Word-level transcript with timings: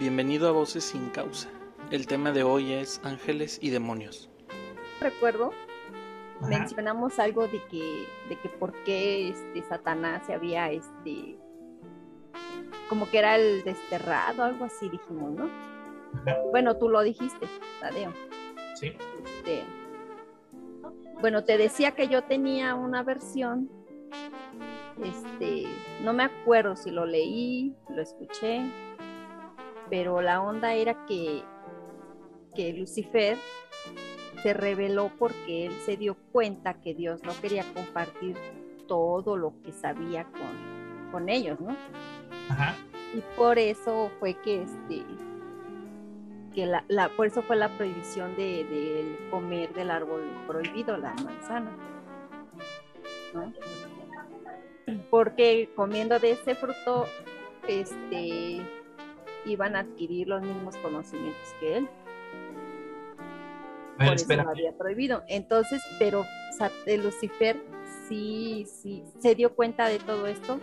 Bienvenido 0.00 0.48
a 0.48 0.50
Voces 0.50 0.82
sin 0.82 1.08
Causa. 1.10 1.48
El 1.92 2.08
tema 2.08 2.32
de 2.32 2.42
hoy 2.42 2.72
es 2.72 3.00
ángeles 3.04 3.60
y 3.62 3.70
demonios. 3.70 4.28
Recuerdo, 5.00 5.52
mencionamos 6.48 7.20
algo 7.20 7.46
de 7.46 7.62
que, 7.70 8.04
de 8.28 8.36
que 8.40 8.48
por 8.48 8.72
qué 8.82 9.28
este, 9.28 9.62
Satanás 9.62 10.26
se 10.26 10.34
había, 10.34 10.72
este, 10.72 11.38
como 12.88 13.08
que 13.08 13.18
era 13.18 13.36
el 13.36 13.62
desterrado, 13.62 14.42
algo 14.42 14.64
así 14.64 14.88
dijimos, 14.88 15.30
¿no? 15.30 15.48
Bueno, 16.50 16.76
tú 16.76 16.88
lo 16.88 17.00
dijiste, 17.02 17.46
Tadeo. 17.80 18.12
Sí. 18.74 18.96
Este, 19.24 19.62
bueno, 21.20 21.44
te 21.44 21.56
decía 21.56 21.92
que 21.92 22.08
yo 22.08 22.24
tenía 22.24 22.74
una 22.74 23.04
versión, 23.04 23.70
este, 25.04 25.68
no 26.02 26.12
me 26.12 26.24
acuerdo 26.24 26.74
si 26.74 26.90
lo 26.90 27.06
leí, 27.06 27.76
lo 27.90 28.02
escuché, 28.02 28.60
pero 29.94 30.20
la 30.20 30.42
onda 30.42 30.74
era 30.74 31.06
que, 31.06 31.44
que 32.52 32.72
Lucifer 32.72 33.38
se 34.42 34.52
reveló 34.52 35.12
porque 35.20 35.66
él 35.66 35.72
se 35.86 35.96
dio 35.96 36.16
cuenta 36.32 36.80
que 36.80 36.94
Dios 36.94 37.22
no 37.22 37.30
quería 37.40 37.62
compartir 37.72 38.36
todo 38.88 39.36
lo 39.36 39.52
que 39.62 39.70
sabía 39.70 40.24
con, 40.24 41.12
con 41.12 41.28
ellos, 41.28 41.60
¿no? 41.60 41.76
Ajá. 42.48 42.74
Y 43.14 43.20
por 43.36 43.56
eso 43.60 44.10
fue 44.18 44.34
que 44.34 44.62
este 44.62 45.04
que 46.56 46.66
la, 46.66 46.84
la 46.88 47.08
por 47.10 47.28
eso 47.28 47.42
fue 47.42 47.54
la 47.54 47.68
prohibición 47.68 48.34
de, 48.34 48.64
de, 48.64 49.28
comer 49.30 49.72
del 49.74 49.92
árbol 49.92 50.24
prohibido, 50.48 50.96
la 50.96 51.14
manzana. 51.22 51.70
¿no? 53.32 53.52
Porque 55.08 55.70
comiendo 55.76 56.18
de 56.18 56.32
ese 56.32 56.56
fruto, 56.56 57.06
este 57.68 58.60
iban 59.46 59.76
a 59.76 59.80
adquirir 59.80 60.28
los 60.28 60.42
mismos 60.42 60.76
conocimientos 60.78 61.54
que 61.60 61.78
él. 61.78 61.88
Ver, 63.98 64.08
Por 64.08 64.16
espera. 64.16 64.42
eso 64.42 64.50
lo 64.50 64.56
había 64.56 64.76
prohibido. 64.76 65.22
Entonces, 65.28 65.82
pero 65.98 66.24
Lucifer 67.02 67.62
sí, 68.08 68.66
sí 68.66 69.04
se 69.18 69.34
dio 69.34 69.54
cuenta 69.54 69.88
de 69.88 69.98
todo 69.98 70.26
esto. 70.26 70.58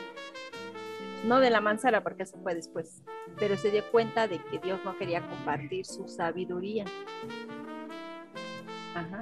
No 1.26 1.40
de 1.40 1.52
la 1.52 1.62
manzana, 1.62 2.02
porque 2.02 2.24
eso 2.24 2.38
fue 2.42 2.56
después, 2.56 3.04
pero 3.38 3.56
se 3.56 3.70
dio 3.70 3.84
cuenta 3.92 4.28
de 4.28 4.40
que 4.40 4.58
Dios 4.58 4.80
no 4.84 4.98
quería 4.98 5.22
compartir 5.22 5.86
su 5.86 6.08
sabiduría. 6.08 6.86
Ajá. 8.96 9.22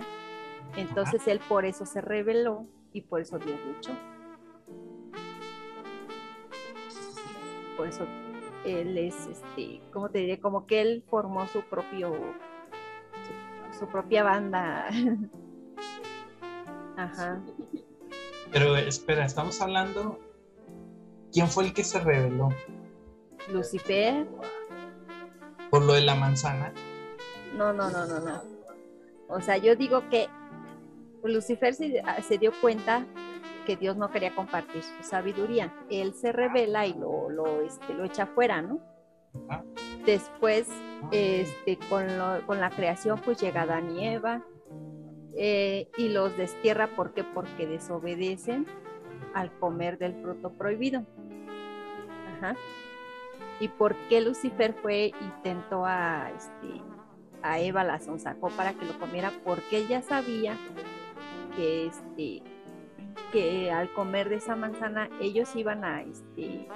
Entonces 0.77 1.21
Ajá. 1.21 1.31
él 1.31 1.41
por 1.49 1.65
eso 1.65 1.85
se 1.85 1.99
rebeló 1.99 2.65
y 2.93 3.01
por 3.01 3.19
eso 3.19 3.37
Dios 3.37 3.59
luchó. 3.67 3.91
Por 7.75 7.87
eso 7.87 8.05
él 8.65 8.97
es, 8.97 9.27
este, 9.27 9.81
¿cómo 9.91 10.09
te 10.09 10.19
diré? 10.19 10.39
Como 10.39 10.65
que 10.65 10.81
él 10.81 11.03
formó 11.09 11.47
su 11.47 11.61
propio, 11.61 12.13
su, 13.73 13.79
su 13.79 13.87
propia 13.87 14.23
banda. 14.23 14.89
Ajá. 16.97 17.41
Pero 18.51 18.75
espera, 18.75 19.25
estamos 19.25 19.61
hablando, 19.61 20.19
¿quién 21.31 21.47
fue 21.47 21.65
el 21.65 21.73
que 21.73 21.83
se 21.83 21.99
rebeló? 21.99 22.49
Lucifer. 23.51 24.27
¿Por 25.69 25.83
lo 25.83 25.93
de 25.93 26.01
la 26.01 26.15
manzana? 26.15 26.73
No, 27.55 27.73
no, 27.73 27.89
no, 27.89 28.05
no, 28.05 28.19
no. 28.19 28.41
O 29.27 29.41
sea, 29.41 29.57
yo 29.57 29.75
digo 29.75 30.09
que 30.09 30.27
Lucifer 31.23 31.75
se, 31.75 32.01
se 32.27 32.37
dio 32.37 32.51
cuenta 32.61 33.05
que 33.69 33.77
Dios 33.77 33.97
no 33.97 34.09
quería 34.09 34.33
compartir 34.33 34.81
su 34.81 35.03
sabiduría. 35.03 35.71
Él 35.91 36.15
se 36.15 36.31
revela 36.31 36.87
y 36.87 36.95
lo, 36.95 37.29
lo, 37.29 37.61
este, 37.61 37.93
lo 37.93 38.03
echa 38.03 38.25
fuera, 38.25 38.63
¿no? 38.63 38.79
Ajá. 39.47 39.63
Después, 40.07 40.67
este, 41.11 41.77
con, 41.87 42.17
lo, 42.17 42.43
con, 42.47 42.59
la 42.59 42.71
creación, 42.71 43.21
pues 43.23 43.39
llega 43.39 43.61
Adán 43.61 43.95
y 43.95 44.07
Eva 44.07 44.41
eh, 45.35 45.87
y 45.97 46.09
los 46.09 46.35
destierra. 46.35 46.87
¿Por 46.95 47.13
qué? 47.13 47.23
Porque 47.23 47.67
desobedecen 47.67 48.65
al 49.35 49.51
comer 49.59 49.99
del 49.99 50.19
fruto 50.19 50.51
prohibido. 50.53 51.03
Ajá. 52.37 52.55
¿Y 53.59 53.67
por 53.67 53.95
qué 54.07 54.19
Lucifer 54.19 54.73
fue 54.81 55.13
y 55.21 55.43
tentó 55.43 55.85
a, 55.85 56.31
este, 56.35 56.81
a 57.43 57.59
Eva, 57.59 57.83
la 57.83 57.99
sonsacó 57.99 58.49
para 58.49 58.73
que 58.73 58.85
lo 58.87 58.97
comiera? 58.97 59.31
Porque 59.43 59.77
ella 59.77 60.01
sabía 60.01 60.57
que 61.55 61.85
este 61.85 62.41
que 63.31 63.71
al 63.71 63.91
comer 63.93 64.29
de 64.29 64.35
esa 64.35 64.55
manzana 64.55 65.09
ellos 65.21 65.55
iban 65.55 65.83
a 65.83 66.01
este, 66.01 66.67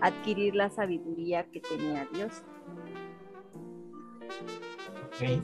adquirir 0.00 0.54
la 0.54 0.70
sabiduría 0.70 1.44
que 1.50 1.60
tenía 1.60 2.06
Dios. 2.12 2.42
Okay. 5.14 5.42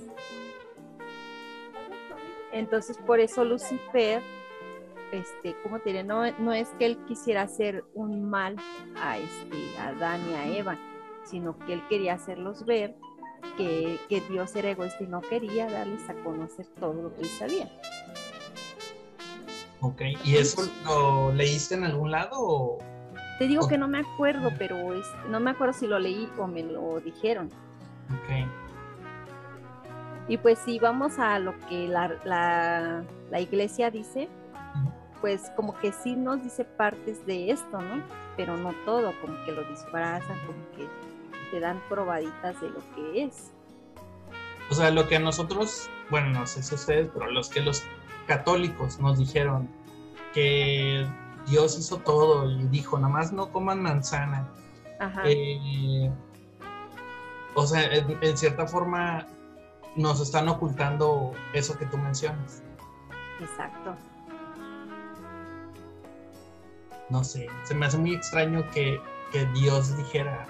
Entonces 2.53 2.99
por 2.99 3.19
eso 3.19 3.44
Lucifer, 3.44 4.22
este, 5.10 5.56
¿cómo 5.62 5.81
te 5.81 5.91
diré? 5.91 6.05
No, 6.05 6.31
no 6.38 6.53
es 6.53 6.69
que 6.78 6.87
él 6.87 6.99
quisiera 7.06 7.43
hacer 7.43 7.84
un 7.94 8.28
mal 8.28 8.56
a, 8.97 9.19
este, 9.19 9.78
a 9.78 9.88
Adán 9.88 10.21
y 10.31 10.34
a 10.34 10.59
Eva, 10.59 10.78
sino 11.25 11.59
que 11.59 11.72
él 11.72 11.82
quería 11.88 12.15
hacerlos 12.15 12.65
ver 12.65 12.94
que, 13.56 13.99
que 14.09 14.21
Dios 14.21 14.55
era 14.56 14.71
egoísta 14.71 15.03
y 15.03 15.06
no 15.06 15.21
quería 15.21 15.69
darles 15.69 16.09
a 16.09 16.15
conocer 16.22 16.66
todo 16.78 16.94
lo 16.94 17.15
que 17.15 17.22
él 17.22 17.28
sabía. 17.28 17.71
Ok, 19.84 20.00
¿y 20.25 20.37
eso 20.37 20.62
lo 20.87 21.31
leíste 21.34 21.75
en 21.75 21.84
algún 21.84 22.11
lado 22.11 22.37
o...? 22.39 22.78
Te 23.39 23.47
digo 23.47 23.69
que 23.69 23.77
no 23.77 23.87
me 23.87 23.99
acuerdo, 23.99 24.50
pero 24.56 24.95
es, 24.95 25.06
no 25.28 25.41
me 25.41 25.50
acuerdo 25.50 25.75
si 25.75 25.87
lo 25.87 25.99
leí 25.99 26.27
o 26.39 26.47
me 26.47 26.62
lo 26.62 27.00
dijeron. 27.00 27.50
Ok. 28.09 28.49
Y 30.28 30.39
pues 30.39 30.59
si 30.61 30.78
vamos 30.78 31.19
a 31.19 31.39
lo 31.39 31.59
que 31.69 31.87
la, 31.87 32.17
la, 32.25 33.05
la 33.31 33.41
iglesia 33.41 33.91
dice, 33.91 34.31
pues 35.21 35.53
como 35.55 35.78
que 35.78 35.93
sí 35.93 36.17
nos 36.17 36.43
dice 36.43 36.65
partes 36.65 37.27
de 37.27 37.50
esto, 37.50 37.78
¿no? 37.78 38.03
Pero 38.39 38.56
no 38.56 38.73
todo, 38.87 39.12
como 39.21 39.34
que 39.44 39.53
lo 39.53 39.65
disfrazan, 39.65 40.39
como 40.47 40.71
que 40.77 40.89
te 41.50 41.61
dan 41.61 41.78
probaditas 41.91 42.59
de 42.62 42.71
lo 42.71 42.81
que 42.94 43.25
es. 43.25 43.53
O 44.71 44.75
sea, 44.75 44.91
lo 44.91 45.06
que 45.09 45.17
a 45.17 45.21
nosotros, 45.21 45.91
bueno, 46.09 46.31
no 46.31 46.47
sé 46.47 46.62
si 46.62 46.75
ustedes, 46.75 47.11
pero 47.12 47.31
los 47.31 47.50
que 47.50 47.61
los 47.61 47.83
católicos 48.27 48.99
nos 49.01 49.19
dijeron 49.19 49.69
que 50.33 51.07
Dios 51.47 51.79
hizo 51.79 51.99
todo 51.99 52.51
y 52.51 52.65
dijo, 52.69 52.99
nada 52.99 53.12
más 53.12 53.33
no 53.33 53.51
coman 53.51 53.83
manzana. 53.83 54.49
Eh, 55.25 56.11
o 57.55 57.67
sea, 57.67 57.85
en, 57.85 58.19
en, 58.23 58.37
cierta 58.37 58.67
forma 58.67 59.27
nos 59.97 60.21
están 60.21 60.49
ocultando 60.49 61.33
eso 61.53 61.77
que 61.77 61.87
tú 61.87 61.99
mencionas. 61.99 62.62
Exacto. 63.41 63.95
No 67.11 67.23
sé, 67.23 67.49
se 67.65 67.75
me 67.75 67.87
hace 67.87 67.99
muy 67.99 68.15
extraño 68.15 68.65
que, 68.71 69.01
que 69.31 69.45
Dios 69.47 69.97
dijera, 69.97 70.47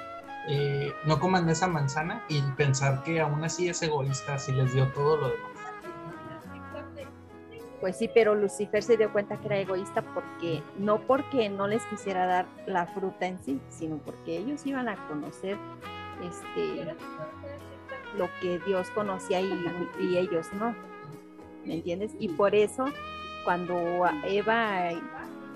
eh, 0.47 0.93
no 1.05 1.19
coman 1.19 1.49
esa 1.49 1.67
manzana 1.67 2.23
y 2.29 2.43
pensar 2.53 3.03
que 3.03 3.21
aún 3.21 3.43
así 3.45 3.69
es 3.69 3.83
egoísta 3.83 4.39
si 4.39 4.53
les 4.53 4.73
dio 4.73 4.87
todo 4.93 5.17
lo 5.17 5.29
demás. 5.31 5.53
Pues 7.84 7.99
sí, 7.99 8.09
pero 8.15 8.34
Lucifer 8.34 8.83
se 8.83 8.97
dio 8.97 9.12
cuenta 9.12 9.37
que 9.37 9.45
era 9.45 9.59
egoísta 9.59 10.00
porque 10.00 10.62
no 10.78 11.00
porque 11.00 11.50
no 11.50 11.69
les 11.69 11.84
quisiera 11.84 12.25
dar 12.25 12.47
la 12.65 12.87
fruta 12.87 13.27
en 13.27 13.39
sí, 13.45 13.61
sino 13.69 13.99
porque 13.99 14.39
ellos 14.39 14.65
iban 14.65 14.89
a 14.89 14.97
conocer 15.06 15.59
este 16.23 16.97
lo 18.17 18.31
que 18.41 18.59
Dios 18.61 18.89
conocía 18.89 19.43
y, 19.43 19.53
y 20.00 20.17
ellos 20.17 20.50
no. 20.55 20.75
¿Me 21.67 21.75
entiendes? 21.75 22.12
Y 22.19 22.28
por 22.31 22.55
eso 22.55 22.87
cuando 23.44 23.77
Eva 24.25 24.93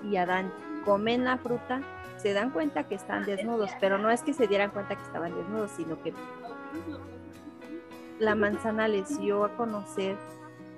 y 0.03 0.15
Adán 0.15 0.53
comen 0.85 1.23
la 1.25 1.39
fruta, 1.39 1.81
se 2.17 2.33
dan 2.33 2.51
cuenta 2.51 2.87
que 2.87 2.93
están 2.93 3.25
desnudos, 3.25 3.71
pero 3.79 3.97
no 3.97 4.11
es 4.11 4.21
que 4.21 4.35
se 4.35 4.45
dieran 4.45 4.69
cuenta 4.69 4.95
que 4.95 5.01
estaban 5.01 5.33
desnudos, 5.33 5.71
sino 5.71 5.99
que 6.03 6.13
la 8.19 8.35
manzana 8.35 8.87
les 8.87 9.19
dio 9.19 9.45
a 9.45 9.55
conocer 9.55 10.15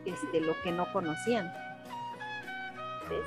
este, 0.05 0.41
lo 0.41 0.53
que 0.63 0.71
no 0.71 0.91
conocían. 0.91 1.51
¿Ves? 3.09 3.25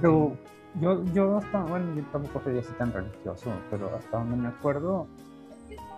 Pero 0.00 0.36
yo, 0.80 1.04
yo 1.12 1.38
hasta, 1.38 1.62
bueno, 1.62 1.94
yo 1.96 2.02
tampoco 2.12 2.40
sería 2.44 2.60
así 2.60 2.72
tan 2.74 2.92
religioso, 2.92 3.50
pero 3.70 3.94
hasta 3.96 4.18
donde 4.18 4.36
me 4.36 4.48
acuerdo, 4.48 5.06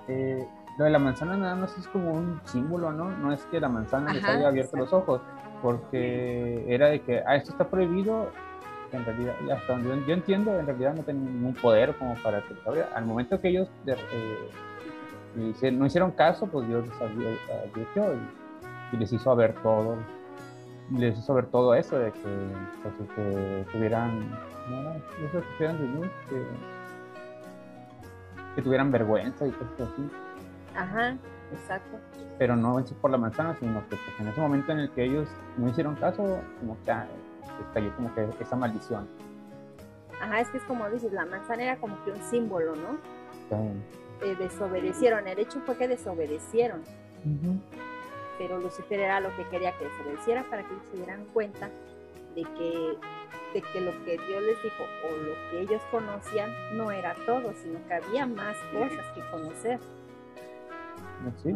eh, 0.08 0.46
lo 0.78 0.84
de 0.84 0.90
la 0.90 0.98
manzana 0.98 1.36
nada 1.36 1.54
más 1.54 1.76
es 1.76 1.86
como 1.88 2.12
un 2.12 2.40
símbolo, 2.44 2.92
¿no? 2.92 3.10
No 3.10 3.32
es 3.32 3.44
que 3.46 3.60
la 3.60 3.68
manzana 3.68 4.10
Ajá, 4.10 4.14
les 4.14 4.24
haya 4.24 4.48
abierto 4.48 4.76
exacto. 4.76 4.96
los 4.96 5.02
ojos, 5.02 5.20
porque 5.62 6.64
era 6.68 6.88
de 6.88 7.00
que, 7.02 7.22
ah, 7.26 7.36
esto 7.36 7.50
está 7.52 7.68
prohibido, 7.68 8.30
en 8.92 9.04
realidad, 9.04 9.34
hasta 9.52 9.72
donde 9.72 9.88
yo, 9.88 10.06
yo 10.06 10.14
entiendo, 10.14 10.58
en 10.58 10.66
realidad 10.66 10.94
no 10.94 11.02
tenían 11.02 11.34
ningún 11.34 11.54
poder 11.54 11.94
como 11.96 12.14
para 12.22 12.42
que 12.42 12.54
Al 12.94 13.04
momento 13.04 13.40
que 13.40 13.48
ellos 13.48 13.68
eh, 13.86 15.70
no 15.72 15.86
hicieron 15.86 16.12
caso, 16.12 16.46
pues 16.46 16.68
Dios 16.68 16.86
les 16.86 17.00
advirtió 17.00 18.04
y, 18.92 18.96
les 18.96 19.12
hizo 19.12 19.34
ver 19.34 19.54
todo, 19.62 19.96
les 20.96 21.18
hizo 21.18 21.34
ver 21.34 21.46
todo 21.46 21.74
eso 21.74 21.98
de 21.98 22.12
que, 22.12 22.52
pues, 22.82 23.10
que 23.14 23.66
tuvieran, 23.72 24.30
no, 24.68 24.94
eso 25.26 25.40
que 25.40 25.56
tuvieran 25.56 25.78
de 25.78 25.88
luz, 25.88 26.08
que, 26.28 26.42
que 28.56 28.62
tuvieran 28.62 28.90
vergüenza 28.90 29.46
y 29.46 29.50
cosas 29.50 29.92
así. 29.92 30.10
Ajá, 30.74 31.16
exacto. 31.52 31.98
Pero 32.38 32.56
no 32.56 32.78
en 32.78 32.84
por 33.00 33.10
la 33.10 33.18
manzana, 33.18 33.56
sino 33.58 33.80
que 33.88 33.96
pues, 33.96 34.20
en 34.20 34.28
ese 34.28 34.40
momento 34.40 34.72
en 34.72 34.80
el 34.80 34.90
que 34.90 35.04
ellos 35.04 35.28
no 35.56 35.68
hicieron 35.68 35.94
caso, 35.96 36.40
como 36.60 36.76
que 36.84 36.90
ah, 36.90 37.06
cayó 37.74 37.94
como 37.96 38.14
que 38.14 38.28
esa 38.40 38.56
maldición. 38.56 39.06
Ajá, 40.20 40.40
es 40.40 40.48
que 40.50 40.58
es 40.58 40.64
como 40.64 40.88
dices, 40.88 41.12
la 41.12 41.26
manzana 41.26 41.62
era 41.62 41.76
como 41.76 42.02
que 42.04 42.12
un 42.12 42.22
símbolo, 42.22 42.76
¿no? 42.76 42.98
Sí. 43.48 43.56
Eh, 44.24 44.36
desobedecieron, 44.38 45.26
el 45.26 45.38
hecho 45.40 45.60
fue 45.66 45.76
que 45.76 45.88
desobedecieron, 45.88 46.82
Ujú. 47.24 47.58
Pero 48.42 48.58
Lucifer 48.58 48.98
era 48.98 49.20
lo 49.20 49.34
que 49.36 49.46
quería 49.50 49.70
que 49.78 49.84
desobedeciera 49.84 50.42
para 50.50 50.64
que 50.64 50.74
ellos 50.74 50.84
se 50.90 50.96
dieran 50.96 51.24
cuenta 51.26 51.70
de 52.34 52.42
que, 52.42 52.98
de 53.54 53.62
que 53.62 53.80
lo 53.80 53.92
que 54.04 54.18
Dios 54.18 54.42
les 54.42 54.60
dijo 54.64 54.82
o 55.04 55.16
lo 55.16 55.34
que 55.48 55.60
ellos 55.60 55.80
conocían 55.92 56.50
no 56.76 56.90
era 56.90 57.14
todo, 57.24 57.54
sino 57.62 57.78
que 57.86 57.94
había 57.94 58.26
más 58.26 58.56
cosas 58.72 59.06
que 59.14 59.20
conocer. 59.30 59.78
Sí. 61.40 61.54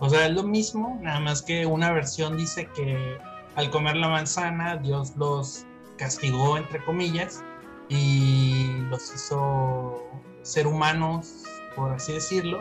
O 0.00 0.08
sea, 0.10 0.26
es 0.26 0.32
lo 0.32 0.42
mismo, 0.42 0.98
nada 1.00 1.20
más 1.20 1.40
que 1.40 1.66
una 1.66 1.92
versión 1.92 2.36
dice 2.36 2.68
que 2.74 3.16
al 3.54 3.70
comer 3.70 3.96
la 3.96 4.08
manzana 4.08 4.76
Dios 4.76 5.16
los 5.16 5.66
castigó, 5.98 6.56
entre 6.56 6.84
comillas, 6.84 7.44
y 7.88 8.72
los 8.90 9.14
hizo 9.14 10.02
ser 10.42 10.66
humanos, 10.66 11.44
por 11.76 11.92
así 11.92 12.14
decirlo. 12.14 12.60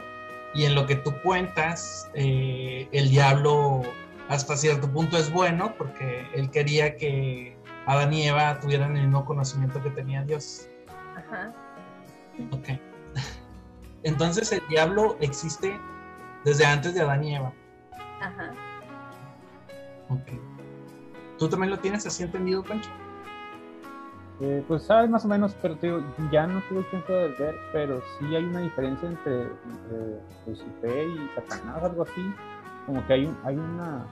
Y 0.56 0.66
en 0.66 0.74
lo 0.74 0.88
que 0.88 0.96
tú 0.96 1.14
cuentas, 1.22 2.10
eh, 2.14 2.88
el 2.94 3.10
diablo 3.10 3.82
hasta 4.30 4.56
cierto 4.56 4.90
punto 4.90 5.18
es 5.18 5.32
bueno 5.32 5.76
porque 5.78 6.26
él 6.34 6.50
quería 6.50 6.96
que 6.96 7.58
Adán 7.86 8.14
y 8.14 8.28
Eva 8.28 8.60
tuvieran 8.60 8.96
el 8.96 9.04
mismo 9.04 9.26
conocimiento 9.26 9.84
que 9.84 9.90
tenía 9.92 10.24
Dios. 10.24 10.68
Ajá. 11.16 11.54
Ok. 12.52 12.70
Entonces 14.04 14.52
el 14.52 14.66
diablo 14.68 15.18
existe 15.20 15.78
desde 16.46 16.66
antes 16.66 16.96
de 16.96 17.02
Adán 17.02 17.24
y 17.24 17.36
Eva. 17.36 17.54
Ajá. 18.22 18.54
Ok. 20.10 20.40
¿Tú 21.38 21.50
también 21.50 21.70
lo 21.70 21.80
tienes 21.80 22.06
así 22.06 22.24
entendido, 22.24 22.64
Pancho? 22.64 22.90
Eh, 24.42 24.64
pues 24.68 24.84
sabes 24.84 25.10
más 25.10 25.24
o 25.24 25.30
menos, 25.30 25.56
pero 25.62 25.76
te 25.78 25.88
digo, 25.88 26.04
ya 26.32 26.46
no 26.46 26.62
tuve 26.68 26.84
tiempo 26.84 27.14
de 27.14 27.30
ver, 27.40 27.56
pero 27.72 28.02
sí 28.20 28.36
hay 28.36 28.44
una 28.44 28.60
diferencia 28.60 29.08
entre, 29.10 29.50
Lucifer 30.46 31.08
y 31.08 31.30
Satanás, 31.36 31.84
algo 31.84 32.04
así. 32.04 32.34
Como 32.86 33.06
que 33.08 33.14
hay, 33.14 33.26
un- 33.26 33.38
hay 33.44 33.56
una, 33.56 34.06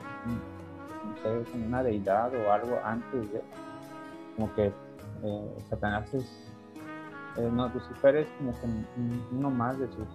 no 1.06 1.18
sé, 1.22 1.58
una 1.58 1.84
deidad 1.84 2.34
o 2.34 2.52
algo 2.52 2.80
antes 2.84 3.32
de. 3.34 3.42
Como 4.36 4.54
que 4.56 4.68
eh, 5.24 5.56
Satanás 5.70 6.12
es. 6.14 6.24
eh, 7.38 7.50
no, 7.52 7.68
Lucifer 7.70 8.16
es 8.16 8.28
como 8.38 8.52
que 8.60 8.66
un- 8.66 9.26
uno 9.34 9.50
más 9.50 9.78
de 9.78 9.88
sus 9.88 10.08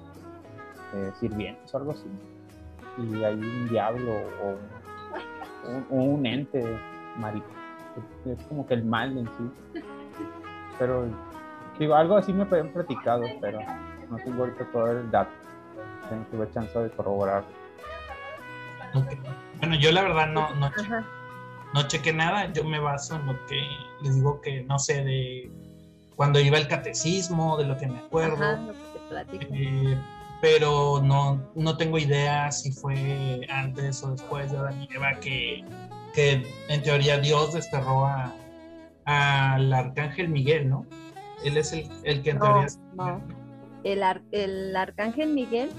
sirvientes 1.21 1.73
o 1.75 1.79
algo 1.79 1.91
así. 1.93 2.09
Y 2.97 3.23
hay 3.25 3.35
un 3.35 3.69
diablo 3.69 4.13
o 4.43 4.57
o 5.91 5.95
un 5.97 6.25
ente 6.25 6.65
marico. 7.19 7.47
Es 8.25 8.43
como 8.45 8.67
que 8.67 8.75
el 8.75 8.85
mal 8.85 9.17
en 9.19 9.27
sí. 9.27 9.83
Pero, 10.79 11.07
digo, 11.79 11.95
algo 11.95 12.17
así 12.17 12.33
me 12.33 12.45
habían 12.45 12.69
platicado, 12.69 13.25
pero 13.41 13.61
no 14.11 14.17
tengo 14.19 14.45
ahorita 14.45 14.65
todo 14.73 14.91
el 14.93 15.11
dato. 15.11 15.31
Tengo 16.09 16.29
que 16.31 16.37
ver 16.37 16.53
chance 16.53 16.79
de 16.79 16.91
corroborar. 16.91 17.45
Bueno, 19.59 19.75
yo 19.77 19.93
la 19.93 20.03
verdad 20.03 20.29
no, 20.29 20.55
no, 20.55 20.71
no 21.75 21.83
chequé 21.89 22.13
nada, 22.13 22.51
yo 22.53 22.65
me 22.65 22.79
baso 22.79 23.17
en 23.17 23.27
lo 23.27 23.47
que 23.47 23.61
les 24.03 24.15
digo 24.15 24.41
que 24.41 24.63
no 24.63 24.79
sé 24.79 25.05
de 25.05 25.51
cuando 26.17 26.41
iba 26.41 26.59
el 26.59 26.67
catecismo, 26.69 27.57
de 27.59 27.65
lo 27.65 27.77
que 27.77 27.87
me 27.87 27.99
acuerdo, 27.99 28.45
Ajá, 28.45 28.57
lo 28.57 29.39
que 29.39 29.47
te 29.47 29.93
eh, 29.93 29.99
pero 30.41 31.01
no, 31.03 31.41
no 31.55 31.77
tengo 31.77 31.99
idea 31.99 32.51
si 32.51 32.73
fue 32.73 33.47
antes 33.51 34.03
o 34.03 34.13
después 34.13 34.51
de 34.51 34.59
Adán 34.59 34.83
y 34.83 34.95
Eva 34.95 35.19
que, 35.21 35.65
que 36.15 36.47
en 36.69 36.83
teoría 36.83 37.19
Dios 37.19 37.53
desterró 37.55 38.07
a 38.07 38.33
al 39.11 39.73
arcángel 39.73 40.29
Miguel, 40.29 40.69
¿no? 40.69 40.85
Él 41.43 41.57
es 41.57 41.73
el, 41.73 41.89
el 42.05 42.23
que 42.23 42.31
en 42.31 42.39
No, 42.39 42.45
teoría... 42.45 42.67
no. 42.95 43.23
El, 43.85 44.03
ar- 44.03 44.23
el 44.33 44.77
arcángel 44.77 45.33
Miguel, 45.33 45.71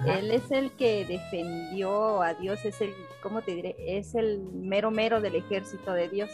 Ajá. 0.00 0.18
él 0.18 0.30
es 0.30 0.50
el 0.50 0.70
que 0.72 1.04
defendió 1.04 2.22
a 2.22 2.32
Dios, 2.34 2.64
es 2.64 2.80
el, 2.80 2.94
¿cómo 3.22 3.42
te 3.42 3.54
diré? 3.54 3.76
Es 3.78 4.14
el 4.14 4.40
mero 4.54 4.90
mero 4.90 5.20
del 5.20 5.34
ejército 5.34 5.92
de 5.92 6.08
Dios. 6.08 6.30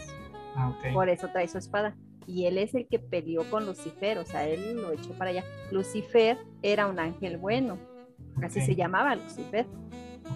Ah, 0.54 0.68
ok. 0.68 0.92
Por 0.92 1.08
eso 1.08 1.28
trae 1.28 1.48
su 1.48 1.58
espada. 1.58 1.96
Y 2.26 2.46
él 2.46 2.56
es 2.58 2.74
el 2.74 2.86
que 2.86 2.98
peleó 3.00 3.42
con 3.50 3.66
Lucifer, 3.66 4.18
o 4.18 4.24
sea, 4.24 4.46
él 4.46 4.80
lo 4.80 4.92
echó 4.92 5.10
para 5.18 5.30
allá. 5.30 5.44
Lucifer 5.72 6.38
era 6.62 6.86
un 6.86 6.98
ángel 7.00 7.36
bueno, 7.36 7.78
así 8.42 8.60
Ok. 8.60 8.66
se 8.66 8.74
llamaba 8.76 9.16
Lucifer. 9.16 9.66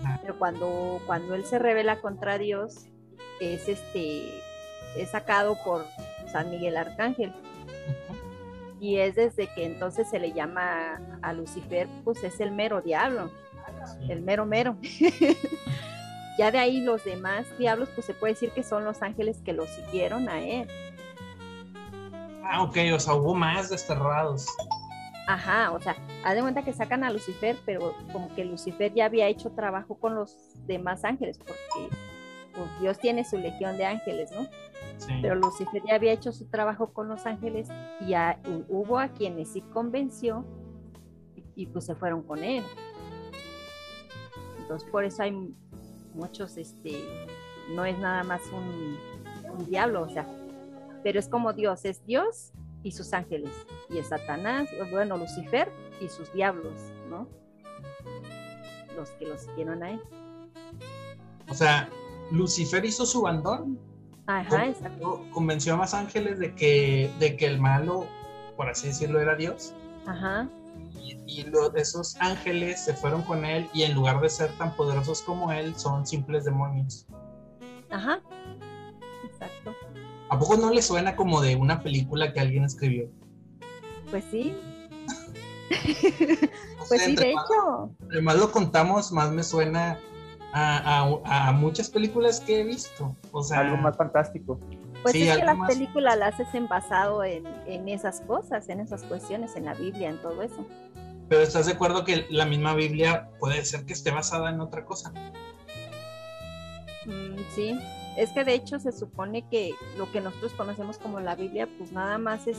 Ajá. 0.03 0.19
Pero 0.21 0.37
cuando, 0.39 1.01
cuando 1.07 1.35
él 1.35 1.45
se 1.45 1.59
revela 1.61 2.01
contra 2.01 2.39
Dios, 2.39 2.87
es 3.41 3.69
este 3.69 4.39
es 4.39 4.43
sacado 5.11 5.57
por 5.65 5.87
San 6.31 6.51
Miguel 6.51 6.77
Arcángel. 6.77 7.33
Y 8.81 8.99
es 8.99 9.17
desde 9.17 9.49
que 9.55 9.65
entonces 9.65 10.09
se 10.09 10.19
le 10.21 10.33
llama 10.33 11.01
a 11.23 11.33
Lucifer, 11.33 11.89
pues 12.05 12.23
es 12.23 12.39
el 12.41 12.53
mero 12.53 12.81
diablo, 12.81 13.31
Sí. 14.01 14.13
el 14.13 14.21
mero 14.23 14.45
mero. 14.47 14.77
ya 16.39 16.51
de 16.51 16.59
ahí 16.59 16.81
los 16.81 17.05
demás 17.05 17.47
diablos, 17.59 17.89
pues 17.95 18.07
se 18.07 18.15
puede 18.15 18.35
decir 18.35 18.51
que 18.51 18.63
son 18.63 18.85
los 18.85 19.03
ángeles 19.03 19.39
que 19.45 19.53
lo 19.53 19.67
siguieron 19.67 20.29
a 20.29 20.41
él. 20.41 20.69
Ah, 22.45 22.63
ok, 22.63 22.77
o 22.95 23.01
sea, 23.01 23.15
hubo 23.15 23.35
más 23.35 23.69
desterrados. 23.71 24.47
Ajá, 25.27 25.73
o 25.73 25.81
sea, 25.81 25.95
haz 26.25 26.35
de 26.35 26.41
cuenta 26.41 26.63
que 26.63 26.73
sacan 26.73 27.05
a 27.05 27.11
Lucifer, 27.11 27.57
pero 27.67 27.95
como 28.13 28.35
que 28.35 28.45
Lucifer 28.45 28.93
ya 28.95 29.05
había 29.05 29.27
hecho 29.27 29.51
trabajo 29.51 29.97
con 29.97 30.15
los 30.15 30.35
demás 30.67 31.05
ángeles, 31.05 31.37
porque 31.39 31.95
pues, 32.55 32.81
Dios 32.81 32.99
tiene 32.99 33.25
su 33.25 33.37
legión 33.37 33.77
de 33.77 33.85
ángeles, 33.85 34.31
¿no? 34.33 34.47
Sí. 34.99 35.13
Pero 35.23 35.37
Lucifer 35.37 35.83
ya 35.87 35.95
había 35.95 36.13
hecho 36.13 36.33
su 36.33 36.47
trabajo 36.47 36.93
con 36.93 37.09
los 37.09 37.25
ángeles 37.27 37.69
y 38.01 38.09
ya 38.09 38.41
hubo 38.69 38.99
a 38.99 39.09
quienes 39.09 39.49
sí 39.49 39.63
convenció 39.73 40.45
y, 41.35 41.45
y, 41.63 41.67
pues 41.67 41.87
se 41.87 41.95
fueron 41.95 42.23
con 42.23 42.43
él. 42.45 42.65
Entonces 44.61 44.89
por 44.91 45.05
eso 45.05 45.23
hay 45.23 45.55
muchos, 46.15 46.57
este, 46.57 46.93
no 47.75 47.85
es 47.85 47.99
nada 47.99 48.25
más 48.25 48.43
un, 48.53 48.99
un 49.51 49.67
diablo, 49.67 50.03
o 50.03 50.09
sea, 50.09 50.27
pero 51.03 51.19
es 51.19 51.29
como 51.29 51.53
Dios, 51.53 51.85
es 51.85 52.05
Dios 52.05 52.53
y 52.83 52.93
sus 52.93 53.13
ángeles, 53.13 53.53
y 53.89 53.99
es 53.99 54.09
Satanás, 54.09 54.69
bueno, 54.91 55.17
Lucifer 55.17 55.71
y 56.01 56.09
sus 56.09 56.33
diablos, 56.33 56.75
¿no? 57.09 57.29
Los 58.97 59.11
que 59.13 59.27
los 59.27 59.43
siguieron 59.43 59.83
a 59.83 59.93
él. 59.93 60.01
O 61.51 61.55
sea, 61.55 61.89
Lucifer 62.31 62.85
hizo 62.85 63.07
su 63.07 63.23
bandón. 63.23 63.79
Ajá, 64.29 64.67
exacto. 64.69 65.03
Co- 65.03 65.27
Convenció 65.33 65.75
a 65.75 65.77
más 65.79 65.95
ángeles 65.95 66.39
de 66.39 66.55
que, 66.55 67.11
de 67.19 67.37
que 67.37 67.47
el 67.47 67.59
malo, 67.59 68.07
por 68.57 68.69
así 68.69 68.89
decirlo, 68.89 69.21
era 69.21 69.35
Dios. 69.37 69.73
Ajá, 70.07 70.47
Y, 71.03 71.17
y 71.27 71.43
lo- 71.45 71.75
esos 71.75 72.17
ángeles 72.21 72.85
se 72.85 72.95
fueron 72.95 73.23
con 73.23 73.45
él 73.45 73.69
y 73.73 73.83
en 73.83 73.95
lugar 73.95 74.21
de 74.21 74.29
ser 74.29 74.51
tan 74.59 74.75
poderosos 74.77 75.23
como 75.23 75.51
él, 75.53 75.75
son 75.77 76.07
simples 76.07 76.45
demonios. 76.45 77.07
ajá. 77.91 78.21
Exacto. 79.25 79.75
¿A 80.31 80.39
poco 80.39 80.57
no 80.59 80.71
le 80.71 80.83
suena 80.83 81.17
como 81.17 81.41
de 81.41 81.57
una 81.57 81.83
película 81.83 82.33
que 82.35 82.41
alguien 82.41 82.65
escribió? 82.65 83.09
Pues 84.11 84.25
sí, 84.31 84.55
pues 86.89 87.03
sí, 87.03 87.15
de 87.17 87.35
más- 87.35 87.45
hecho. 87.45 87.91
entre 88.03 88.21
más 88.23 88.37
lo 88.37 88.51
contamos, 88.53 89.13
más 89.13 89.31
me 89.31 89.43
suena 89.43 89.99
a, 90.53 91.03
a- 91.25 91.49
a 91.49 91.53
muchas 91.53 91.91
películas 91.91 92.41
que 92.41 92.61
he 92.61 92.65
visto. 92.65 93.15
O 93.33 93.43
sea, 93.43 93.61
Algo 93.61 93.77
más 93.77 93.97
fantástico. 93.97 94.59
Pues 95.03 95.13
Sí, 95.13 95.29
es 95.29 95.37
que 95.39 95.45
las 95.45 95.57
más- 95.57 95.69
películas 95.73 96.17
las 96.19 96.41
hacen 96.41 96.67
basado 96.67 97.23
en, 97.23 97.47
en 97.67 97.89
esas 97.89 98.21
cosas, 98.23 98.69
en 98.69 98.81
esas 98.81 99.03
cuestiones, 99.05 99.55
en 99.57 99.67
la 99.67 99.75
Biblia, 99.75 100.09
en 100.11 100.19
todo 100.21 100.43
eso. 100.43 100.67
pero 101.29 101.43
¿estás 101.43 101.67
de 101.67 101.73
acuerdo 101.73 102.05
que 102.05 102.27
la 102.31 102.47
misma 102.47 102.75
Biblia 102.75 103.29
puede 103.39 103.65
ser 103.65 103.85
que 103.85 103.93
esté 103.93 104.11
basada 104.11 104.49
en 104.51 104.61
otra 104.61 104.85
cosa? 104.87 105.13
Mm, 107.07 107.37
sí, 107.55 107.79
es 108.17 108.31
que 108.31 108.45
de 108.45 108.55
hecho 108.55 108.79
se 108.79 108.93
supone 108.93 109.47
que 109.49 109.73
lo 109.97 110.11
que 110.11 110.21
nosotros 110.21 110.53
conocemos 110.55 110.99
como 110.99 111.21
la 111.21 111.35
Biblia, 111.35 111.69
pues 111.79 111.93
nada 111.93 112.19
más 112.19 112.47
es 112.47 112.59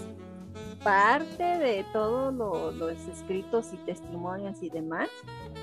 parte 0.84 1.44
de 1.44 1.86
todos 1.94 2.34
lo- 2.34 2.72
los 2.72 2.98
escritos 3.08 3.68
y 3.74 3.78
testimonios 3.78 4.62
y 4.64 4.70
demás 4.70 5.10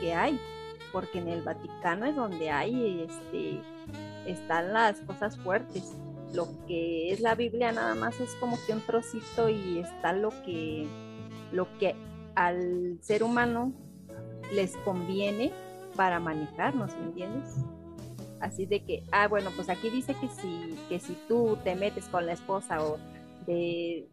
que 0.00 0.14
hay, 0.14 0.38
porque 0.92 1.18
en 1.18 1.28
el 1.28 1.42
Vaticano 1.42 2.06
es 2.06 2.16
donde 2.16 2.50
hay, 2.50 3.06
este, 3.08 3.60
están 4.26 4.72
las 4.72 5.00
cosas 5.00 5.36
fuertes. 5.38 5.94
Lo 6.32 6.48
que 6.66 7.12
es 7.12 7.20
la 7.20 7.34
Biblia 7.34 7.72
nada 7.72 7.94
más 7.94 8.20
es 8.20 8.34
como 8.36 8.58
que 8.66 8.72
un 8.72 8.80
trocito 8.80 9.48
y 9.48 9.78
está 9.78 10.12
lo 10.12 10.30
que, 10.44 10.86
lo 11.52 11.66
que 11.78 11.94
al 12.34 12.98
ser 13.00 13.22
humano 13.22 13.72
les 14.52 14.76
conviene 14.78 15.52
para 15.96 16.20
manejarnos, 16.20 16.94
¿me 16.96 17.06
entiendes? 17.06 17.56
Así 18.40 18.66
de 18.66 18.84
que, 18.84 19.02
ah, 19.12 19.28
bueno, 19.28 19.50
pues 19.56 19.68
aquí 19.68 19.88
dice 19.88 20.14
que 20.14 20.28
si, 20.28 20.76
que 20.88 21.00
si 21.00 21.16
tú 21.26 21.56
te 21.64 21.74
metes 21.74 22.06
con 22.06 22.26
la 22.26 22.32
esposa 22.32 22.84
o 22.84 22.98
de, 23.46 24.06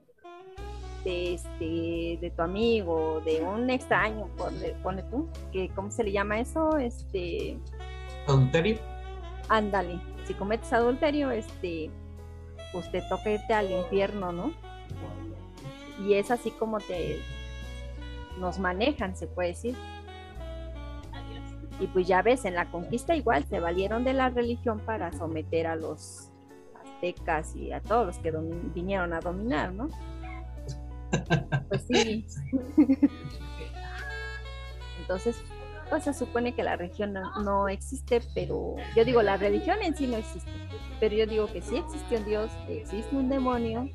de, 1.04 1.34
este, 1.36 2.18
de 2.22 2.34
tu 2.36 2.42
amigo, 2.42 3.22
de 3.26 3.42
un 3.42 3.70
extraño, 3.70 4.28
pone, 4.38 4.70
pone 4.82 5.04
tú, 5.04 5.28
que 5.52 5.70
¿cómo 5.70 5.92
se 5.92 6.04
le 6.04 6.12
llama 6.12 6.40
eso? 6.40 6.78
Este, 6.78 7.58
¿Adulterio? 8.28 8.78
ándale, 9.50 10.00
si 10.26 10.34
cometes 10.34 10.72
adulterio, 10.74 11.32
este, 11.32 11.90
pues 12.72 12.90
te 12.92 13.02
toca 13.02 13.32
irte 13.32 13.54
al 13.54 13.72
infierno, 13.72 14.32
¿no? 14.32 14.54
Y 16.06 16.16
es 16.16 16.32
así 16.32 16.52
como 16.52 16.80
te 16.80 17.20
nos 18.40 18.60
manejan, 18.60 19.16
se 19.16 19.28
puede 19.28 19.50
decir. 19.50 19.76
Y 21.80 21.88
pues 21.88 22.08
ya 22.08 22.22
ves, 22.22 22.46
en 22.46 22.56
la 22.56 22.70
conquista 22.72 23.16
igual 23.16 23.46
se 23.46 23.60
valieron 23.60 24.04
de 24.04 24.14
la 24.14 24.30
religión 24.30 24.80
para 24.80 25.12
someter 25.12 25.68
a 25.68 25.76
los 25.76 26.30
aztecas 26.84 27.56
y 27.56 27.72
a 27.72 27.82
todos 27.82 28.08
los 28.08 28.18
que 28.20 28.32
vinieron 28.74 29.14
a 29.14 29.20
dominar, 29.20 29.74
¿no? 29.74 29.90
Pues 31.70 31.86
sí. 31.88 32.26
Entonces, 35.00 35.36
pues 35.90 36.04
se 36.06 36.14
supone 36.14 36.54
que 36.56 36.64
la 36.64 36.76
religión 36.76 37.14
no, 37.14 37.40
no 37.44 37.68
existe, 37.68 38.22
pero 38.34 38.76
yo 38.96 39.06
digo, 39.06 39.22
la 39.22 39.38
religión 39.38 39.82
en 39.82 39.96
sí 39.96 40.08
no 40.08 40.18
existe, 40.18 40.50
pero 41.00 41.16
yo 41.16 41.28
digo 41.28 41.48
que 41.48 41.62
sí 41.62 41.78
existe 41.78 42.18
un 42.18 42.26
Dios, 42.26 42.52
que 42.66 42.82
existe 42.82 43.16
un 43.16 43.30
demonio, 43.30 43.90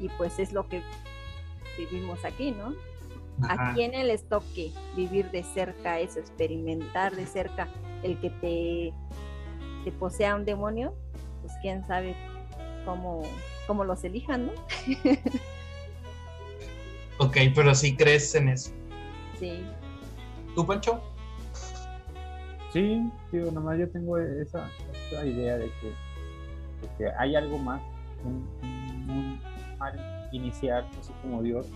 y 0.00 0.08
pues 0.18 0.38
es 0.38 0.52
lo 0.52 0.68
que 0.68 0.82
vivimos 1.78 2.24
aquí, 2.24 2.50
¿no? 2.50 2.74
¿A 3.48 3.52
Ajá. 3.54 3.74
quiénes 3.74 4.04
les 4.04 4.28
toque 4.28 4.72
vivir 4.96 5.30
de 5.30 5.44
cerca 5.44 5.98
eso, 6.00 6.18
experimentar 6.18 7.14
de 7.14 7.26
cerca 7.26 7.68
el 8.02 8.18
que 8.20 8.30
te, 8.30 8.92
te 9.84 9.92
posea 9.92 10.34
un 10.34 10.44
demonio? 10.44 10.94
Pues 11.40 11.54
quién 11.62 11.86
sabe 11.86 12.14
cómo, 12.84 13.22
cómo 13.66 13.84
los 13.84 14.04
elijan, 14.04 14.46
¿no? 14.46 14.52
Ok, 17.20 17.36
pero 17.54 17.74
sí 17.74 17.94
crees 17.96 18.34
en 18.34 18.48
eso. 18.48 18.70
Sí. 19.38 19.62
¿Tú, 20.54 20.66
Pancho? 20.66 21.00
Sí, 22.72 23.02
digo, 23.30 23.50
nomás 23.50 23.78
yo 23.78 23.90
tengo 23.90 24.16
esa, 24.18 24.68
esa 25.10 25.26
idea 25.26 25.58
de 25.58 25.66
que, 25.80 25.86
de 25.88 26.94
que 26.96 27.10
hay 27.18 27.34
algo 27.36 27.58
más, 27.58 27.82
un, 28.24 28.48
un- 28.62 29.10
un 29.10 29.40
mal 29.78 30.28
inicial, 30.32 30.86
así 30.98 31.12
como 31.22 31.42
Dios, 31.42 31.66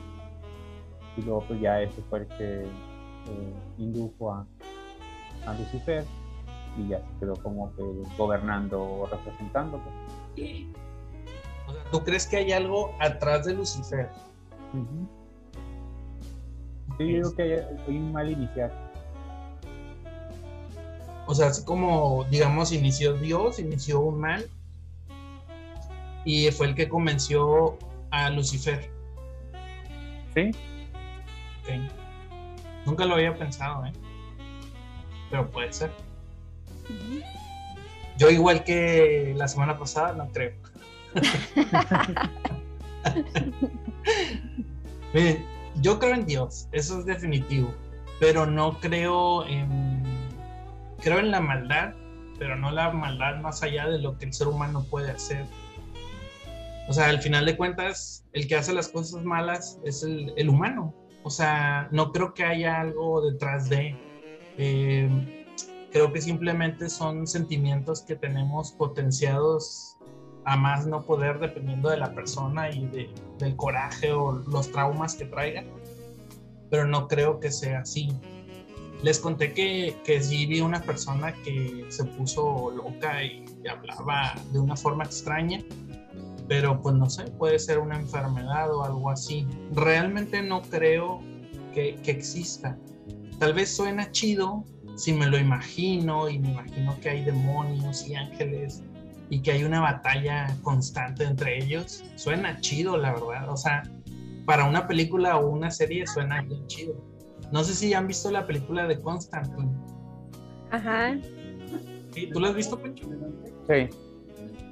y 1.17 1.23
luego 1.23 1.45
pues 1.47 1.61
ya 1.61 1.81
ese 1.83 2.01
fue 2.09 2.21
el 2.21 2.27
que 2.29 2.63
eh, 2.63 3.55
indujo 3.79 4.33
a, 4.33 4.47
a 5.47 5.55
Lucifer 5.55 6.05
y 6.79 6.89
ya 6.89 6.99
se 7.01 7.21
quedó 7.21 7.35
como 7.43 7.75
que 7.75 7.83
gobernando 8.17 8.81
o 8.83 9.07
representando. 9.07 9.79
pues. 9.83 9.95
O 11.67 11.73
sea, 11.73 11.85
¿tú 11.91 12.03
crees 12.05 12.27
que 12.27 12.37
hay 12.39 12.53
algo 12.53 12.93
atrás 13.01 13.45
de 13.47 13.55
Lucifer? 13.55 14.09
Sí, 14.73 15.24
yo 16.99 17.05
digo 17.05 17.35
que 17.35 17.43
hay, 17.43 17.53
hay 17.87 17.97
un 17.97 18.13
mal 18.13 18.31
inicial. 18.31 18.73
O 21.27 21.35
sea, 21.35 21.49
así 21.49 21.65
como, 21.65 22.25
digamos, 22.31 22.73
inició 22.73 23.15
Dios, 23.15 23.59
inició 23.59 24.01
un 24.01 24.21
mal, 24.21 24.47
y 26.25 26.51
fue 26.51 26.69
el 26.69 26.75
que 26.75 26.89
convenció 26.89 27.79
a 28.11 28.31
Lucifer. 28.31 28.91
Sí, 30.35 30.51
Ok. 31.63 31.69
Nunca 32.87 33.05
lo 33.07 33.15
había 33.15 33.35
pensado, 33.35 33.87
¿eh? 33.87 33.93
Pero 35.31 35.51
puede 35.51 35.73
ser. 35.73 35.91
Yo 38.19 38.29
igual 38.31 38.63
que 38.65 39.33
la 39.37 39.49
semana 39.49 39.79
pasada, 39.79 40.13
no 40.13 40.29
creo. 40.29 40.53
Miren, 45.15 45.47
yo 45.81 45.99
creo 45.99 46.15
en 46.15 46.27
Dios, 46.27 46.69
eso 46.73 46.99
es 46.99 47.07
definitivo, 47.07 47.75
pero 48.21 48.47
no 48.47 48.79
creo 48.81 49.47
en... 49.47 50.03
Creo 51.01 51.19
en 51.19 51.31
la 51.31 51.41
maldad, 51.41 51.93
pero 52.39 52.57
no 52.57 52.71
la 52.71 52.91
maldad 52.91 53.41
más 53.41 53.63
allá 53.63 53.89
de 53.89 53.99
lo 53.99 54.17
que 54.17 54.25
el 54.27 54.33
ser 54.33 54.49
humano 54.49 54.87
puede 54.89 55.11
hacer. 55.11 55.45
O 56.89 56.93
sea, 56.93 57.09
al 57.09 57.21
final 57.21 57.45
de 57.45 57.57
cuentas, 57.57 58.25
el 58.33 58.47
que 58.49 58.57
hace 58.57 58.73
las 58.73 58.89
cosas 58.89 59.23
malas 59.25 59.79
es 59.85 60.03
el, 60.03 60.49
humano. 60.49 60.95
O 61.23 61.31
sea, 61.31 61.89
no 61.91 62.13
creo 62.13 62.33
que 62.33 62.45
haya 62.45 62.81
algo 62.81 63.31
detrás 63.31 63.69
de... 63.69 63.97
eh, 64.57 65.45
creo 65.95 66.13
que 66.13 66.21
simplemente 66.21 66.89
son 66.89 67.27
sentimientos 67.27 68.03
que 68.03 68.17
tenemos 68.17 68.73
potenciados 68.73 69.97
a 70.45 70.57
más 70.57 70.87
no 70.87 71.03
poder 71.03 71.39
dependiendo 71.39 71.89
de 71.91 71.97
la 71.99 72.13
persona 72.15 72.71
y 72.71 72.87
de- 72.87 73.11
del 73.39 73.57
coraje 73.57 74.13
o 74.13 74.33
los 74.33 74.71
traumas 74.71 75.15
que 75.15 75.25
traiga. 75.27 75.65
Pero 76.71 76.87
no 76.87 77.09
creo 77.09 77.41
que 77.41 77.51
sea 77.51 77.81
así. 77.81 78.09
Les 79.03 79.19
conté 79.19 79.53
que, 79.53 79.97
que 80.05 80.23
sí 80.23 80.47
vi 80.47 80.61
una 80.61 80.81
persona 80.81 81.33
que 81.45 81.85
se 81.89 82.05
puso 82.05 82.71
loca 82.71 83.23
y 83.23 83.45
hablaba 83.69 84.35
de 84.53 84.59
una 84.59 84.77
forma 84.77 85.05
extraña, 85.05 85.61
pero 86.49 86.81
pues 86.81 86.95
no 86.95 87.09
sé, 87.11 87.25
puede 87.33 87.59
ser 87.59 87.79
una 87.79 87.97
enfermedad 87.97 88.75
o 88.75 88.83
algo 88.85 89.11
así. 89.11 89.47
Realmente 89.73 90.43
no 90.43 90.63
creo 90.63 91.21
que, 91.75 91.97
que 92.03 92.13
exista. 92.13 92.79
Tal 93.39 93.53
vez 93.53 93.75
suena 93.77 94.11
chido 94.11 94.65
si 94.97 95.13
me 95.13 95.27
lo 95.27 95.39
imagino 95.39 96.29
y 96.29 96.39
me 96.39 96.51
imagino 96.53 96.99
que 97.01 97.11
hay 97.11 97.25
demonios 97.25 98.07
y 98.09 98.15
ángeles 98.15 98.83
y 99.35 99.43
que 99.43 99.51
hay 99.51 99.65
una 99.65 99.81
batalla 99.81 100.47
constante 100.63 101.25
entre 101.25 101.59
ellos. 101.59 102.05
Suena 102.15 102.61
chido, 102.61 102.97
la 102.97 103.13
verdad. 103.15 103.51
O 103.51 103.57
sea, 103.57 103.83
para 104.47 104.65
una 104.65 104.87
película 104.87 105.37
o 105.39 105.49
una 105.49 105.73
serie 105.73 106.07
suena 106.07 106.43
bien 106.43 106.65
chido. 106.69 106.95
No 107.51 107.65
sé 107.65 107.75
si 107.75 107.93
han 107.95 108.07
visto 108.07 108.31
la 108.31 108.47
película 108.47 108.87
de 108.87 109.01
Constantine. 109.01 109.73
Ajá. 110.71 111.19
¿Sí? 112.13 112.31
¿Tú 112.33 112.39
la 112.39 112.51
has 112.51 112.55
visto, 112.55 112.79
Pancho? 112.81 113.09
sí. 113.67 113.89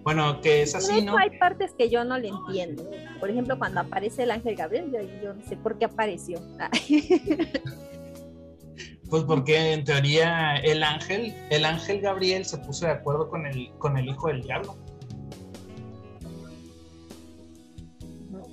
Bueno, 0.05 0.41
que 0.41 0.63
es 0.63 0.75
así, 0.75 1.03
¿no? 1.03 1.17
hay 1.17 1.39
partes 1.39 1.75
que 1.79 1.89
yo 1.89 2.05
no 2.05 2.19
le 2.19 2.29
entiendo. 2.29 2.89
Por 3.21 3.31
ejemplo, 3.31 3.57
cuando 3.59 3.81
aparece 3.81 4.25
el 4.25 4.33
ángel 4.33 4.57
Gabriel, 4.57 4.93
yo, 4.93 5.01
yo 5.23 5.35
no 5.35 5.43
sé 5.43 5.57
por 5.57 5.79
qué 5.79 5.87
apareció. 5.87 6.41
Pues 9.13 9.25
porque 9.25 9.75
en 9.75 9.85
teoría 9.85 10.57
el 10.57 10.83
ángel, 10.83 11.35
el 11.51 11.67
ángel 11.67 12.01
Gabriel 12.01 12.47
se 12.47 12.57
puso 12.57 12.87
de 12.87 12.93
acuerdo 12.93 13.29
con 13.29 13.45
el, 13.47 13.69
con 13.77 13.99
el 13.99 14.09
hijo 14.09 14.29
del 14.29 14.41
diablo. 14.43 14.75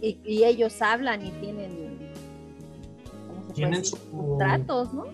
y, 0.01 0.19
y 0.25 0.43
ellos 0.43 0.81
hablan 0.81 1.25
y 1.25 1.31
tienen, 1.31 1.71
¿cómo 3.25 3.39
se 3.39 3.45
puede 3.45 3.53
Tienen 3.53 3.79
decir? 3.83 3.99
su- 4.11 4.35
tratos, 4.37 4.93
¿no? 4.93 5.05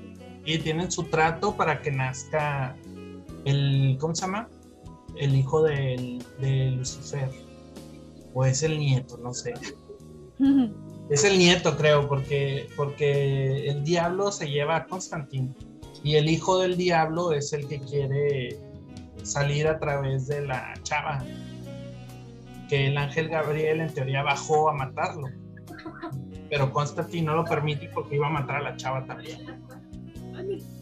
y 0.46 0.58
tienen 0.58 0.92
su 0.92 1.04
trato 1.04 1.56
para 1.56 1.80
que 1.80 1.92
nazca 1.92 2.76
el, 3.46 3.98
¿cómo 4.00 4.16
se 4.16 4.22
llama? 4.26 4.50
El 5.16 5.36
hijo 5.36 5.62
del- 5.62 6.24
de 6.40 6.72
Lucifer. 6.72 7.30
O 8.34 8.46
es 8.46 8.64
el 8.64 8.80
nieto, 8.80 9.18
no 9.20 9.32
sé. 9.32 9.54
Es 11.10 11.24
el 11.24 11.38
nieto, 11.38 11.78
creo, 11.78 12.08
porque, 12.08 12.68
porque 12.76 13.68
el 13.68 13.84
diablo 13.84 14.32
se 14.32 14.50
lleva 14.50 14.78
a 14.78 14.86
Constantín. 14.86 15.56
Y 16.04 16.16
el 16.16 16.30
hijo 16.30 16.60
del 16.60 16.78
diablo 16.78 17.32
es 17.32 17.54
el 17.54 17.68
que 17.68 17.80
quiere 17.80 18.58
salir 19.24 19.68
a 19.68 19.80
través 19.80 20.28
de 20.28 20.46
la 20.46 20.74
chava. 20.84 21.24
Que 22.70 22.88
el 22.88 22.98
ángel 22.98 23.30
Gabriel 23.30 23.82
en 23.82 23.94
teoría 23.94 24.24
bajó 24.24 24.70
a 24.70 24.74
matarlo. 24.74 25.28
Pero 26.50 26.72
Constantín 26.72 27.26
no 27.26 27.36
lo 27.36 27.46
permite 27.46 27.90
porque 27.94 28.16
iba 28.16 28.28
a 28.28 28.32
matar 28.32 28.58
a 28.58 28.62
la 28.62 28.78
chava 28.78 29.06
también. 29.06 29.64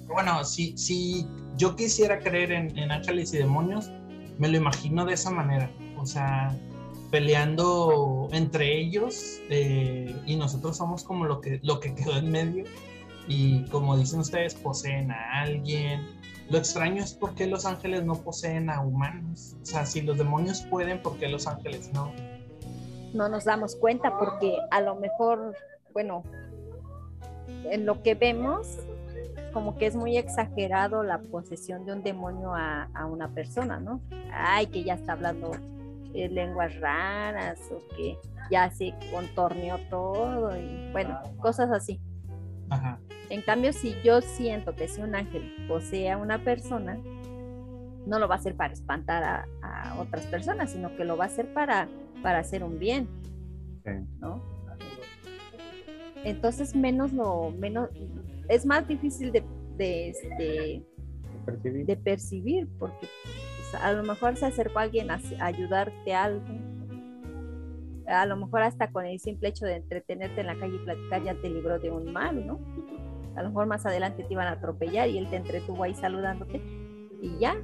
Bueno, 0.08 0.44
si, 0.46 0.77
si 0.77 1.27
yo 1.58 1.75
quisiera 1.75 2.20
creer 2.20 2.51
en, 2.51 2.77
en 2.77 2.92
ángeles 2.92 3.34
y 3.34 3.38
demonios, 3.38 3.92
me 4.38 4.48
lo 4.48 4.58
imagino 4.58 5.06
de 5.06 5.13
esa 5.13 5.32
manera. 5.32 5.70
O 5.98 6.06
sea, 6.06 6.58
peleando 7.13 8.27
entre 8.32 8.75
ellos 8.75 9.39
eh, 9.51 10.20
y 10.25 10.36
nosotros 10.36 10.77
somos 10.77 11.03
como 11.03 11.25
lo 11.25 11.41
que, 11.41 11.60
lo 11.62 11.79
que 11.79 11.93
quedó 11.93 12.17
en 12.17 12.32
medio. 12.32 12.63
Y 13.27 13.65
como 13.65 13.96
dicen 13.96 14.22
ustedes, 14.22 14.55
poseen 14.55 15.12
a 15.12 15.41
alguien. 15.43 16.08
Lo 16.50 16.58
extraño 16.58 17.03
es 17.03 17.13
por 17.13 17.36
qué 17.36 17.46
los 17.46 17.67
ángeles 17.67 18.03
no 18.03 18.15
poseen 18.15 18.72
a 18.72 18.82
humanos. 18.82 19.55
O 19.62 19.65
sea, 19.65 19.86
si 19.86 20.01
los 20.01 20.17
demonios 20.17 20.62
pueden, 20.63 21.03
¿por 21.03 21.20
qué 21.20 21.27
los 21.27 21.46
ángeles 21.46 21.91
no? 21.93 22.12
no 23.13 23.29
nos 23.29 23.46
damos 23.46 23.75
cuenta 23.75 24.17
porque 24.17 24.58
a 24.72 24.82
lo 24.82 24.96
mejor, 24.96 25.55
bueno, 25.93 26.24
en 27.65 27.86
lo 27.86 28.01
que 28.01 28.15
vemos, 28.15 28.79
como 29.53 29.77
que 29.77 29.86
es 29.86 29.96
muy 29.96 30.17
exagerado 30.17 31.03
la 31.03 31.20
posesión 31.20 31.86
de 31.86 31.93
un 31.93 32.01
demonio 32.01 32.55
a, 32.55 32.89
a 32.96 33.05
una 33.05 33.27
persona, 33.36 33.79
¿no? 33.79 34.01
Ay, 34.32 34.65
que 34.65 34.84
ya 34.84 34.96
está 34.96 35.12
hablando 35.12 35.51
eh, 36.13 36.29
lenguas 36.29 36.79
raras 36.79 37.60
o 37.72 37.82
que 37.96 38.17
ya 38.51 38.70
se 38.72 38.93
contorneó 39.12 39.77
todo 39.89 40.55
y 40.58 40.91
bueno, 40.91 41.20
cosas 41.39 41.72
así. 41.72 42.00
Ajá. 42.70 43.00
En 43.29 43.41
cambio, 43.41 43.74
si 43.74 43.96
yo 44.03 44.22
siento 44.22 44.75
que 44.75 44.88
si 44.88 45.01
un 45.01 45.15
ángel 45.15 45.65
posee 45.67 46.12
a 46.12 46.17
una 46.17 46.43
persona, 46.43 46.98
no 48.05 48.20
lo 48.20 48.27
va 48.27 48.36
a 48.36 48.38
hacer 48.38 48.55
para 48.55 48.74
espantar 48.74 49.24
a, 49.24 49.46
a 49.62 50.00
otras 50.00 50.25
personas, 50.25 50.72
sino 50.72 50.96
que 50.96 51.05
lo 51.05 51.15
va 51.17 51.25
a 51.25 51.27
hacer 51.27 51.53
para, 51.53 51.88
para 52.22 52.39
hacer 52.39 52.63
un 52.63 52.79
bien, 52.79 53.08
Sí. 53.84 53.91
¿no? 54.20 54.41
entonces 56.24 56.74
menos 56.75 57.12
lo, 57.12 57.51
menos, 57.51 57.89
es 58.48 58.65
más 58.65 58.88
difícil 58.88 59.32
de, 59.32 59.43
de, 59.77 60.10
este, 60.10 60.84
Percibir. 61.46 61.86
de 61.86 61.98
percibir, 61.98 62.67
porque 62.79 63.08
pues, 63.74 63.84
a 63.84 63.94
lo 63.94 64.03
mejor 64.03 64.38
se 64.38 64.46
acercó 64.46 64.80
alguien 64.80 65.12
a, 65.12 65.20
a 65.39 65.46
ayudarte 65.46 66.13
a 66.13 66.24
algo. 66.25 66.46
A 68.08 68.25
lo 68.25 68.38
mejor 68.38 68.62
hasta 68.62 68.92
con 68.92 69.06
el 69.06 69.20
simple 69.20 69.50
hecho 69.50 69.65
de 69.65 69.75
entretenerte 69.75 70.42
en 70.42 70.48
la 70.48 70.56
calle 70.56 70.75
y 70.75 70.80
platicar 70.80 71.24
ya 71.24 71.36
te 71.36 71.50
libró 71.50 71.80
de 71.80 71.89
un 71.89 72.12
mal, 72.12 72.46
¿no? 72.46 72.60
A 73.36 73.42
lo 73.42 73.50
mejor 73.50 73.65
más 73.65 73.86
adelante 73.86 74.24
te 74.24 74.34
iban 74.34 74.48
a 74.48 74.51
atropellar 74.51 75.10
y 75.10 75.18
él 75.18 75.30
te 75.30 75.38
entretuvo 75.38 75.84
ahí 75.84 75.96
saludándote 75.96 76.62
y 77.22 77.38
ya 77.39 77.56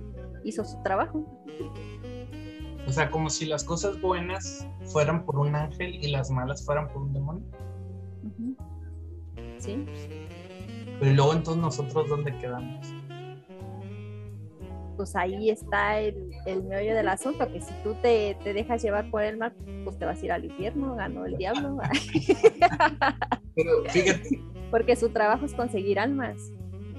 hizo 0.43 0.63
su 0.63 0.81
trabajo. 0.81 1.25
O 2.87 2.91
sea, 2.91 3.11
como 3.11 3.29
si 3.29 3.45
las 3.45 3.63
cosas 3.63 4.01
buenas 4.01 4.67
fueran 4.85 5.25
por 5.25 5.37
un 5.37 5.53
ángel 5.53 5.95
y 5.95 6.09
las 6.09 6.31
malas 6.31 6.65
fueran 6.65 6.87
por 6.87 7.03
un 7.03 7.13
demonio. 7.13 7.43
Sí, 9.57 9.85
Pero 10.99 11.13
luego 11.13 11.33
entonces 11.33 11.61
nosotros 11.61 12.09
dónde 12.09 12.35
quedamos. 12.37 12.87
Pues 14.99 15.15
ahí 15.15 15.49
está 15.49 15.97
el, 16.01 16.29
el 16.45 16.61
meollo 16.63 16.93
del 16.93 17.07
asunto, 17.07 17.49
que 17.49 17.61
si 17.61 17.71
tú 17.85 17.95
te, 18.01 18.35
te 18.43 18.53
dejas 18.53 18.83
llevar 18.83 19.09
por 19.09 19.23
el 19.23 19.37
mal, 19.37 19.53
pues 19.85 19.97
te 19.97 20.03
vas 20.03 20.21
a 20.21 20.25
ir 20.25 20.31
al 20.33 20.43
infierno, 20.43 20.93
ganó 20.93 21.25
el 21.25 21.37
diablo, 21.37 21.77
Pero 23.55 23.71
fíjate, 23.87 24.41
porque 24.69 24.97
su 24.97 25.07
trabajo 25.07 25.45
es 25.45 25.53
conseguir 25.53 25.99
almas. 25.99 26.51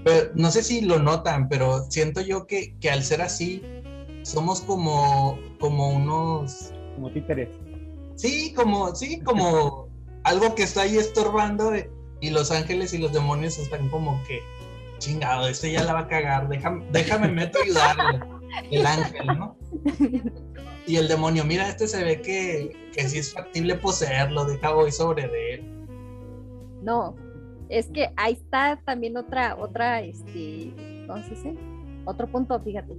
pero 0.02 0.30
no 0.34 0.50
sé 0.50 0.62
si 0.62 0.80
lo 0.80 0.98
notan, 0.98 1.50
pero 1.50 1.90
siento 1.90 2.22
yo 2.22 2.46
que, 2.46 2.74
que 2.80 2.90
al 2.90 3.02
ser 3.02 3.20
así, 3.20 3.62
somos 4.22 4.62
como, 4.62 5.38
como 5.58 5.90
unos 5.90 6.72
Como 6.94 7.10
títeres. 7.10 7.50
Sí, 8.14 8.54
como, 8.54 8.94
sí, 8.94 9.20
como 9.20 9.88
algo 10.24 10.54
que 10.54 10.62
está 10.62 10.82
ahí 10.82 10.96
estorbando 10.96 11.74
eh, 11.74 11.90
y 12.22 12.30
los 12.30 12.50
ángeles 12.50 12.94
y 12.94 12.98
los 12.98 13.12
demonios 13.12 13.58
están 13.58 13.90
como 13.90 14.22
que, 14.26 14.40
chingado, 15.00 15.48
este 15.48 15.72
ya 15.72 15.82
la 15.82 15.94
va 15.94 16.00
a 16.00 16.06
cagar, 16.06 16.48
déjame, 16.48 16.86
déjame 16.92 17.28
meto 17.28 17.58
a 17.58 17.62
ayudarle, 17.62 18.20
el 18.70 18.86
ángel, 18.86 19.26
¿no? 19.26 19.56
Y 20.86 20.96
el 20.96 21.08
demonio, 21.08 21.44
mira, 21.44 21.68
este 21.68 21.88
se 21.88 22.04
ve 22.04 22.20
que, 22.20 22.90
que 22.92 23.08
sí 23.08 23.18
es 23.18 23.32
factible 23.32 23.74
poseerlo, 23.76 24.44
deja 24.44 24.72
voy 24.72 24.92
sobre 24.92 25.28
de 25.28 25.54
él. 25.54 25.86
No, 26.82 27.16
es 27.68 27.88
que 27.88 28.12
ahí 28.16 28.34
está 28.34 28.80
también 28.84 29.16
otra, 29.16 29.56
otra, 29.56 30.00
este, 30.00 30.72
¿cómo 31.06 31.22
se 31.22 31.30
dice? 31.30 31.54
Otro 32.04 32.26
punto, 32.26 32.60
fíjate. 32.60 32.96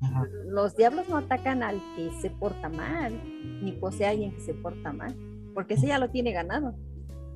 Ajá. 0.00 0.24
Los 0.46 0.76
diablos 0.76 1.08
no 1.08 1.16
atacan 1.16 1.62
al 1.62 1.80
que 1.96 2.10
se 2.20 2.30
porta 2.30 2.68
mal, 2.68 3.20
ni 3.62 3.72
posee 3.72 4.06
a 4.06 4.10
alguien 4.10 4.32
que 4.32 4.40
se 4.40 4.54
porta 4.54 4.92
mal, 4.92 5.16
porque 5.54 5.74
ese 5.74 5.88
ya 5.88 5.98
lo 5.98 6.10
tiene 6.10 6.32
ganado, 6.32 6.74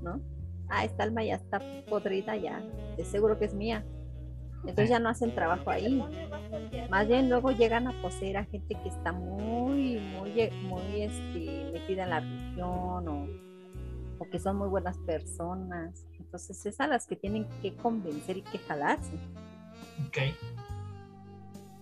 ¿no? 0.00 0.21
Ah, 0.69 0.85
esta 0.85 1.02
alma 1.02 1.23
ya 1.23 1.35
está 1.35 1.61
podrida, 1.88 2.35
ya, 2.37 2.62
de 2.97 3.04
seguro 3.04 3.38
que 3.38 3.45
es 3.45 3.54
mía. 3.54 3.85
Entonces 4.62 4.90
ya 4.90 4.99
no 5.00 5.09
hacen 5.09 5.35
trabajo 5.35 5.71
ahí. 5.71 6.02
Más 6.88 7.09
bien 7.09 7.28
luego 7.28 7.50
llegan 7.50 7.88
a 7.88 8.02
poseer 8.02 8.37
a 8.37 8.45
gente 8.45 8.76
que 8.83 8.88
está 8.88 9.12
muy, 9.12 9.99
muy, 9.99 10.50
muy 10.62 11.02
este, 11.02 11.71
metida 11.73 12.04
en 12.04 12.11
la 12.11 12.21
religión 12.21 13.09
o, 13.09 13.26
o 14.19 14.31
que 14.31 14.38
son 14.38 14.57
muy 14.57 14.69
buenas 14.69 14.97
personas. 14.99 16.07
Entonces 16.19 16.64
es 16.64 16.81
a 16.81 16.87
las 16.87 17.07
que 17.07 17.16
tienen 17.16 17.47
que 17.61 17.75
convencer 17.76 18.37
y 18.38 18.42
que 18.42 18.59
jalarse, 18.59 19.12
Ok. 20.07 20.19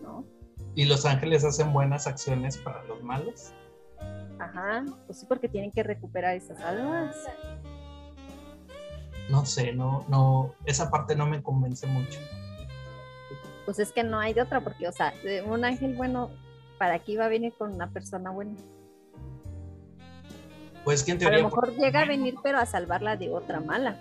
¿no? 0.02 0.24
Y 0.74 0.86
los 0.86 1.04
ángeles 1.04 1.44
hacen 1.44 1.72
buenas 1.72 2.06
acciones 2.06 2.56
para 2.56 2.82
los 2.84 3.02
malos. 3.02 3.52
Ajá, 4.38 4.84
pues 5.06 5.20
sí, 5.20 5.26
porque 5.28 5.48
tienen 5.48 5.70
que 5.70 5.82
recuperar 5.82 6.34
esas 6.34 6.58
almas. 6.60 7.14
No 9.28 9.44
sé, 9.44 9.72
no, 9.72 10.04
no, 10.08 10.54
esa 10.64 10.90
parte 10.90 11.14
no 11.14 11.26
me 11.26 11.42
convence 11.42 11.86
mucho. 11.86 12.18
Pues 13.70 13.78
es 13.78 13.92
que 13.92 14.02
no 14.02 14.18
hay 14.18 14.34
de 14.34 14.42
otra, 14.42 14.60
porque, 14.62 14.88
o 14.88 14.90
sea, 14.92 15.14
de 15.22 15.42
un 15.42 15.64
ángel 15.64 15.94
bueno, 15.94 16.28
¿para 16.76 16.98
qué 16.98 17.12
iba 17.12 17.26
a 17.26 17.28
venir 17.28 17.52
con 17.56 17.72
una 17.72 17.88
persona 17.88 18.32
buena? 18.32 18.56
Pues 20.82 21.04
que 21.04 21.12
en 21.12 21.18
A 21.18 21.20
teoría. 21.20 21.38
lo 21.38 21.44
mejor 21.44 21.76
llega 21.76 22.00
a 22.00 22.04
venir, 22.04 22.34
pero 22.42 22.58
a 22.58 22.66
salvarla 22.66 23.16
de 23.16 23.30
otra 23.30 23.60
mala. 23.60 23.94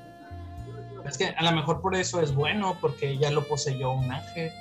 Es 1.06 1.20
que 1.20 1.28
a 1.28 1.44
lo 1.44 1.52
mejor 1.52 1.82
por 1.82 1.94
eso 1.96 2.20
es 2.20 2.34
bueno, 2.34 2.80
porque 2.82 3.16
ya 3.20 3.30
lo 3.30 3.48
poseyó 3.48 3.92
un 3.92 4.12
ángel. 4.12 4.52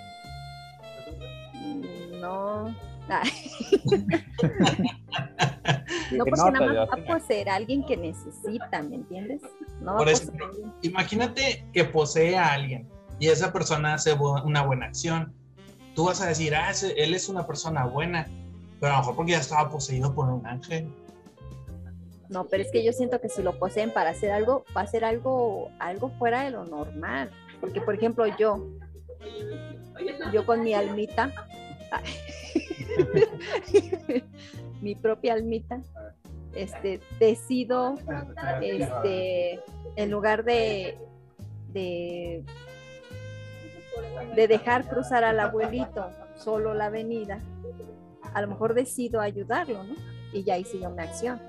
Mm, 1.54 2.20
No. 2.20 2.74
No, 6.12 6.24
Que 6.24 6.30
porque 6.30 6.50
nada 6.52 6.66
más 6.66 6.76
va 6.76 6.82
a 6.92 7.06
poseer 7.18 7.48
a 7.48 7.54
alguien 7.54 7.82
que 7.86 7.96
necesita, 7.96 8.82
¿me 8.82 8.96
entiendes? 8.96 9.40
No 9.80 9.92
va 9.92 9.98
Por 9.98 10.08
a 10.08 10.10
eso, 10.10 10.30
a 10.32 10.68
imagínate 10.82 11.64
que 11.72 11.84
posee 11.86 12.36
a 12.36 12.52
alguien 12.52 12.86
y 13.18 13.28
esa 13.28 13.52
persona 13.52 13.94
hace 13.94 14.12
una 14.12 14.62
buena 14.62 14.86
acción. 14.86 15.32
Tú 15.94 16.04
vas 16.04 16.20
a 16.20 16.26
decir, 16.26 16.54
ah, 16.54 16.72
él 16.96 17.14
es 17.14 17.28
una 17.28 17.46
persona 17.46 17.84
buena, 17.84 18.26
pero 18.80 18.92
a 18.92 18.96
lo 18.96 19.02
mejor 19.02 19.16
porque 19.16 19.32
ya 19.32 19.38
estaba 19.38 19.70
poseído 19.70 20.14
por 20.14 20.28
un 20.28 20.46
ángel. 20.46 20.88
No, 22.28 22.44
pero 22.44 22.62
es 22.62 22.70
que 22.70 22.84
yo 22.84 22.92
siento 22.92 23.20
que 23.20 23.28
si 23.28 23.42
lo 23.42 23.58
poseen 23.58 23.92
para 23.92 24.10
hacer 24.10 24.30
algo, 24.30 24.64
va 24.76 24.82
a 24.82 24.86
ser 24.86 25.04
algo, 25.04 25.70
algo 25.78 26.10
fuera 26.18 26.44
de 26.44 26.50
lo 26.50 26.64
normal. 26.64 27.30
Porque, 27.60 27.80
por 27.80 27.94
ejemplo, 27.94 28.26
yo, 28.38 28.68
yo 30.32 30.46
con 30.46 30.62
mi 30.62 30.74
almita, 30.74 31.32
mi 34.82 34.94
propia 34.94 35.32
almita, 35.32 35.80
este, 36.54 37.00
decido, 37.18 37.94
este, 38.62 39.60
en 39.96 40.10
lugar 40.10 40.44
de, 40.44 40.98
de, 41.72 42.44
de 44.34 44.48
dejar 44.48 44.88
cruzar 44.88 45.24
al 45.24 45.40
abuelito 45.40 46.10
solo 46.36 46.74
la 46.74 46.86
avenida, 46.86 47.40
a 48.34 48.40
lo 48.42 48.48
mejor 48.48 48.74
decido 48.74 49.20
ayudarlo, 49.20 49.82
¿no? 49.84 49.94
Y 50.32 50.44
ya 50.44 50.56
hice 50.58 50.78
yo 50.78 50.90
mi 50.90 51.02
acción. 51.02 51.40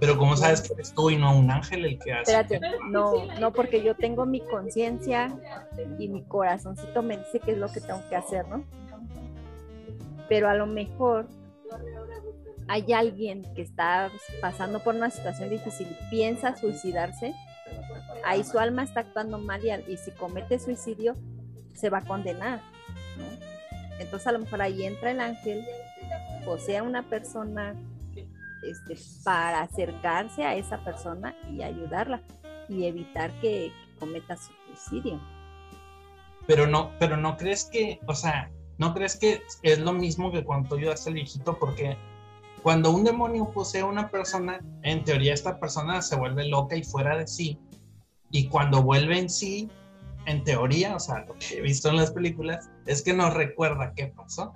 Pero 0.00 0.18
como 0.18 0.36
sabes 0.36 0.62
que 0.62 0.72
eres 0.74 0.92
tú 0.92 1.10
y 1.10 1.16
no 1.16 1.36
un 1.38 1.48
ángel 1.50 1.84
el 1.84 1.98
que 1.98 2.12
hace. 2.12 2.32
Espérate, 2.32 2.60
no, 2.90 3.12
no, 3.38 3.52
porque 3.52 3.82
yo 3.84 3.94
tengo 3.94 4.26
mi 4.26 4.40
conciencia 4.40 5.28
y 5.98 6.08
mi 6.08 6.22
corazoncito 6.24 7.02
me 7.02 7.18
dice 7.18 7.38
qué 7.38 7.52
es 7.52 7.58
lo 7.58 7.68
que 7.68 7.80
tengo 7.80 8.00
que 8.08 8.16
hacer, 8.16 8.48
¿no? 8.48 8.64
Pero 10.28 10.48
a 10.48 10.54
lo 10.54 10.66
mejor 10.66 11.28
hay 12.68 12.92
alguien 12.92 13.42
que 13.54 13.62
está 13.62 14.10
pasando 14.40 14.80
por 14.80 14.94
una 14.94 15.10
situación 15.10 15.50
difícil 15.50 15.86
y 15.88 16.10
piensa 16.10 16.56
suicidarse, 16.56 17.34
ahí 18.24 18.42
su 18.42 18.58
alma 18.58 18.82
está 18.82 19.00
actuando 19.00 19.38
mal 19.38 19.64
y, 19.64 19.70
al- 19.70 19.84
y 19.88 19.96
si 19.98 20.10
comete 20.12 20.58
suicidio 20.58 21.16
se 21.74 21.90
va 21.90 21.98
a 21.98 22.04
condenar, 22.04 22.60
¿no? 23.18 23.24
Entonces 23.98 24.26
a 24.26 24.32
lo 24.32 24.40
mejor 24.40 24.62
ahí 24.62 24.84
entra 24.84 25.10
el 25.10 25.20
ángel, 25.20 25.64
posee 26.44 26.78
a 26.78 26.82
una 26.82 27.02
persona 27.02 27.74
este, 28.62 28.96
para 29.24 29.62
acercarse 29.62 30.44
a 30.44 30.54
esa 30.54 30.78
persona 30.84 31.34
y 31.50 31.62
ayudarla 31.62 32.22
y 32.68 32.86
evitar 32.86 33.30
que, 33.40 33.72
que 33.72 33.98
cometa 33.98 34.36
su 34.36 34.52
suicidio. 34.66 35.20
Pero 36.46 36.66
no, 36.66 36.90
pero 36.98 37.16
no 37.16 37.36
crees 37.36 37.64
que, 37.64 38.00
o 38.06 38.14
sea, 38.14 38.50
no 38.78 38.94
crees 38.94 39.16
que 39.16 39.42
es 39.62 39.78
lo 39.78 39.92
mismo 39.92 40.32
que 40.32 40.44
cuando 40.44 40.70
tú 40.70 40.74
ayudas 40.76 41.06
al 41.06 41.14
viejito, 41.14 41.58
porque 41.58 41.96
cuando 42.62 42.92
un 42.92 43.04
demonio 43.04 43.50
posee 43.50 43.82
a 43.82 43.86
una 43.86 44.08
persona, 44.08 44.60
en 44.82 45.04
teoría 45.04 45.34
esta 45.34 45.58
persona 45.58 46.00
se 46.02 46.16
vuelve 46.16 46.48
loca 46.48 46.76
y 46.76 46.84
fuera 46.84 47.16
de 47.16 47.26
sí. 47.26 47.58
Y 48.30 48.48
cuando 48.48 48.82
vuelve 48.82 49.18
en 49.18 49.28
sí, 49.28 49.68
en 50.26 50.44
teoría, 50.44 50.96
o 50.96 51.00
sea, 51.00 51.24
lo 51.26 51.34
que 51.34 51.58
he 51.58 51.60
visto 51.60 51.88
en 51.88 51.96
las 51.96 52.10
películas, 52.10 52.70
es 52.86 53.02
que 53.02 53.12
no 53.12 53.30
recuerda 53.30 53.92
qué 53.94 54.08
pasó. 54.08 54.52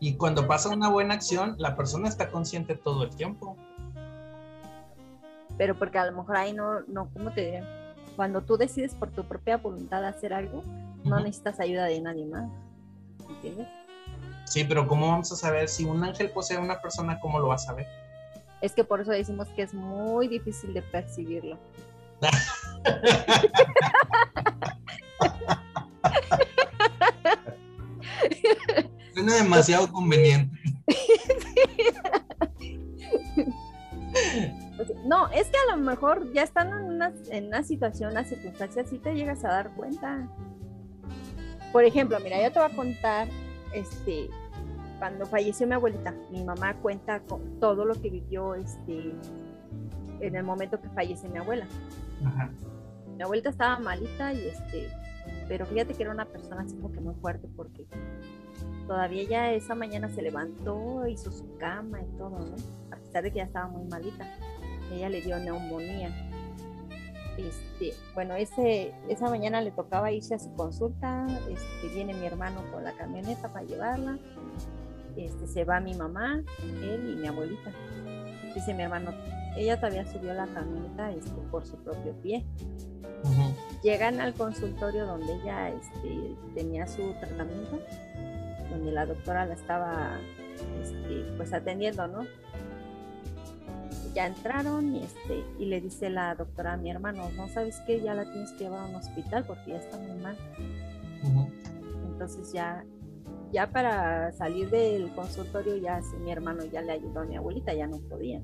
Y 0.00 0.16
cuando 0.16 0.46
pasa 0.46 0.68
una 0.68 0.88
buena 0.88 1.14
acción, 1.14 1.54
la 1.58 1.76
persona 1.76 2.08
está 2.08 2.30
consciente 2.30 2.74
todo 2.74 3.04
el 3.04 3.14
tiempo. 3.14 3.56
Pero 5.56 5.78
porque 5.78 5.98
a 5.98 6.06
lo 6.06 6.16
mejor 6.16 6.36
ahí 6.36 6.52
no, 6.52 6.80
no, 6.88 7.08
¿cómo 7.12 7.32
te 7.32 7.44
diré? 7.44 7.64
Cuando 8.16 8.42
tú 8.42 8.56
decides 8.56 8.94
por 8.94 9.10
tu 9.10 9.24
propia 9.24 9.56
voluntad 9.56 10.04
hacer 10.04 10.34
algo, 10.34 10.62
no 11.04 11.20
necesitas 11.20 11.60
ayuda 11.60 11.86
de 11.86 12.00
nadie 12.00 12.26
más. 12.26 12.50
¿Entiendes? 13.28 13.68
Sí, 14.46 14.64
pero 14.64 14.86
¿cómo 14.86 15.08
vamos 15.08 15.32
a 15.32 15.36
saber 15.36 15.68
si 15.68 15.84
un 15.84 16.02
ángel 16.04 16.30
posee 16.30 16.56
a 16.56 16.60
una 16.60 16.80
persona? 16.80 17.18
¿Cómo 17.20 17.38
lo 17.38 17.48
vas 17.48 17.68
a 17.68 17.74
ver? 17.74 17.86
Es 18.60 18.72
que 18.72 18.84
por 18.84 19.00
eso 19.00 19.10
decimos 19.10 19.48
que 19.48 19.62
es 19.62 19.74
muy 19.74 20.28
difícil 20.28 20.74
de 20.74 20.82
percibirlo. 20.82 21.58
Suena 29.14 29.36
demasiado 29.36 29.90
conveniente. 29.92 30.58
No, 35.04 35.28
es 35.28 35.48
que 35.48 35.56
a 35.58 35.76
lo 35.76 35.82
mejor 35.82 36.32
ya 36.32 36.42
están 36.42 36.68
en 36.68 36.84
una, 36.84 37.12
en 37.30 37.46
una 37.46 37.62
situación, 37.62 38.12
una 38.12 38.24
circunstancia, 38.24 38.82
así 38.82 38.98
te 38.98 39.14
llegas 39.14 39.44
a 39.44 39.48
dar 39.48 39.70
cuenta. 39.74 40.28
Por 41.72 41.84
ejemplo, 41.84 42.18
mira, 42.22 42.42
yo 42.42 42.52
te 42.52 42.58
voy 42.58 42.70
a 42.70 42.74
contar, 42.74 43.28
este, 43.72 44.28
cuando 44.98 45.26
falleció 45.26 45.66
mi 45.66 45.74
abuelita, 45.74 46.14
mi 46.30 46.42
mamá 46.42 46.74
cuenta 46.74 47.20
con 47.20 47.60
todo 47.60 47.84
lo 47.84 48.00
que 48.00 48.10
vivió, 48.10 48.54
este, 48.54 49.12
en 50.20 50.36
el 50.36 50.42
momento 50.42 50.80
que 50.80 50.88
fallece 50.90 51.28
mi 51.28 51.38
abuela. 51.38 51.66
Ajá. 52.24 52.50
mi 53.16 53.22
abuelita 53.22 53.50
estaba 53.50 53.78
malita 53.78 54.32
y 54.32 54.48
este, 54.48 54.88
pero 55.48 55.66
fíjate 55.66 55.94
que 55.94 56.02
era 56.02 56.12
una 56.12 56.26
persona 56.26 56.62
así 56.62 56.74
como 56.76 56.92
que 56.92 57.00
muy 57.00 57.14
fuerte 57.16 57.48
porque 57.56 57.86
todavía 58.86 59.22
ella 59.22 59.52
esa 59.52 59.74
mañana 59.74 60.08
se 60.08 60.22
levantó, 60.22 61.06
hizo 61.06 61.30
su 61.30 61.56
cama 61.58 62.00
y 62.02 62.16
todo, 62.16 62.38
¿no? 62.38 62.56
A 62.90 62.96
pesar 62.96 63.22
de 63.24 63.30
que 63.30 63.38
ya 63.38 63.44
estaba 63.44 63.68
muy 63.68 63.84
malita. 63.84 64.26
Ella 64.92 65.08
le 65.08 65.20
dio 65.20 65.38
neumonía. 65.38 66.12
Este, 67.36 67.94
bueno, 68.14 68.34
ese, 68.34 68.94
esa 69.08 69.28
mañana 69.28 69.60
le 69.60 69.72
tocaba 69.72 70.12
irse 70.12 70.34
a 70.34 70.38
su 70.38 70.52
consulta, 70.54 71.26
este, 71.50 71.94
viene 71.94 72.14
mi 72.14 72.26
hermano 72.26 72.62
con 72.72 72.84
la 72.84 72.92
camioneta 72.92 73.52
para 73.52 73.64
llevarla, 73.64 74.18
este, 75.16 75.48
se 75.48 75.64
va 75.64 75.80
mi 75.80 75.94
mamá, 75.94 76.42
él 76.80 77.10
y 77.12 77.16
mi 77.16 77.26
abuelita. 77.26 77.72
Dice 78.54 78.72
mi 78.72 78.84
hermano, 78.84 79.10
ella 79.56 79.76
todavía 79.76 80.06
subió 80.06 80.32
la 80.32 80.46
camioneta 80.46 81.10
este, 81.10 81.40
por 81.50 81.66
su 81.66 81.76
propio 81.78 82.12
pie. 82.22 82.44
Llegan 83.82 84.20
al 84.20 84.34
consultorio 84.34 85.06
donde 85.06 85.34
ella 85.34 85.68
este, 85.68 86.34
tenía 86.54 86.86
su 86.86 87.12
tratamiento, 87.20 87.80
donde 88.70 88.92
la 88.92 89.06
doctora 89.06 89.46
la 89.46 89.54
estaba 89.54 90.18
este, 90.82 91.24
pues 91.36 91.52
atendiendo, 91.52 92.06
¿no? 92.08 92.26
Ya 94.14 94.26
entraron 94.26 94.94
y, 94.94 95.02
este, 95.02 95.44
y 95.58 95.66
le 95.66 95.80
dice 95.80 96.08
la 96.08 96.34
doctora 96.34 96.74
a 96.74 96.76
mi 96.76 96.90
hermano, 96.90 97.28
no 97.36 97.48
sabes 97.48 97.80
qué, 97.86 98.00
ya 98.00 98.14
la 98.14 98.24
tienes 98.30 98.52
que 98.52 98.64
llevar 98.64 98.80
a 98.80 98.88
un 98.88 98.94
hospital 98.94 99.44
porque 99.44 99.72
ya 99.72 99.76
está 99.76 99.98
muy 99.98 100.20
mal. 100.20 100.36
Entonces 102.12 102.52
ya, 102.52 102.84
ya 103.52 103.70
para 103.70 104.32
salir 104.32 104.70
del 104.70 105.12
consultorio, 105.14 105.76
ya 105.76 106.00
sí, 106.00 106.16
mi 106.22 106.30
hermano 106.30 106.64
ya 106.64 106.80
le 106.80 106.92
ayudó 106.92 107.20
a 107.20 107.24
mi 107.24 107.36
abuelita, 107.36 107.74
ya 107.74 107.86
no 107.86 107.98
podía 107.98 108.40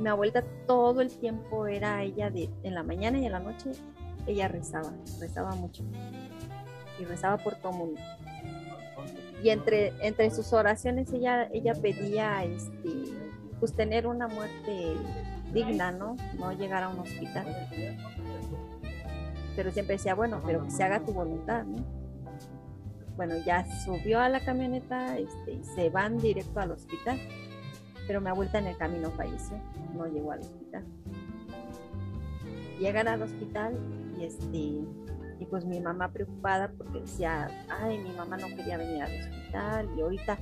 mi 0.00 0.08
abuelita 0.08 0.42
todo 0.66 1.02
el 1.02 1.10
tiempo 1.18 1.66
era 1.66 2.02
ella 2.02 2.30
de 2.30 2.48
en 2.62 2.74
la 2.74 2.82
mañana 2.82 3.18
y 3.18 3.26
en 3.26 3.32
la 3.32 3.38
noche 3.38 3.72
ella 4.26 4.48
rezaba, 4.48 4.92
rezaba 5.20 5.54
mucho 5.54 5.84
y 6.98 7.04
rezaba 7.04 7.36
por 7.36 7.56
todo 7.56 7.72
mundo. 7.72 8.00
Y 9.42 9.50
entre, 9.50 9.92
entre 10.00 10.30
sus 10.30 10.52
oraciones 10.52 11.12
ella, 11.12 11.48
ella 11.52 11.74
pedía 11.74 12.44
este, 12.44 12.88
pues 13.58 13.74
tener 13.74 14.06
una 14.06 14.26
muerte 14.26 14.94
digna, 15.52 15.92
¿no? 15.92 16.16
No 16.38 16.52
llegar 16.52 16.82
a 16.82 16.88
un 16.88 17.00
hospital. 17.00 17.46
Pero 19.54 19.70
siempre 19.70 19.96
decía, 19.96 20.14
bueno, 20.14 20.40
pero 20.46 20.64
que 20.64 20.70
se 20.70 20.82
haga 20.82 21.00
tu 21.00 21.12
voluntad, 21.12 21.64
¿no? 21.64 21.84
Bueno, 23.16 23.34
ya 23.44 23.66
subió 23.84 24.20
a 24.20 24.30
la 24.30 24.40
camioneta 24.40 25.18
este, 25.18 25.52
y 25.52 25.64
se 25.64 25.90
van 25.90 26.16
directo 26.18 26.60
al 26.60 26.70
hospital 26.70 27.18
pero 28.10 28.20
mi 28.20 28.28
abuelita 28.28 28.58
en 28.58 28.66
el 28.66 28.76
camino 28.76 29.08
falleció, 29.12 29.56
no 29.94 30.04
llegó 30.04 30.32
al 30.32 30.40
hospital. 30.40 30.84
Llegan 32.80 33.06
al 33.06 33.22
hospital 33.22 33.78
y 34.18 34.24
este 34.24 34.58
y 35.38 35.46
pues 35.48 35.64
mi 35.64 35.78
mamá 35.78 36.10
preocupada 36.10 36.72
porque 36.76 37.02
decía, 37.02 37.48
ay, 37.68 37.98
mi 37.98 38.10
mamá 38.10 38.36
no 38.36 38.48
quería 38.48 38.78
venir 38.78 39.02
al 39.04 39.12
hospital 39.12 39.88
y 39.96 40.00
ahorita 40.00 40.38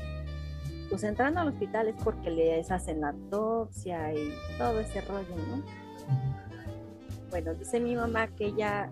pues 0.89 1.05
entrando 1.05 1.41
al 1.41 1.49
hospital 1.49 1.89
es 1.89 1.97
porque 2.03 2.31
le 2.31 2.59
hacen 2.59 3.03
la 3.03 3.11
autopsia 3.11 4.15
y 4.15 4.33
todo 4.57 4.81
ese 4.81 5.03
rollo, 5.03 5.37
¿no? 5.37 5.63
Bueno, 7.29 7.53
dice 7.53 7.81
mi 7.81 7.95
mamá 7.95 8.29
que 8.29 8.47
ella 8.47 8.89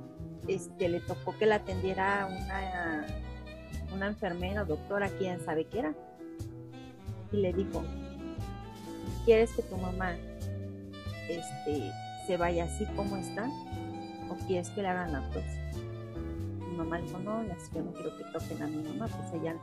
este, 0.48 0.90
le 0.90 1.00
tocó 1.00 1.34
que 1.38 1.46
la 1.46 1.54
atendiera 1.54 2.26
una, 2.26 3.06
una 3.94 4.06
enfermera 4.08 4.64
doctora, 4.64 5.08
quién 5.08 5.42
sabe 5.42 5.64
qué 5.64 5.78
era, 5.78 5.94
y 7.32 7.38
le 7.38 7.54
dijo, 7.54 7.82
¿Quieres 9.24 9.52
que 9.52 9.62
tu 9.62 9.76
mamá 9.76 10.16
este, 11.28 11.90
se 12.26 12.36
vaya 12.36 12.64
así 12.64 12.84
como 12.96 13.16
está? 13.16 13.50
¿O 14.30 14.34
quieres 14.46 14.70
que 14.70 14.82
le 14.82 14.88
hagan 14.88 15.12
la 15.12 15.30
próxima? 15.30 15.64
Mi 16.68 16.76
mamá 16.76 16.98
dijo, 16.98 17.18
no, 17.18 17.42
yo 17.42 17.82
no 17.82 17.92
quiero 17.92 18.16
que 18.16 18.24
toquen 18.32 18.62
a 18.62 18.66
mi 18.66 18.82
mamá, 18.82 19.08
pues 19.08 19.40
ella, 19.40 19.56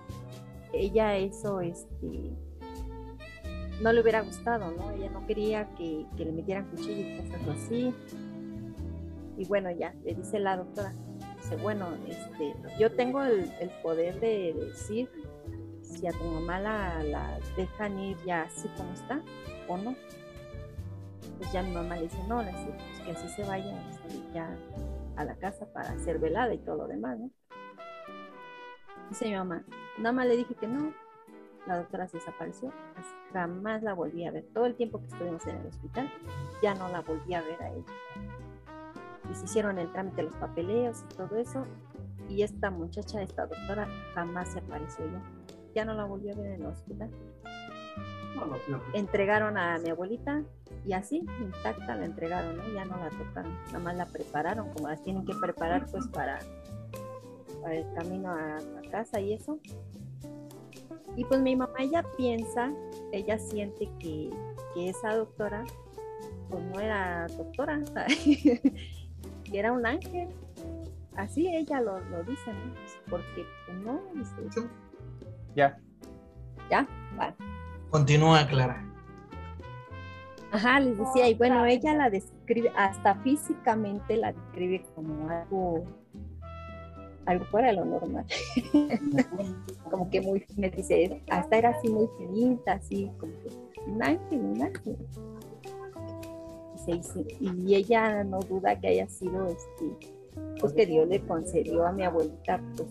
ella 0.74 1.18
eso, 1.18 1.62
este, 1.62 2.34
no 3.82 3.92
le 3.92 4.02
hubiera 4.02 4.22
gustado, 4.22 4.72
¿no? 4.72 4.92
Ella 4.92 5.10
no 5.10 5.26
quería 5.26 5.68
que, 5.76 6.06
le 6.18 6.32
metieran 6.32 6.66
cuchillo 6.70 7.02
y 7.02 7.18
cosas 7.18 7.48
así. 7.50 7.94
Y 9.38 9.46
bueno, 9.46 9.72
ya, 9.72 9.94
le 10.04 10.16
dice 10.16 10.40
la 10.40 10.58
doctora, 10.58 10.94
dice, 11.42 11.56
bueno, 11.58 11.88
este, 12.08 12.56
yo 12.80 12.92
tengo 12.92 13.24
el, 13.24 13.52
poder 13.82 14.20
de 14.20 14.54
decir 14.54 15.10
si 15.94 16.08
a 16.08 16.12
tu 16.12 16.24
mamá 16.24 16.60
la, 16.60 17.40
dejan 17.56 18.00
ir 18.00 18.18
ya 18.26 18.44
así 18.44 18.68
como 18.76 18.92
está, 18.94 19.22
o 19.68 19.78
no. 19.78 19.96
Pues 21.38 21.52
ya 21.52 21.62
mi 21.64 21.72
mamá 21.72 21.96
le 21.96 22.04
dice, 22.04 22.18
no, 22.28 22.44
dice, 22.44 22.74
pues 22.78 23.00
que 23.02 23.12
así 23.12 23.28
se 23.30 23.44
vaya 23.44 23.74
ya 24.34 24.50
a 25.16 25.24
la 25.24 25.36
casa 25.36 25.66
para 25.72 25.92
hacer 25.92 26.20
velada 26.20 26.54
y 26.54 26.58
todo 26.60 26.78
lo 26.78 26.88
demás, 26.88 27.20
¿no? 27.20 27.30
Dice 29.10 29.26
mi 29.26 29.36
mamá, 29.36 29.64
nada 29.98 30.12
más 30.12 30.28
le 30.28 30.38
dije 30.38 30.56
que 30.56 30.68
no, 30.68 30.94
la 31.68 31.78
doctora 31.78 32.08
se 32.08 32.18
desapareció, 32.18 32.72
jamás 33.32 33.84
la 33.84 33.94
volví 33.94 34.26
a 34.26 34.32
ver. 34.32 34.46
Todo 34.54 34.66
el 34.66 34.76
tiempo 34.76 35.00
que 35.00 35.08
estuvimos 35.08 35.46
en 35.48 35.58
el 35.58 35.68
hospital, 35.68 36.12
ya 36.62 36.74
no 36.76 36.90
la 36.90 37.02
volví 37.02 37.34
a 37.34 37.42
ver 37.42 37.62
a 37.62 37.70
ella. 37.70 37.86
Y 39.32 39.36
se 39.36 39.46
hicieron 39.46 39.78
el 39.80 39.92
trámite, 39.92 40.24
los 40.24 40.36
papeleos 40.36 41.04
y 41.10 41.16
todo 41.16 41.38
eso, 41.38 41.66
y 42.30 42.44
esta 42.44 42.70
muchacha, 42.70 43.22
esta 43.22 43.46
doctora, 43.46 43.88
jamás 44.14 44.50
se 44.50 44.60
apareció 44.60 45.06
ya. 45.06 45.43
Ya 45.74 45.86
no 45.86 45.94
la 45.94 46.06
volví 46.06 46.30
a 46.30 46.36
ver 46.36 46.46
en 46.48 46.62
el 46.62 46.66
hospital 46.66 47.10
entregaron 48.94 49.58
a 49.58 49.78
mi 49.80 49.90
abuelita 49.90 50.44
y 50.86 50.94
así, 50.94 51.26
intacta, 51.40 51.96
la 51.96 52.06
entregaron, 52.06 52.58
ya 52.74 52.86
no 52.86 52.98
la 52.98 53.10
tocaron, 53.10 53.54
nada 53.68 53.80
más 53.80 53.96
la 53.96 54.06
prepararon, 54.06 54.70
como 54.74 54.90
las 54.90 55.02
tienen 55.02 55.26
que 55.26 55.34
preparar 55.36 55.86
pues 55.90 56.08
para, 56.08 56.40
el 57.70 57.86
camino 57.96 58.30
a, 58.30 58.60
casa 58.92 59.20
y 59.20 59.34
eso. 59.34 59.60
Y 61.16 61.26
pues 61.26 61.42
mi 61.42 61.56
mamá 61.56 61.74
ella 61.80 62.04
piensa, 62.18 62.72
ella 63.12 63.40
siente 63.40 63.90
que, 64.00 64.32
esa 64.76 65.16
doctora 65.16 65.64
pues 66.50 66.64
no 66.64 66.80
era 66.80 67.28
doctora, 67.28 67.80
que 68.24 68.62
era 69.52 69.72
un 69.72 69.86
ángel. 69.86 70.30
Así 71.16 71.48
ella 71.48 71.80
lo, 71.80 72.00
dice, 72.24 72.52
porque 73.08 73.46
pues, 73.68 73.78
no, 73.80 74.02
Ya. 75.56 75.78
Ya, 76.70 76.88
vale. 77.16 77.36
Continúa, 77.90 78.48
Clara. 78.48 78.84
Ajá, 80.52 80.80
les 80.80 80.98
decía, 80.98 81.28
y 81.28 81.34
bueno, 81.34 81.66
ella 81.66 81.96
la 81.96 82.10
describe, 82.10 82.72
hasta 82.76 83.16
físicamente 83.22 84.18
la 84.18 84.34
describe 84.34 84.86
como 84.94 85.30
algo, 85.30 85.84
algo 87.26 87.46
fuera 87.46 87.70
de 87.70 87.74
lo 87.74 87.86
normal. 87.86 88.26
como 89.90 90.10
que 90.12 90.22
muy, 90.22 90.46
me 90.56 90.70
dice, 90.70 91.24
hasta 91.30 91.58
era 91.58 91.70
así 91.70 91.90
muy 91.90 92.08
finita, 92.20 92.74
así, 92.74 93.12
como 93.20 93.34
que 93.40 93.50
un 93.88 94.04
ángel, 94.04 94.40
un 94.40 94.62
ángel. 94.62 94.98
Y, 97.40 97.76
ella 97.76 98.24
no 98.24 98.40
duda 98.40 98.80
que 98.80 98.88
haya 98.88 99.08
sido, 99.08 99.48
este, 99.48 100.14
pues 100.60 100.74
que 100.74 100.86
Dios 100.86 101.08
le 101.08 101.22
concedió 101.22 101.86
a 101.86 101.92
mi 101.92 102.04
abuelita, 102.04 102.62
pues, 102.76 102.90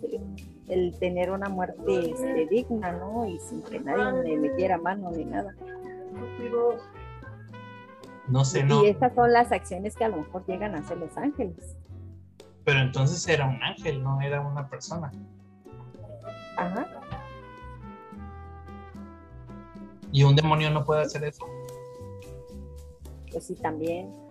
el 0.68 0.96
tener 0.98 1.30
una 1.30 1.48
muerte 1.48 2.10
este, 2.10 2.46
digna, 2.46 2.92
¿no? 2.92 3.26
Y 3.26 3.38
sin 3.40 3.62
que 3.62 3.80
nadie 3.80 4.22
me 4.22 4.48
metiera 4.48 4.78
mano 4.78 5.10
ni 5.10 5.24
nada. 5.24 5.54
No 8.28 8.44
sé, 8.44 8.62
no. 8.62 8.84
Y 8.84 8.88
estas 8.88 9.14
son 9.14 9.32
las 9.32 9.52
acciones 9.52 9.96
que 9.96 10.04
a 10.04 10.08
lo 10.08 10.18
mejor 10.18 10.46
llegan 10.46 10.74
a 10.74 10.78
hacer 10.78 10.98
los 10.98 11.16
ángeles. 11.16 11.76
Pero 12.64 12.80
entonces 12.80 13.26
era 13.26 13.46
un 13.46 13.60
ángel, 13.62 14.02
no 14.02 14.20
era 14.20 14.40
una 14.40 14.68
persona. 14.68 15.10
Ajá. 16.56 16.86
¿Y 20.12 20.22
un 20.24 20.36
demonio 20.36 20.70
no 20.70 20.84
puede 20.84 21.02
hacer 21.02 21.24
eso? 21.24 21.44
Pues 23.30 23.46
sí, 23.46 23.54
también 23.54 24.21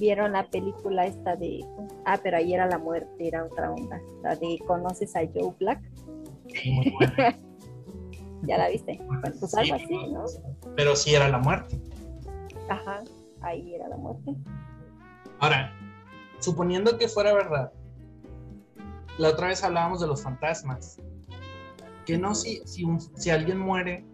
vieron 0.00 0.32
la 0.32 0.48
película 0.48 1.06
esta 1.06 1.36
de, 1.36 1.64
ah, 2.06 2.18
pero 2.22 2.38
ahí 2.38 2.54
era 2.54 2.66
la 2.66 2.78
muerte, 2.78 3.28
era 3.28 3.44
otra 3.44 3.70
onda, 3.70 4.00
la 4.22 4.34
de 4.34 4.58
¿Conoces 4.66 5.14
a 5.14 5.20
Joe 5.32 5.54
Black? 5.60 5.80
ya 8.42 8.58
la 8.58 8.68
viste, 8.68 8.98
pues 9.38 9.54
algo 9.54 9.74
así, 9.74 9.94
¿no? 10.08 10.24
Pero 10.74 10.96
sí 10.96 11.14
era 11.14 11.28
la 11.28 11.38
muerte. 11.38 11.78
Ajá, 12.68 13.02
ahí 13.42 13.74
era 13.74 13.88
la 13.88 13.96
muerte. 13.96 14.34
Ahora, 15.38 15.72
suponiendo 16.40 16.98
que 16.98 17.06
fuera 17.06 17.32
verdad, 17.34 17.72
la 19.18 19.28
otra 19.28 19.48
vez 19.48 19.62
hablábamos 19.62 20.00
de 20.00 20.06
los 20.06 20.22
fantasmas, 20.22 20.98
que 22.06 22.16
no 22.16 22.34
si, 22.34 22.62
si, 22.66 22.84
si 23.16 23.30
alguien 23.30 23.58
muere, 23.58 24.04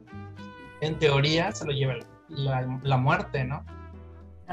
en 0.81 0.99
teoría 0.99 1.53
se 1.53 1.65
lo 1.65 1.73
lleva 1.73 1.95
la, 2.29 2.81
la 2.83 2.97
muerte, 2.97 3.45
¿no? 3.45 3.65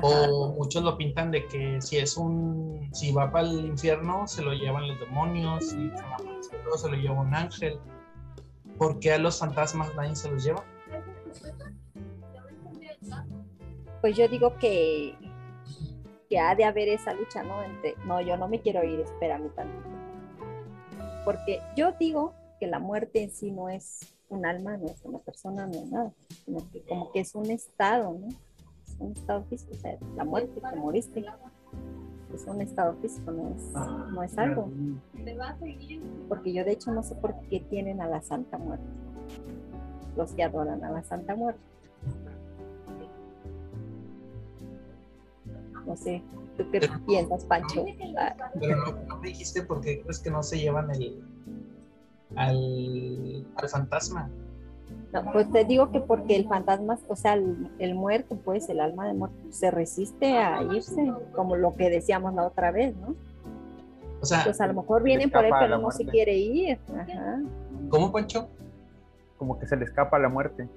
O 0.01 0.53
muchos 0.53 0.83
lo 0.83 0.97
pintan 0.97 1.31
de 1.31 1.45
que 1.47 1.79
si 1.81 1.97
es 1.97 2.17
un, 2.17 2.89
si 2.93 3.11
va 3.11 3.31
para 3.31 3.47
el 3.47 3.65
infierno, 3.65 4.27
se 4.27 4.41
lo 4.41 4.53
llevan 4.53 4.87
los 4.87 4.99
demonios, 4.99 5.65
y 5.65 5.89
se, 5.89 6.01
va 6.03 6.17
cielo, 6.41 6.77
se 6.77 6.89
lo 6.89 6.95
lleva 6.95 7.21
un 7.21 7.33
ángel. 7.33 7.79
¿Por 8.77 8.99
qué 8.99 9.13
a 9.13 9.17
los 9.19 9.39
fantasmas 9.39 9.93
nadie 9.95 10.15
se 10.15 10.31
los 10.31 10.43
lleva? 10.43 10.63
Pues 14.01 14.17
yo 14.17 14.27
digo 14.27 14.57
que, 14.57 15.15
que 16.29 16.39
ha 16.39 16.55
de 16.55 16.65
haber 16.65 16.89
esa 16.89 17.13
lucha, 17.13 17.43
¿no? 17.43 17.61
Entre, 17.61 17.95
no, 18.05 18.19
yo 18.19 18.35
no 18.35 18.47
me 18.47 18.59
quiero 18.59 18.83
ir, 18.83 18.99
espérame 18.99 19.49
tantito. 19.53 19.89
Porque 21.23 21.59
yo 21.75 21.91
digo 21.93 22.33
que 22.59 22.67
la 22.67 22.79
muerte 22.79 23.23
en 23.23 23.31
sí 23.31 23.51
no 23.51 23.69
es 23.69 24.13
un 24.29 24.45
alma, 24.45 24.75
no 24.77 24.87
es 24.87 24.99
una 25.03 25.19
persona, 25.19 25.67
no 25.67 25.73
es 25.73 25.91
nada, 25.91 26.11
sino 26.43 26.69
que 26.71 26.81
como 26.81 27.11
que 27.11 27.19
es 27.19 27.35
un 27.35 27.49
estado, 27.51 28.13
¿no? 28.13 28.27
Un 28.99 29.11
estado 29.11 29.43
físico, 29.45 29.71
o 29.73 29.79
sea, 29.79 29.97
la 30.15 30.23
muerte, 30.23 30.61
te 30.61 30.75
moriste, 30.77 31.25
es 32.33 32.45
un 32.47 32.61
estado 32.61 32.95
físico, 33.01 33.31
no 33.31 33.55
es, 33.55 33.71
no 34.11 34.23
es 34.23 34.37
algo. 34.37 34.71
Porque 36.27 36.53
yo 36.53 36.63
de 36.63 36.71
hecho 36.71 36.91
no 36.91 37.03
sé 37.03 37.15
por 37.15 37.35
qué 37.49 37.59
tienen 37.59 38.01
a 38.01 38.07
la 38.07 38.21
Santa 38.21 38.57
Muerte, 38.57 38.85
los 40.15 40.31
que 40.31 40.43
adoran 40.43 40.83
a 40.83 40.91
la 40.91 41.03
Santa 41.03 41.35
Muerte. 41.35 41.61
No 45.85 45.97
sé, 45.97 46.23
¿tú 46.57 46.63
qué 46.71 46.89
piensas, 47.05 47.43
Pancho? 47.45 47.85
Ah, 48.17 48.35
Pero 48.59 48.77
no, 48.77 48.91
no 49.07 49.17
me 49.19 49.27
dijiste 49.27 49.63
por 49.63 49.81
qué 49.81 50.01
crees 50.01 50.19
que 50.19 50.31
no 50.31 50.41
se 50.41 50.57
llevan 50.59 50.89
el 50.91 51.21
al, 52.35 53.45
al 53.55 53.69
fantasma. 53.69 54.29
No, 55.13 55.31
pues 55.31 55.51
te 55.51 55.63
digo 55.63 55.91
que 55.91 55.99
porque 55.99 56.35
el 56.35 56.47
fantasma, 56.47 56.97
o 57.07 57.15
sea, 57.15 57.35
el, 57.35 57.69
el 57.77 57.93
muerto, 57.93 58.35
pues 58.35 58.67
el 58.69 58.79
alma 58.79 59.07
de 59.07 59.13
muerto, 59.13 59.37
se 59.51 59.69
resiste 59.69 60.37
a 60.39 60.63
irse, 60.63 61.13
como 61.35 61.55
lo 61.55 61.75
que 61.75 61.91
decíamos 61.91 62.33
la 62.33 62.47
otra 62.47 62.71
vez, 62.71 62.95
¿no? 62.95 63.15
O 64.19 64.25
sea, 64.25 64.43
Pues 64.43 64.59
a 64.59 64.67
lo 64.67 64.73
mejor 64.73 65.03
vienen 65.03 65.29
por 65.29 65.45
él, 65.45 65.53
pero 65.59 65.77
no 65.77 65.91
se 65.91 66.05
quiere 66.05 66.35
ir. 66.35 66.79
Ajá, 66.97 67.41
¿cómo, 67.89 68.11
Pancho? 68.11 68.49
Como 69.37 69.59
que 69.59 69.67
se 69.67 69.75
le 69.75 69.85
escapa 69.85 70.17
la 70.17 70.29
muerte. 70.29 70.67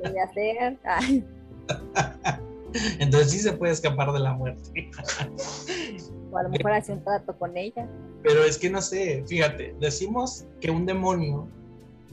puede 0.00 0.20
hacer. 0.20 0.78
Ay, 0.84 1.24
Entonces 3.00 3.32
sí 3.32 3.38
se 3.40 3.52
puede 3.52 3.72
escapar 3.72 4.12
de 4.12 4.20
la 4.20 4.32
muerte. 4.32 4.90
o 6.30 6.38
a 6.38 6.44
lo 6.44 6.48
mejor 6.48 6.72
hace 6.72 6.92
un 6.92 7.02
trato 7.02 7.36
con 7.36 7.56
ella. 7.56 7.86
Pero 8.22 8.44
es 8.44 8.56
que 8.58 8.70
no 8.70 8.80
sé, 8.80 9.24
fíjate, 9.26 9.74
decimos 9.80 10.46
que 10.60 10.70
un 10.70 10.86
demonio 10.86 11.48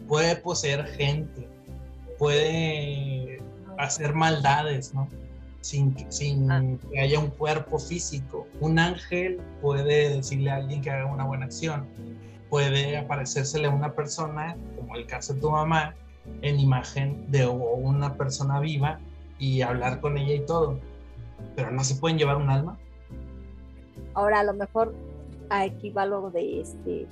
puede 0.07 0.35
poseer 0.37 0.85
gente, 0.85 1.47
puede 2.17 3.41
hacer 3.77 4.13
maldades, 4.13 4.93
¿no? 4.93 5.07
Sin, 5.61 5.95
Ah. 6.49 6.61
que 6.91 6.99
haya 6.99 7.19
un 7.19 7.29
cuerpo 7.29 7.77
físico. 7.77 8.47
Un 8.61 8.79
ángel 8.79 9.41
puede 9.61 10.15
decirle 10.15 10.49
a 10.49 10.55
alguien 10.55 10.81
que 10.81 10.89
haga 10.89 11.05
una 11.05 11.25
buena 11.25 11.45
acción. 11.45 11.87
Puede 12.49 12.97
aparecérsele 12.97 13.67
a 13.67 13.71
una 13.71 13.93
persona, 13.93 14.55
como 14.77 14.95
el 14.95 15.05
caso 15.05 15.33
de 15.33 15.41
tu 15.41 15.49
mamá, 15.51 15.95
en 16.41 16.59
imagen 16.59 17.29
de 17.29 17.47
una 17.47 18.15
persona 18.15 18.59
viva 18.59 18.99
y 19.39 19.61
hablar 19.61 19.99
con 19.99 20.17
ella 20.17 20.35
y 20.35 20.45
todo. 20.45 20.79
Pero 21.55 21.71
no 21.71 21.83
se 21.83 21.95
pueden 21.95 22.17
llevar 22.17 22.37
un 22.37 22.49
alma. 22.49 22.77
Ahora 24.13 24.39
a 24.39 24.43
lo 24.43 24.53
mejor 24.53 24.95
aquí 25.49 25.89
va 25.89 26.05
lo 26.05 26.29
de 26.31 26.61
este 26.61 27.07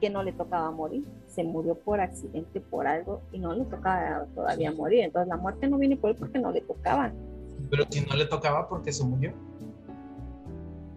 que 0.00 0.10
no 0.10 0.22
le 0.22 0.32
tocaba 0.32 0.70
morir, 0.70 1.04
se 1.40 1.44
murió 1.48 1.74
por 1.74 2.00
accidente, 2.00 2.60
por 2.60 2.86
algo, 2.86 3.22
y 3.32 3.38
no 3.38 3.54
le 3.54 3.64
tocaba 3.64 4.26
todavía 4.34 4.70
morir. 4.72 5.04
Entonces 5.04 5.28
la 5.28 5.36
muerte 5.38 5.68
no 5.68 5.78
viene 5.78 5.96
por 5.96 6.10
él 6.10 6.16
porque 6.16 6.38
no 6.38 6.50
le 6.52 6.60
tocaba, 6.60 7.10
Pero 7.70 7.84
si 7.88 8.00
no 8.02 8.14
le 8.14 8.26
tocaba 8.26 8.68
porque 8.68 8.92
se 8.92 9.04
murió. 9.04 9.32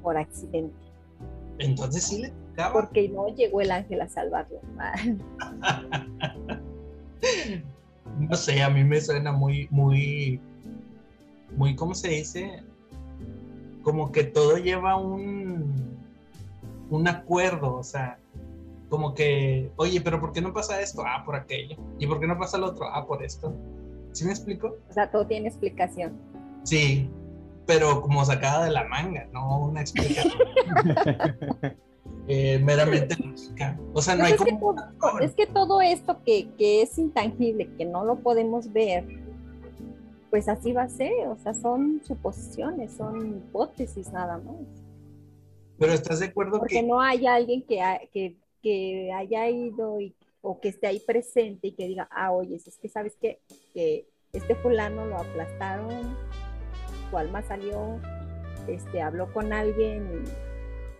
por 0.01 0.17
accidente, 0.17 0.75
Entonces 1.59 2.03
sí 2.03 2.21
le 2.23 2.29
tocaba. 2.55 2.73
porque 2.73 3.07
no 3.07 3.27
llegó 3.29 3.61
el 3.61 3.71
ángel 3.71 4.01
a 4.01 4.07
salvarlo. 4.09 4.59
No 8.19 8.35
sé, 8.35 8.61
a 8.61 8.69
mí 8.69 8.83
me 8.83 8.99
suena 9.01 9.31
muy, 9.31 9.67
muy, 9.71 10.39
muy, 11.55 11.75
¿cómo 11.75 11.95
se 11.95 12.09
dice? 12.09 12.61
Como 13.81 14.11
que 14.11 14.23
todo 14.25 14.57
lleva 14.57 14.97
un, 14.97 15.73
un 16.89 17.07
acuerdo, 17.07 17.75
o 17.75 17.83
sea, 17.83 18.19
como 18.93 19.15
que, 19.15 19.71
oye, 19.77 19.99
pero 20.01 20.19
¿por 20.19 20.33
qué 20.33 20.39
no 20.39 20.53
pasa 20.53 20.79
esto? 20.79 21.01
Ah, 21.03 21.23
por 21.25 21.35
aquello. 21.35 21.77
¿Y 21.97 22.05
por 22.05 22.19
qué 22.19 22.27
no 22.27 22.37
pasa 22.37 22.59
lo 22.59 22.67
otro? 22.67 22.85
Ah, 22.85 23.07
por 23.07 23.23
esto. 23.23 23.51
¿Sí 24.11 24.23
me 24.23 24.29
explico? 24.29 24.77
O 24.87 24.93
sea, 24.93 25.09
todo 25.09 25.25
tiene 25.25 25.47
explicación. 25.47 26.13
Sí, 26.61 27.09
pero 27.65 28.03
como 28.03 28.23
sacada 28.23 28.65
de 28.65 28.69
la 28.69 28.83
manga, 28.83 29.27
no 29.33 29.61
una 29.61 29.81
explicación 29.81 30.31
eh, 32.27 32.59
meramente 32.59 33.15
lógica. 33.17 33.79
O 33.93 34.01
sea, 34.03 34.13
no 34.13 34.25
Pues 34.25 34.33
hay 34.33 34.37
es, 34.37 34.43
que 34.43 34.59
como... 34.59 34.75
todo, 34.75 35.19
es 35.21 35.33
que 35.33 35.47
todo 35.47 35.81
esto 35.81 36.21
que, 36.23 36.51
que 36.55 36.83
es 36.83 36.95
intangible, 36.99 37.73
que 37.75 37.85
no 37.85 38.05
lo 38.05 38.17
podemos 38.17 38.71
ver, 38.71 39.07
pues 40.29 40.47
así 40.47 40.71
va 40.71 40.83
a 40.83 40.89
ser. 40.89 41.29
O 41.29 41.37
sea, 41.39 41.55
son 41.55 41.99
suposiciones, 42.05 42.93
son 42.93 43.37
hipótesis 43.37 44.13
nada 44.13 44.37
más. 44.37 44.83
Pero 45.79 45.93
estás 45.93 46.19
de 46.19 46.27
acuerdo 46.27 46.59
Porque 46.59 46.75
que... 46.75 46.83
no 46.83 47.01
hay 47.01 47.25
alguien 47.25 47.63
que, 47.63 47.81
que, 48.13 48.37
que 48.63 49.11
haya 49.13 49.49
ido 49.49 49.99
y, 49.99 50.15
o 50.41 50.59
que 50.59 50.69
esté 50.69 50.87
ahí 50.87 50.99
presente 50.99 51.67
y 51.67 51.71
que 51.73 51.87
diga, 51.87 52.07
ah, 52.09 52.31
oye, 52.31 52.55
es 52.55 52.77
que 52.81 52.89
sabes 52.89 53.15
qué? 53.21 53.39
que 53.73 54.07
este 54.31 54.55
fulano 54.55 55.05
lo 55.05 55.17
aplastaron, 55.17 56.15
su 57.09 57.17
alma 57.17 57.43
salió, 57.43 57.99
este, 58.67 59.01
habló 59.01 59.31
con 59.31 59.53
alguien 59.53 60.23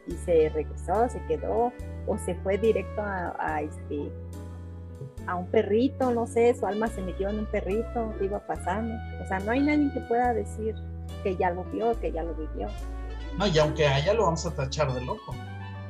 y, 0.07 0.11
se 0.25 0.49
regresó, 0.49 1.09
se 1.09 1.25
quedó, 1.27 1.71
o 2.05 2.17
se 2.17 2.35
fue 2.35 2.57
directo 2.57 3.01
a, 3.01 3.61
este 3.61 4.11
a 5.25 5.35
un 5.35 5.47
perrito, 5.47 6.11
no 6.11 6.27
sé, 6.27 6.53
su 6.53 6.65
alma 6.65 6.87
se 6.87 7.01
metió 7.01 7.29
en 7.29 7.39
un 7.39 7.45
perrito, 7.45 8.13
iba 8.21 8.45
pasando. 8.45 8.93
O 9.23 9.27
sea, 9.27 9.39
no 9.39 9.51
hay 9.51 9.61
nadie 9.61 9.89
que 9.93 10.01
pueda 10.01 10.33
decir 10.33 10.75
que 11.23 11.37
ya 11.37 11.51
lo 11.51 11.63
vio, 11.65 11.97
que 11.99 12.11
ya 12.11 12.23
lo 12.23 12.35
vivió. 12.35 12.67
No, 13.37 13.47
y 13.47 13.57
aunque 13.57 13.87
haya, 13.87 14.13
lo 14.13 14.23
vamos 14.23 14.45
a 14.45 14.53
tachar 14.53 14.93
de 14.93 15.01
loco. 15.01 15.33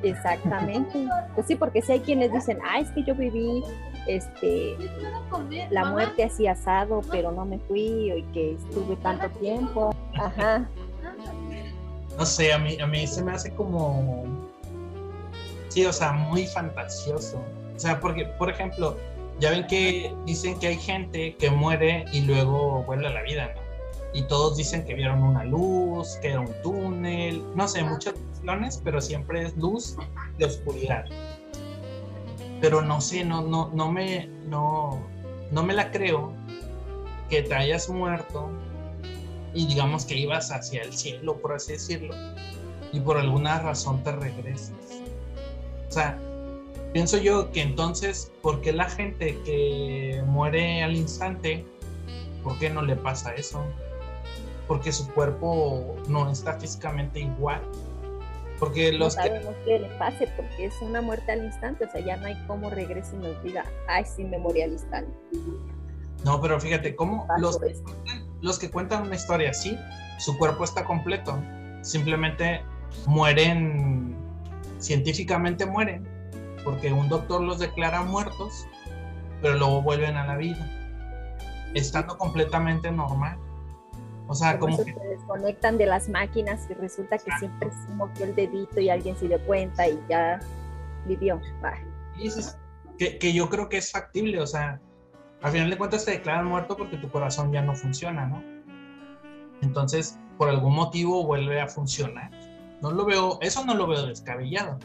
Exactamente. 0.02 1.06
Pues 1.34 1.46
sí, 1.46 1.56
porque 1.56 1.80
si 1.82 1.92
hay 1.92 2.00
quienes 2.00 2.32
dicen, 2.32 2.58
ah, 2.64 2.80
es 2.80 2.90
que 2.90 3.02
yo 3.02 3.14
viví 3.14 3.62
este 4.06 4.76
la 5.70 5.86
muerte 5.86 6.24
así 6.24 6.46
asado, 6.46 7.00
pero 7.10 7.32
no 7.32 7.44
me 7.44 7.58
fui 7.58 8.12
y 8.12 8.22
que 8.34 8.52
estuve 8.52 8.96
tanto 8.96 9.28
tiempo. 9.38 9.94
Ajá. 10.14 10.68
No 12.18 12.26
sé, 12.26 12.52
a 12.52 12.58
mí, 12.58 12.78
a 12.78 12.86
mí 12.86 13.06
se 13.06 13.24
me 13.24 13.32
hace 13.32 13.50
como... 13.54 14.24
Sí, 15.68 15.84
o 15.84 15.92
sea, 15.92 16.12
muy 16.12 16.46
fantasioso. 16.46 17.42
O 17.74 17.78
sea, 17.78 17.98
porque, 17.98 18.26
por 18.38 18.48
ejemplo, 18.48 18.96
ya 19.40 19.50
ven 19.50 19.66
que 19.66 20.14
dicen 20.24 20.58
que 20.60 20.68
hay 20.68 20.76
gente 20.76 21.34
que 21.36 21.50
muere 21.50 22.04
y 22.12 22.20
luego 22.20 22.84
vuelve 22.84 23.08
a 23.08 23.10
la 23.10 23.22
vida, 23.22 23.50
¿no? 23.54 23.63
Y 24.14 24.22
todos 24.22 24.56
dicen 24.56 24.84
que 24.84 24.94
vieron 24.94 25.22
una 25.22 25.44
luz, 25.44 26.16
que 26.22 26.30
era 26.30 26.40
un 26.40 26.54
túnel, 26.62 27.44
no 27.56 27.66
sé, 27.66 27.82
muchas 27.82 28.14
opciones, 28.14 28.80
pero 28.82 29.00
siempre 29.00 29.42
es 29.42 29.56
luz 29.56 29.96
de 30.38 30.44
oscuridad. 30.44 31.04
Pero 32.60 32.80
no 32.80 33.00
sé, 33.00 33.24
no, 33.24 33.42
no, 33.42 33.70
no 33.74 33.90
me, 33.90 34.28
no, 34.46 35.02
no 35.50 35.62
me 35.64 35.74
la 35.74 35.90
creo 35.90 36.32
que 37.28 37.42
te 37.42 37.54
hayas 37.54 37.88
muerto 37.88 38.50
y 39.52 39.66
digamos 39.66 40.04
que 40.04 40.16
ibas 40.16 40.50
hacia 40.52 40.82
el 40.82 40.92
cielo, 40.92 41.36
por 41.38 41.52
así 41.52 41.72
decirlo, 41.72 42.14
y 42.92 43.00
por 43.00 43.16
alguna 43.16 43.58
razón 43.60 44.02
te 44.04 44.12
regresas. 44.12 44.72
O 45.88 45.92
sea, 45.92 46.18
pienso 46.92 47.18
yo 47.18 47.50
que 47.50 47.62
entonces, 47.62 48.30
¿por 48.42 48.60
qué 48.60 48.72
la 48.72 48.88
gente 48.88 49.38
que 49.44 50.22
muere 50.26 50.82
al 50.82 50.94
instante, 50.96 51.64
por 52.42 52.58
qué 52.58 52.70
no 52.70 52.82
le 52.82 52.96
pasa 52.96 53.34
eso? 53.34 53.64
Porque 54.66 54.92
su 54.92 55.06
cuerpo 55.12 55.96
no 56.08 56.30
está 56.30 56.58
físicamente 56.58 57.20
igual. 57.20 57.60
Porque 58.58 58.92
No 58.92 58.98
los 58.98 59.16
que... 59.16 59.22
sabemos 59.22 59.54
qué 59.64 59.78
le 59.80 59.88
pase 59.98 60.28
porque 60.36 60.66
es 60.66 60.80
una 60.80 61.02
muerte 61.02 61.32
al 61.32 61.44
instante, 61.44 61.84
o 61.84 61.90
sea, 61.90 62.00
ya 62.00 62.16
no 62.16 62.26
hay 62.26 62.36
cómo 62.46 62.70
regrese 62.70 63.16
y 63.16 63.18
nos 63.18 63.42
diga, 63.42 63.64
ay, 63.88 64.04
sí 64.04 64.24
me 64.24 64.38
morí 64.38 64.62
al 64.62 64.72
instante. 64.72 65.12
No, 66.24 66.40
pero 66.40 66.58
fíjate, 66.58 66.94
¿cómo 66.94 67.26
los, 67.38 67.58
los 68.40 68.58
que 68.58 68.70
cuentan 68.70 69.04
una 69.04 69.16
historia 69.16 69.50
así, 69.50 69.78
su 70.18 70.36
cuerpo 70.36 70.64
está 70.64 70.84
completo. 70.84 71.38
Simplemente 71.82 72.62
mueren, 73.06 74.16
científicamente 74.78 75.66
mueren, 75.66 76.06
porque 76.62 76.92
un 76.92 77.08
doctor 77.08 77.40
los 77.40 77.58
declara 77.58 78.02
muertos, 78.02 78.66
pero 79.40 79.56
luego 79.56 79.82
vuelven 79.82 80.16
a 80.16 80.26
la 80.26 80.36
vida, 80.36 80.70
estando 81.74 82.16
completamente 82.18 82.90
normal. 82.90 83.38
O 84.26 84.34
sea, 84.34 84.58
Como 84.58 84.76
que 84.78 84.94
se 84.94 85.08
desconectan 85.08 85.76
de 85.76 85.86
las 85.86 86.08
máquinas 86.08 86.66
y 86.70 86.74
resulta 86.74 87.18
que 87.18 87.30
siempre 87.38 87.70
se 87.70 87.94
movió 87.94 88.24
el 88.24 88.34
dedito 88.34 88.80
y 88.80 88.88
alguien 88.88 89.16
se 89.16 89.28
dio 89.28 89.38
cuenta 89.44 89.86
y 89.86 90.02
ya 90.08 90.40
vivió. 91.06 91.40
Dices 92.16 92.58
que, 92.98 93.18
que 93.18 93.32
yo 93.32 93.50
creo 93.50 93.68
que 93.68 93.76
es 93.76 93.92
factible, 93.92 94.40
o 94.40 94.46
sea, 94.46 94.80
al 95.42 95.52
final 95.52 95.68
de 95.68 95.76
cuentas 95.76 96.06
te 96.06 96.12
declaran 96.12 96.46
muerto 96.46 96.76
porque 96.76 96.96
tu 96.96 97.10
corazón 97.10 97.52
ya 97.52 97.60
no 97.60 97.74
funciona, 97.74 98.26
¿no? 98.26 98.42
Entonces, 99.60 100.18
por 100.38 100.48
algún 100.48 100.74
motivo 100.74 101.24
vuelve 101.24 101.60
a 101.60 101.68
funcionar. 101.68 102.30
No 102.80 102.90
lo 102.90 103.04
veo, 103.04 103.38
eso 103.42 103.64
no 103.64 103.74
lo 103.74 103.86
veo 103.86 104.06
descabellado. 104.06 104.78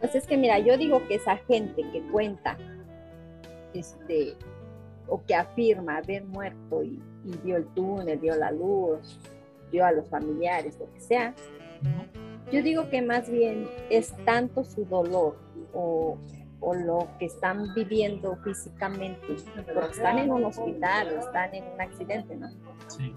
Pues 0.00 0.14
es 0.14 0.26
que 0.26 0.36
mira, 0.36 0.58
yo 0.58 0.76
digo 0.76 1.06
que 1.06 1.16
esa 1.16 1.36
gente 1.36 1.82
que 1.92 2.02
cuenta 2.10 2.56
este, 3.74 4.36
o 5.08 5.24
que 5.24 5.34
afirma 5.34 5.98
haber 5.98 6.24
muerto 6.24 6.82
y, 6.82 7.02
y 7.24 7.36
vio 7.44 7.56
el 7.56 7.66
túnel, 7.68 8.18
vio 8.18 8.34
la 8.36 8.50
luz, 8.50 9.18
vio 9.70 9.84
a 9.84 9.92
los 9.92 10.08
familiares, 10.08 10.78
lo 10.78 10.92
que 10.92 11.00
sea, 11.00 11.34
yo 12.52 12.62
digo 12.62 12.88
que 12.90 13.02
más 13.02 13.28
bien 13.28 13.68
es 13.90 14.14
tanto 14.24 14.64
su 14.64 14.84
dolor 14.84 15.36
o, 15.74 16.16
o 16.60 16.74
lo 16.74 17.08
que 17.18 17.26
están 17.26 17.74
viviendo 17.74 18.36
físicamente, 18.44 19.36
porque 19.74 19.92
están 19.92 20.18
en 20.18 20.30
un 20.30 20.44
hospital 20.44 21.08
o 21.16 21.20
están 21.20 21.54
en 21.54 21.64
un 21.72 21.80
accidente, 21.80 22.36
¿no? 22.36 22.48
Sí. 22.88 23.14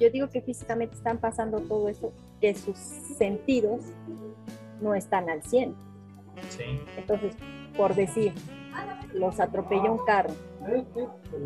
Yo 0.00 0.10
digo 0.10 0.28
que 0.28 0.42
físicamente 0.42 0.96
están 0.96 1.18
pasando 1.18 1.60
todo 1.60 1.88
eso, 1.88 2.12
que 2.40 2.54
sus 2.54 2.76
sentidos 2.76 3.82
no 4.80 4.94
están 4.94 5.30
al 5.30 5.42
100. 5.42 5.74
Sí. 6.48 6.64
Entonces, 6.96 7.36
por 7.76 7.94
decir, 7.94 8.32
los 9.12 9.38
atropelló 9.38 9.92
un 9.92 10.04
carro 10.04 10.34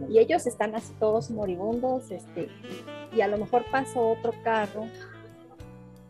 y 0.09 0.18
ellos 0.18 0.46
están 0.46 0.74
así 0.74 0.92
todos 0.98 1.31
moribundos, 1.31 2.11
este, 2.11 2.48
y 3.12 3.20
a 3.20 3.28
lo 3.28 3.38
mejor 3.38 3.64
pasó 3.70 4.11
otro 4.11 4.33
carro 4.44 4.87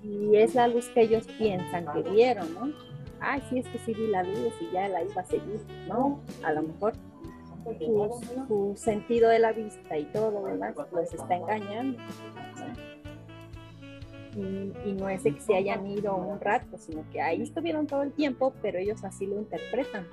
y 0.03 0.37
es 0.37 0.55
la 0.55 0.69
luz 0.69 0.89
que 0.89 1.03
ellos 1.03 1.27
piensan 1.39 1.87
que 1.93 2.09
vieron, 2.11 2.53
¿no? 2.55 2.73
Ay, 3.21 3.43
sí, 3.49 3.59
es 3.59 3.69
que 3.69 3.79
sí 3.79 3.95
vi 3.95 4.07
la 4.09 4.23
luz 4.23 4.55
y 4.61 4.73
ya 4.73 4.89
la 4.89 5.03
iba 5.03 5.23
a 5.23 5.25
seguir, 5.25 5.61
¿no? 5.89 6.21
A 6.45 6.53
lo 6.53 6.63
mejor 6.63 6.93
su, 7.79 8.21
su 8.47 8.73
sentido 8.77 9.29
de 9.29 9.41
la 9.41 9.53
vista 9.53 9.99
y 9.99 10.05
todo 10.07 10.31
lo 10.31 10.45
demás 10.45 10.75
los 10.93 11.13
está 11.13 11.37
engañando. 11.37 11.99
Y, 14.37 14.73
y 14.89 14.93
no 14.93 15.09
es 15.09 15.23
que 15.23 15.41
se 15.41 15.57
hayan 15.57 15.85
ido 15.87 16.15
un 16.15 16.41
rato, 16.41 16.79
sino 16.79 17.05
que 17.11 17.21
ahí 17.21 17.43
estuvieron 17.43 17.87
todo 17.89 18.03
el 18.03 18.13
tiempo, 18.13 18.53
pero 18.63 18.79
ellos 18.79 19.03
así 19.03 19.27
lo 19.27 19.37
interpretan. 19.37 20.07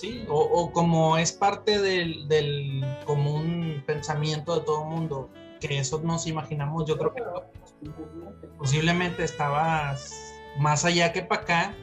Sí, 0.00 0.24
o, 0.30 0.38
o 0.38 0.72
como 0.72 1.18
es 1.18 1.30
parte 1.30 1.78
del, 1.78 2.26
del 2.26 2.82
común 3.04 3.82
pensamiento 3.86 4.58
de 4.58 4.64
todo 4.64 4.84
el 4.84 4.88
mundo, 4.88 5.28
que 5.60 5.78
eso 5.78 6.00
nos 6.00 6.26
imaginamos, 6.26 6.86
yo 6.86 6.96
creo 6.96 7.12
que 7.12 7.22
posiblemente 8.56 9.24
estabas 9.24 10.32
más 10.58 10.86
allá 10.86 11.12
que 11.12 11.20
para 11.20 11.42
acá 11.42 11.74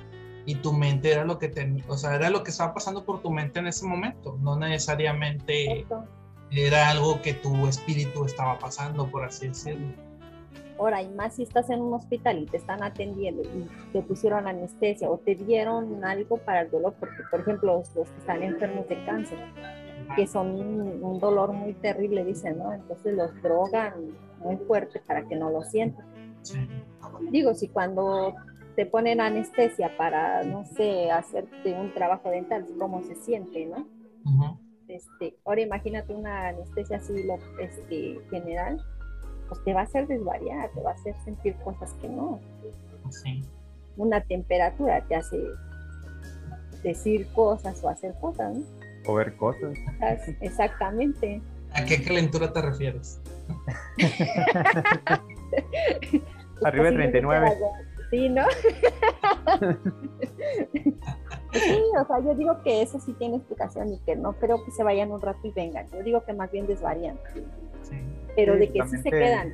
y 0.47 0.55
tu 0.55 0.73
mente 0.73 1.11
era 1.11 1.25
lo 1.25 1.37
que 1.37 1.47
tenía, 1.47 1.83
o 1.87 1.95
sea, 1.95 2.15
era 2.15 2.31
lo 2.31 2.41
que 2.41 2.49
estaba 2.49 2.73
pasando 2.73 3.05
por 3.05 3.21
tu 3.21 3.29
mente 3.29 3.59
en 3.59 3.67
ese 3.67 3.85
momento, 3.85 4.35
no 4.41 4.57
necesariamente 4.57 5.85
era 6.49 6.89
algo 6.89 7.21
que 7.21 7.35
tu 7.35 7.67
espíritu 7.67 8.25
estaba 8.25 8.57
pasando, 8.57 9.11
por 9.11 9.25
así 9.25 9.49
decirlo. 9.49 10.06
Ahora, 10.79 11.01
y 11.01 11.09
más 11.09 11.35
si 11.35 11.43
estás 11.43 11.69
en 11.69 11.81
un 11.81 11.93
hospital 11.93 12.39
y 12.39 12.45
te 12.45 12.57
están 12.57 12.83
atendiendo 12.83 13.41
y 13.43 13.67
te 13.91 14.01
pusieron 14.01 14.47
anestesia 14.47 15.09
o 15.09 15.17
te 15.17 15.35
dieron 15.35 16.03
algo 16.03 16.37
para 16.37 16.61
el 16.61 16.71
dolor, 16.71 16.93
porque 16.99 17.23
por 17.31 17.39
ejemplo 17.41 17.77
los, 17.77 17.95
los 17.95 18.09
que 18.09 18.19
están 18.19 18.43
enfermos 18.43 18.87
de 18.87 19.03
cáncer, 19.05 19.39
que 20.15 20.27
son 20.27 20.51
un, 20.51 21.03
un, 21.03 21.19
dolor 21.19 21.51
muy 21.51 21.73
terrible, 21.73 22.23
dicen, 22.23 22.59
¿no? 22.59 22.73
Entonces 22.73 23.15
los 23.15 23.41
drogan 23.41 23.93
muy 24.39 24.57
fuerte 24.57 25.01
para 25.05 25.27
que 25.27 25.35
no 25.35 25.49
lo 25.49 25.63
sientan. 25.63 26.05
Digo, 27.31 27.53
si 27.53 27.67
cuando 27.67 28.35
te 28.75 28.85
ponen 28.85 29.19
anestesia 29.19 29.97
para, 29.97 30.43
no 30.43 30.63
sé, 30.65 31.11
hacerte 31.11 31.73
un 31.73 31.93
trabajo 31.93 32.29
dental, 32.29 32.65
¿cómo 32.77 33.01
se 33.03 33.15
siente, 33.15 33.65
no? 33.65 33.87
Uh 34.25 34.29
-huh. 34.29 34.59
Este, 34.87 35.35
ahora 35.43 35.61
imagínate 35.61 36.13
una 36.13 36.49
anestesia 36.49 36.97
así 36.97 37.23
lo, 37.23 37.37
este, 37.59 38.19
general, 38.29 38.81
pues 39.47 39.63
te 39.63 39.73
va 39.73 39.81
a 39.81 39.83
hacer 39.83 40.07
desvariar, 40.07 40.69
te 40.71 40.81
va 40.81 40.91
a 40.91 40.93
hacer 40.93 41.15
sentir 41.23 41.55
cosas 41.63 41.93
que 42.01 42.09
no. 42.09 42.39
Sí. 43.09 43.43
Una 43.95 44.21
temperatura 44.21 45.03
te 45.07 45.15
hace 45.15 45.37
decir 46.83 47.27
cosas 47.33 47.83
o 47.83 47.89
hacer 47.89 48.13
cosas, 48.19 48.57
¿no? 48.57 48.63
O 49.07 49.15
ver 49.15 49.35
cosas. 49.35 49.75
Exactamente. 50.41 51.41
¿A 51.73 51.83
qué 51.85 52.03
calentura 52.03 52.53
te 52.53 52.61
refieres? 52.61 53.19
Arriba 56.63 56.85
de 56.85 56.91
39. 56.91 57.57
Sí, 58.09 58.29
¿no? 58.29 58.45
sí, 61.59 61.81
o 62.01 62.05
sea, 62.07 62.19
yo 62.19 62.33
digo 62.35 62.61
que 62.63 62.81
eso 62.81 62.99
sí 62.99 63.13
tiene 63.13 63.37
explicación 63.37 63.93
y 63.93 63.99
que 63.99 64.15
no 64.15 64.33
creo 64.33 64.63
que 64.63 64.71
se 64.71 64.83
vayan 64.83 65.11
un 65.11 65.21
rato 65.21 65.39
y 65.43 65.51
vengan. 65.51 65.87
Yo 65.91 66.03
digo 66.03 66.23
que 66.23 66.33
más 66.33 66.51
bien 66.51 66.67
desvarían. 66.67 67.17
Sí. 67.83 67.97
Pero 68.35 68.53
Sí, 68.53 68.59
de 68.59 68.71
que 68.71 68.87
sí 68.87 68.97
se 68.97 69.09
quedan. 69.09 69.53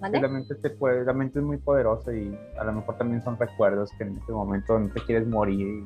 ¿Vale? 0.00 0.20
La 0.20 0.28
mente, 0.28 0.54
te 0.54 0.70
puede, 0.70 1.04
la 1.04 1.12
mente 1.12 1.40
es 1.40 1.44
muy 1.44 1.58
poderosa 1.58 2.12
y 2.14 2.34
a 2.58 2.64
lo 2.64 2.72
mejor 2.72 2.96
también 2.96 3.22
son 3.22 3.38
recuerdos 3.38 3.90
que 3.98 4.04
en 4.04 4.16
este 4.16 4.32
momento 4.32 4.78
no 4.78 4.88
te 4.92 5.00
quieres 5.04 5.26
morir. 5.26 5.84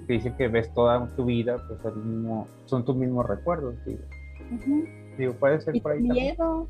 y 0.00 0.06
Te 0.06 0.12
dice 0.14 0.34
que 0.34 0.48
ves 0.48 0.72
toda 0.72 1.06
tu 1.14 1.26
vida, 1.26 1.58
pues 1.68 1.84
el 1.84 1.96
mismo, 1.96 2.46
son 2.64 2.84
tus 2.86 2.96
mismos 2.96 3.26
recuerdos. 3.26 3.74
Digo. 3.84 4.00
Digo, 5.18 5.34
puede 5.34 5.60
ser 5.60 5.76
Y 5.76 5.80
por 5.80 5.92
tu 5.92 5.98
ahí 5.98 6.06
también. 6.06 6.26
miedo, 6.36 6.66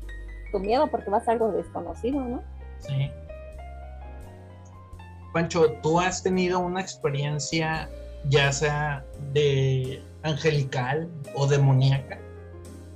tu 0.51 0.59
miedo 0.59 0.87
porque 0.87 1.09
vas 1.09 1.25
a 1.27 1.31
algo 1.31 1.51
desconocido, 1.53 2.19
¿no? 2.21 2.41
Sí. 2.79 3.09
Pancho, 5.35 5.73
¿tú 5.83 5.99
has 5.99 6.23
tenido 6.23 6.59
una 6.59 6.79
experiencia 6.79 7.89
ya 8.29 8.53
sea 8.53 9.05
de 9.33 10.01
angelical 10.23 11.09
o 11.35 11.45
demoníaca? 11.45 12.17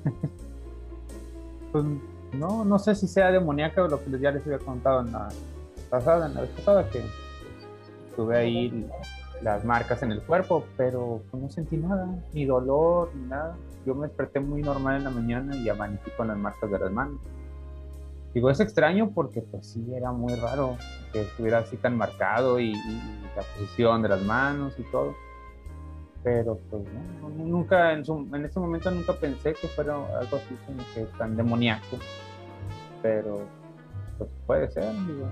Pues, 1.72 1.86
no, 2.34 2.66
no 2.66 2.80
sé 2.80 2.96
si 2.96 3.08
sea 3.08 3.30
demoníaca 3.30 3.84
o 3.84 3.88
lo 3.88 4.04
que 4.04 4.10
ya 4.20 4.32
les 4.32 4.44
había 4.44 4.58
contado 4.58 5.02
en 5.02 5.12
la 5.12 5.28
pasada, 5.88 6.26
en 6.26 6.34
la 6.34 6.42
vez 6.42 6.50
pasada, 6.50 6.90
que 6.90 7.04
tuve 8.16 8.38
ahí 8.38 8.90
las 9.44 9.64
marcas 9.66 10.02
en 10.02 10.14
el 10.14 10.24
cuerpo, 10.24 10.66
pero 10.78 11.22
pues, 11.30 11.44
no 11.44 11.50
sentí 11.52 11.78
nada, 11.78 12.08
ni 12.34 12.46
dolor, 12.46 13.12
ni 13.16 13.28
nada. 13.28 13.56
Yo 13.86 13.94
me 13.94 14.08
desperté 14.08 14.40
muy 14.40 14.64
normal 14.64 14.96
en 14.96 15.04
la 15.04 15.12
mañana 15.12 15.56
y 15.58 15.70
amanecí 15.70 16.10
con 16.18 16.30
las 16.30 16.38
marcas 16.38 16.72
de 16.72 16.80
las 16.80 16.92
manos. 16.92 17.20
Digo, 18.34 18.50
es 18.50 18.60
extraño 18.62 19.12
porque 19.14 19.42
pues 19.42 19.68
sí, 19.68 19.86
era 19.94 20.12
muy 20.12 20.34
raro 20.36 20.76
que 21.12 21.22
estuviera 21.22 21.60
así 21.60 21.78
tan 21.78 21.98
marcado 21.98 22.60
y, 22.60 22.72
y 22.72 23.24
la 23.36 23.44
posición 23.44 24.02
de 24.02 24.10
las 24.10 24.22
manos 24.22 24.74
y 24.78 24.84
todo. 24.84 25.16
Pero 26.24 26.60
pues 26.70 26.84
no, 27.22 27.30
nunca, 27.30 27.94
en, 27.94 28.04
su, 28.04 28.28
en 28.34 28.44
ese 28.44 28.60
momento 28.60 28.92
nunca 28.92 29.14
pensé 29.14 29.54
que 29.54 29.68
fuera 29.68 29.96
algo 29.96 30.38
así 30.38 30.58
como 30.66 30.84
que 30.94 31.06
tan 31.18 31.38
demoníaco. 31.38 31.98
Pero 33.02 33.42
pues 34.18 34.30
puede 34.46 34.70
ser, 34.70 34.92
digo. 35.06 35.28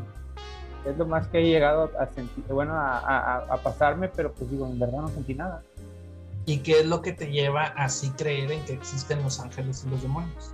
Es 0.86 0.98
lo 0.98 1.06
más 1.06 1.28
que 1.28 1.40
he 1.40 1.44
llegado 1.44 1.92
a 2.00 2.08
sentir, 2.14 2.46
bueno, 2.48 2.74
a, 2.74 3.00
a, 3.00 3.38
a 3.40 3.58
pasarme, 3.58 4.08
pero 4.08 4.32
pues 4.32 4.50
digo, 4.50 4.66
en 4.68 4.80
verdad 4.80 5.02
no 5.02 5.08
sentí 5.10 5.34
nada. 5.34 5.62
¿Y 6.46 6.60
qué 6.60 6.80
es 6.80 6.86
lo 6.86 7.02
que 7.02 7.12
te 7.12 7.30
lleva 7.30 7.64
a 7.64 7.86
así 7.86 8.10
creer 8.12 8.50
en 8.54 8.64
que 8.64 8.72
existen 8.72 9.22
los 9.22 9.42
ángeles 9.42 9.84
y 9.86 9.90
los 9.90 10.02
demonios? 10.02 10.54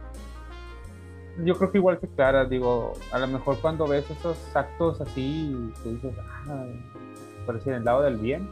Yo 1.43 1.57
creo 1.57 1.71
que 1.71 1.77
igual 1.79 1.99
que 1.99 2.07
Clara, 2.07 2.45
digo, 2.45 2.93
a 3.11 3.17
lo 3.19 3.27
mejor 3.27 3.59
cuando 3.59 3.87
ves 3.87 4.09
esos 4.09 4.37
actos 4.55 5.01
así, 5.01 5.55
tú 5.81 5.89
dices, 5.89 6.13
ah, 6.47 6.65
por 7.45 7.55
decir, 7.55 7.73
el 7.73 7.83
lado 7.83 8.03
del 8.03 8.17
bien, 8.17 8.47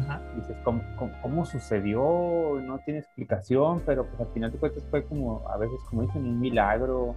Ajá. 0.00 0.20
dices, 0.36 0.56
¿cómo, 0.62 0.82
cómo, 0.96 1.12
cómo 1.20 1.46
sucedió? 1.46 2.60
No 2.62 2.78
tiene 2.84 3.00
explicación, 3.00 3.82
pero 3.84 4.04
pues 4.06 4.20
al 4.20 4.32
final 4.32 4.52
de 4.52 4.58
cuentas 4.58 4.84
fue 4.88 5.04
como, 5.04 5.42
a 5.48 5.56
veces 5.56 5.80
como 5.90 6.02
dicen, 6.02 6.24
un 6.24 6.38
milagro, 6.38 7.16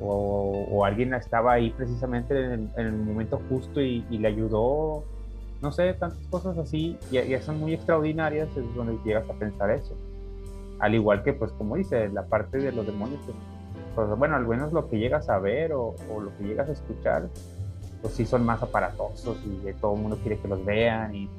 o, 0.00 0.66
o 0.70 0.84
alguien 0.84 1.14
estaba 1.14 1.52
ahí 1.52 1.70
precisamente 1.70 2.38
en 2.38 2.52
el, 2.52 2.70
en 2.76 2.86
el 2.86 2.92
momento 2.92 3.40
justo 3.48 3.80
y, 3.80 4.04
y, 4.10 4.18
le 4.18 4.28
ayudó, 4.28 5.04
no 5.62 5.72
sé, 5.72 5.94
tantas 5.94 6.26
cosas 6.28 6.58
así, 6.58 6.98
y, 7.10 7.18
y 7.18 7.38
son 7.40 7.60
muy 7.60 7.74
extraordinarias, 7.74 8.48
es 8.56 8.74
donde 8.74 8.98
llegas 9.04 9.28
a 9.30 9.34
pensar 9.34 9.70
eso. 9.70 9.94
Al 10.80 10.94
igual 10.94 11.22
que, 11.22 11.32
pues 11.32 11.52
como 11.52 11.76
dice, 11.76 12.08
la 12.08 12.26
parte 12.26 12.58
de 12.58 12.72
los 12.72 12.86
demonios, 12.86 13.20
pues, 13.24 13.36
pues 13.96 14.08
bueno, 14.18 14.36
al 14.36 14.46
menos 14.46 14.74
lo 14.74 14.88
que 14.88 14.98
llegas 14.98 15.30
a 15.30 15.38
ver 15.38 15.72
o, 15.72 15.94
lo 16.08 16.36
que 16.36 16.44
llegas 16.44 16.68
a 16.68 16.72
escuchar, 16.72 17.28
pues 18.02 18.12
sí 18.12 18.26
son 18.26 18.44
más 18.44 18.62
aparatosos 18.62 19.38
y 19.46 19.72
todo 19.80 19.94
el 19.94 20.02
mundo 20.02 20.18
quiere 20.22 20.38
que 20.38 20.46
los 20.46 20.64
vean 20.64 21.14
y, 21.14 21.30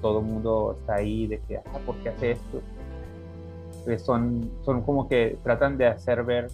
todo 0.00 0.20
el 0.20 0.26
mundo 0.26 0.76
está 0.78 0.94
ahí 0.94 1.26
de 1.26 1.40
que, 1.40 1.56
ah, 1.56 1.78
¿por 1.84 1.96
qué 1.96 2.10
hace 2.10 2.30
esto? 2.32 2.60
Pues 3.84 4.00
son, 4.00 4.48
son 4.64 4.82
como 4.82 5.08
que 5.08 5.38
tratan 5.42 5.76
de 5.76 5.88
hacer 5.88 6.22
ver 6.22 6.48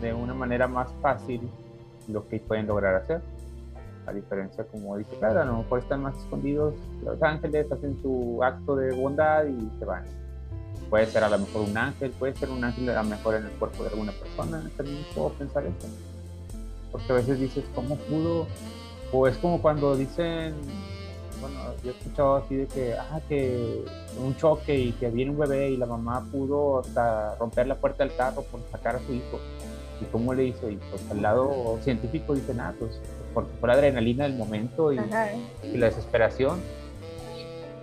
de 0.00 0.12
una 0.12 0.34
manera 0.34 0.66
más 0.66 0.92
fácil 1.00 1.48
lo 2.08 2.26
que 2.26 2.40
pueden 2.40 2.66
lograr 2.66 2.96
hacer. 2.96 3.20
A 4.06 4.12
diferencia, 4.12 4.64
como 4.64 4.96
dice 4.96 5.14
Clara, 5.20 5.42
a 5.42 5.44
lo 5.44 5.58
mejor 5.58 5.78
están 5.78 6.02
más 6.02 6.16
escondidos 6.18 6.74
los 7.04 7.22
ángeles, 7.22 7.70
hacen 7.70 8.02
su 8.02 8.42
acto 8.42 8.74
de 8.74 8.92
bondad 8.92 9.44
y 9.44 9.70
se 9.78 9.84
van 9.84 10.02
puede 10.90 11.06
ser 11.06 11.24
a 11.24 11.28
lo 11.28 11.38
mejor 11.38 11.62
un 11.62 11.76
ángel, 11.76 12.10
puede 12.12 12.34
ser 12.34 12.50
un 12.50 12.64
ángel 12.64 12.88
a 12.90 13.02
lo 13.02 13.08
mejor 13.08 13.34
en 13.36 13.44
el 13.44 13.50
cuerpo 13.52 13.82
de 13.82 13.90
alguna 13.90 14.12
persona, 14.12 14.70
también 14.76 15.04
puedo 15.14 15.30
pensar 15.30 15.64
eso. 15.64 15.88
Porque 16.90 17.12
a 17.12 17.16
veces 17.16 17.40
dices, 17.40 17.64
¿cómo 17.74 17.96
pudo? 17.96 18.46
O 19.12 19.26
es 19.26 19.36
como 19.38 19.60
cuando 19.60 19.96
dicen, 19.96 20.54
bueno, 21.40 21.58
yo 21.82 21.90
he 21.90 21.94
escuchado 21.94 22.36
así 22.36 22.56
de 22.56 22.66
que, 22.66 22.94
ah, 22.94 23.20
que 23.28 23.84
un 24.22 24.36
choque 24.36 24.78
y 24.78 24.92
que 24.92 25.08
viene 25.08 25.30
un 25.30 25.38
bebé 25.38 25.70
y 25.70 25.76
la 25.76 25.86
mamá 25.86 26.24
pudo 26.30 26.80
hasta 26.80 27.34
romper 27.36 27.66
la 27.66 27.74
puerta 27.76 28.04
del 28.04 28.14
carro 28.14 28.42
por 28.42 28.60
sacar 28.70 28.96
a 28.96 28.98
su 29.00 29.12
hijo. 29.12 29.40
¿Y 30.00 30.04
cómo 30.06 30.34
le 30.34 30.44
hizo? 30.46 30.68
Y 30.70 30.76
pues 30.76 31.02
al 31.10 31.22
lado 31.22 31.78
científico 31.82 32.34
dicen, 32.34 32.60
ah, 32.60 32.74
pues 32.78 33.00
porque 33.34 33.50
fue 33.58 33.68
la 33.68 33.74
adrenalina 33.74 34.24
del 34.24 34.34
momento 34.34 34.92
y, 34.92 35.00
y 35.62 35.76
la 35.76 35.86
desesperación. 35.86 36.60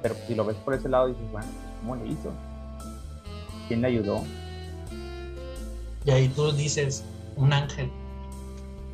Pero 0.01 0.15
si 0.27 0.35
lo 0.35 0.45
ves 0.45 0.55
por 0.57 0.73
ese 0.73 0.87
lado 0.87 1.07
dices, 1.07 1.31
bueno, 1.31 1.47
¿cómo 1.81 1.95
le 1.95 2.07
hizo? 2.07 2.31
Quién 3.70 3.82
le 3.82 3.88
ayudó. 3.88 4.24
Y 6.03 6.11
ahí 6.11 6.28
tú 6.28 6.51
dices, 6.51 7.05
un 7.38 7.53
ángel. 7.53 7.89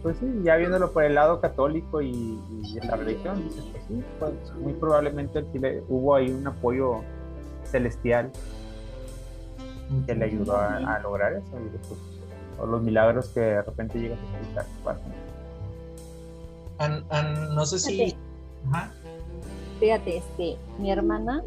Pues 0.03 0.17
sí, 0.19 0.28
ya 0.43 0.55
viéndolo 0.57 0.91
por 0.91 1.03
el 1.03 1.15
lado 1.15 1.41
católico 1.41 1.99
y, 1.99 2.11
y 2.11 2.78
en 2.80 2.88
la 2.88 2.95
religión, 2.95 3.43
dices, 3.43 3.63
pues 3.71 3.84
sí, 3.88 4.03
pues 4.19 4.34
muy 4.59 4.73
probablemente 4.73 5.43
hubo 5.89 6.13
ahí 6.13 6.30
un 6.30 6.45
apoyo 6.45 7.01
celestial 7.63 8.32
que 10.05 10.13
le 10.13 10.26
ayudó 10.26 10.57
a, 10.57 10.78
a 10.78 10.99
lograr 10.99 11.34
eso. 11.34 11.59
Y 11.59 11.69
después, 11.76 11.99
o 12.59 12.67
los 12.67 12.84
milagros 12.84 13.30
que 13.30 13.39
de 13.39 13.61
repente 13.63 13.99
llegas 13.99 14.19
a. 14.86 14.95
An- 16.84 17.05
an- 17.09 17.55
no 17.55 17.65
sé 17.65 17.80
si... 17.80 17.95
Fíjate. 17.97 18.17
Ajá. 18.71 18.91
Fíjate, 19.80 20.17
este, 20.17 20.57
mi 20.80 20.91
hermana, 20.91 21.43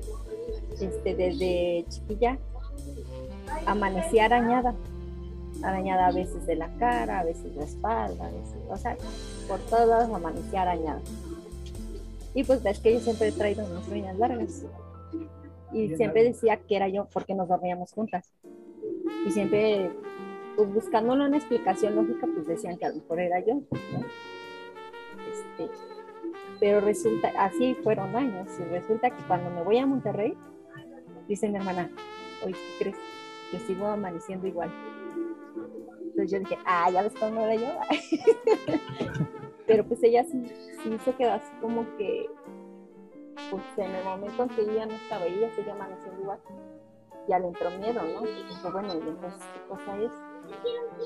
este, 0.80 1.14
desde 1.14 1.84
chiquilla, 1.88 2.38
amanecía 3.66 4.26
arañada. 4.26 4.74
Arañada 5.62 6.08
a 6.08 6.12
veces 6.12 6.46
de 6.46 6.56
la 6.56 6.68
cara, 6.78 7.20
a 7.20 7.24
veces 7.24 7.52
de 7.54 7.56
la 7.56 7.64
espalda, 7.64 8.26
a 8.26 8.30
veces, 8.30 8.56
o 8.68 8.76
sea, 8.76 8.96
por 9.48 9.58
todos 9.60 9.88
lados 9.88 10.14
amanecía 10.14 10.62
arañada. 10.62 11.00
Y 12.34 12.44
pues 12.44 12.62
ves 12.62 12.78
que 12.78 12.94
yo 12.94 13.00
siempre 13.00 13.28
he 13.28 13.32
traído 13.32 13.66
unas 13.66 13.88
uñas 13.88 14.16
largas. 14.18 14.64
Y 15.72 15.94
siempre 15.96 16.24
decía 16.24 16.56
que 16.56 16.76
era 16.76 16.88
yo 16.88 17.08
porque 17.12 17.34
nos 17.34 17.48
dormíamos 17.48 17.92
juntas. 17.92 18.32
Y 19.26 19.30
siempre, 19.30 19.90
pues 20.56 20.72
buscándole 20.72 21.26
una 21.26 21.38
explicación 21.38 21.96
lógica, 21.96 22.26
pues 22.32 22.46
decían 22.46 22.78
que 22.78 22.86
a 22.86 22.90
lo 22.90 22.96
mejor 22.96 23.20
era 23.20 23.40
yo. 23.40 23.54
¿no? 23.54 24.04
Este, 25.28 25.68
pero 26.60 26.80
resulta, 26.80 27.32
así 27.38 27.74
fueron 27.82 28.14
años, 28.16 28.48
y 28.58 28.64
resulta 28.64 29.10
que 29.10 29.22
cuando 29.24 29.50
me 29.50 29.62
voy 29.62 29.78
a 29.78 29.86
Monterrey, 29.86 30.34
dice 31.28 31.48
mi 31.48 31.56
hermana, 31.56 31.90
oye, 32.44 32.54
¿qué 32.54 32.84
crees? 32.84 32.96
Que 33.50 33.58
sigo 33.60 33.86
amaneciendo 33.86 34.46
igual. 34.46 34.70
Entonces 36.00 36.30
yo 36.30 36.38
dije, 36.40 36.58
ah, 36.64 36.90
ya 36.90 37.02
ves 37.02 37.14
cómo 37.18 37.40
era 37.42 37.54
yo. 37.54 37.68
pero 39.66 39.84
pues 39.84 40.02
ella 40.02 40.24
sí, 40.24 40.44
se 41.04 41.12
quedó 41.14 41.32
así 41.32 41.50
como 41.60 41.84
que, 41.96 42.26
pues 43.50 43.62
en 43.76 43.94
el 43.94 44.04
momento 44.04 44.42
en 44.42 44.48
que 44.50 44.74
ya 44.74 44.86
no 44.86 44.92
estaba, 44.92 45.24
ella 45.24 45.54
seguía 45.54 45.72
amaneciendo 45.74 46.20
igual. 46.20 46.40
Ya 47.28 47.38
le 47.38 47.48
entró 47.48 47.70
miedo, 47.70 48.00
¿no? 48.02 48.22
Dijo, 48.22 48.72
bueno, 48.72 48.94
¿y 48.94 49.08
entonces 49.08 49.42
qué 49.52 49.68
cosa 49.68 49.96
es? 49.98 50.12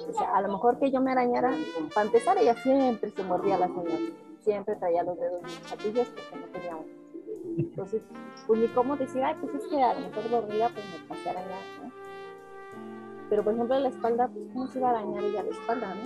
O 0.09 0.13
sea, 0.13 0.37
a 0.37 0.41
lo 0.41 0.53
mejor 0.53 0.79
que 0.79 0.91
yo 0.91 1.01
me 1.01 1.11
arañara, 1.11 1.53
para 1.93 2.07
empezar, 2.07 2.39
ella 2.39 2.55
siempre 2.55 3.11
se 3.11 3.25
mordía 3.25 3.59
las 3.59 3.71
uñas 3.71 4.01
siempre 4.43 4.77
traía 4.77 5.03
los 5.03 5.19
dedos 5.19 5.43
bien 5.43 5.59
chatillos 5.67 6.09
porque 6.09 6.37
no 6.37 6.47
tenía 6.53 6.77
uñas. 6.77 6.97
Entonces, 7.59 8.03
pues 8.47 8.61
ni 8.61 8.69
cómo 8.69 8.97
decir, 8.97 9.23
ay, 9.23 9.37
pues 9.41 9.55
es 9.55 9.69
que 9.69 9.83
a 9.83 9.95
lo 9.95 10.09
mejor 10.09 10.31
dormida 10.31 10.69
pues 10.69 10.85
me 10.87 11.09
pasé 11.09 11.29
a 11.29 11.33
arañar, 11.33 11.63
¿no? 11.83 12.02
Pero 13.33 13.45
por 13.45 13.55
ejemplo, 13.55 13.81
la 13.81 13.89
espalda, 13.89 14.29
pues 14.29 14.45
cómo 14.53 14.69
se 14.69 14.79
iba 14.79 14.89
a 14.89 14.91
arañar 14.91 15.25
ella 15.25 15.43
la 15.43 15.49
espalda, 15.49 15.95
¿no? 15.95 16.03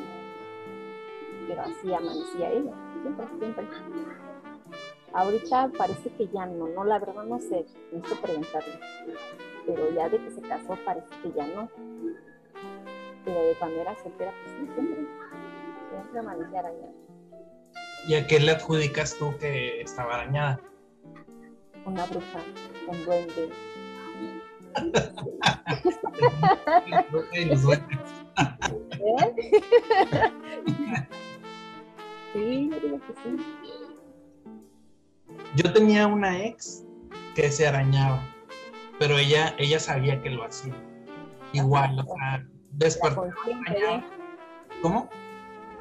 Pero 1.49 1.61
así 1.61 1.93
amanecía 1.93 2.53
ella, 2.53 2.73
siempre, 3.03 3.27
siempre. 3.41 3.69
Ahorita 5.13 5.73
parece 5.77 6.09
que 6.11 6.29
ya 6.29 6.47
no, 6.47 6.69
no, 6.69 6.85
la 6.85 7.01
verdad 7.01 7.25
no 7.25 7.41
sé, 7.41 7.67
necesito 7.91 8.23
preguntarle. 8.23 8.79
Pero 9.67 9.91
ya 9.91 10.09
de 10.09 10.19
que 10.19 10.31
se 10.31 10.41
casó 10.43 10.79
parece 10.85 11.09
que 11.21 11.33
ya 11.33 11.49
no. 11.49 11.69
Pero 13.25 13.41
de 13.41 13.55
cuando 13.59 13.81
era 13.81 13.97
soltera, 13.97 14.33
pues 14.45 14.55
sí, 14.55 14.73
siempre, 14.73 15.09
siempre 15.91 16.21
amanecía 16.21 16.61
arañada. 16.61 16.93
¿Y 18.07 18.15
a 18.15 18.25
qué 18.29 18.39
le 18.39 18.53
adjudicas 18.53 19.17
tú 19.19 19.37
que 19.41 19.81
estaba 19.81 20.15
arañada? 20.15 20.61
una 21.87 22.07
bruja, 22.07 22.39
un 22.87 23.05
duende. 23.05 23.51
¿Eh? 27.13 27.47
sí, 32.33 32.71
yo 32.71 32.81
digo 32.81 33.01
que 33.01 33.13
sí. 33.23 33.37
Yo 35.57 35.73
tenía 35.73 36.07
una 36.07 36.45
ex 36.45 36.85
que 37.35 37.51
se 37.51 37.67
arañaba, 37.67 38.23
pero 38.99 39.19
ella, 39.19 39.55
ella 39.59 39.79
sabía 39.79 40.21
que 40.23 40.31
lo 40.31 40.45
hacía. 40.45 40.75
Igual, 41.53 41.99
o 42.01 42.05
sea, 42.05 42.47
despertaba. 42.73 43.27
de- 43.27 44.03
¿Cómo? 44.83 45.09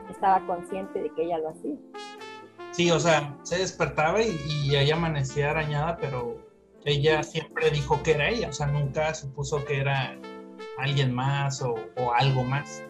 estaba 0.09 0.39
consciente 0.45 1.01
de 1.01 1.09
que 1.13 1.23
ella 1.23 1.39
lo 1.39 1.49
hacía. 1.49 1.75
Sí, 2.71 2.91
o 2.91 2.99
sea, 2.99 3.35
se 3.43 3.57
despertaba 3.57 4.21
y, 4.21 4.37
y 4.65 4.75
ella 4.75 4.95
amanecía 4.95 5.51
arañada, 5.51 5.97
pero 5.97 6.37
ella 6.85 7.23
siempre 7.23 7.69
dijo 7.71 8.03
que 8.03 8.11
era 8.11 8.29
ella, 8.29 8.49
o 8.49 8.53
sea, 8.53 8.67
nunca 8.67 9.13
supuso 9.15 9.65
que 9.65 9.79
era 9.79 10.15
alguien 10.77 11.13
más 11.13 11.61
o, 11.61 11.75
o 11.97 12.13
algo 12.13 12.43
más. 12.43 12.83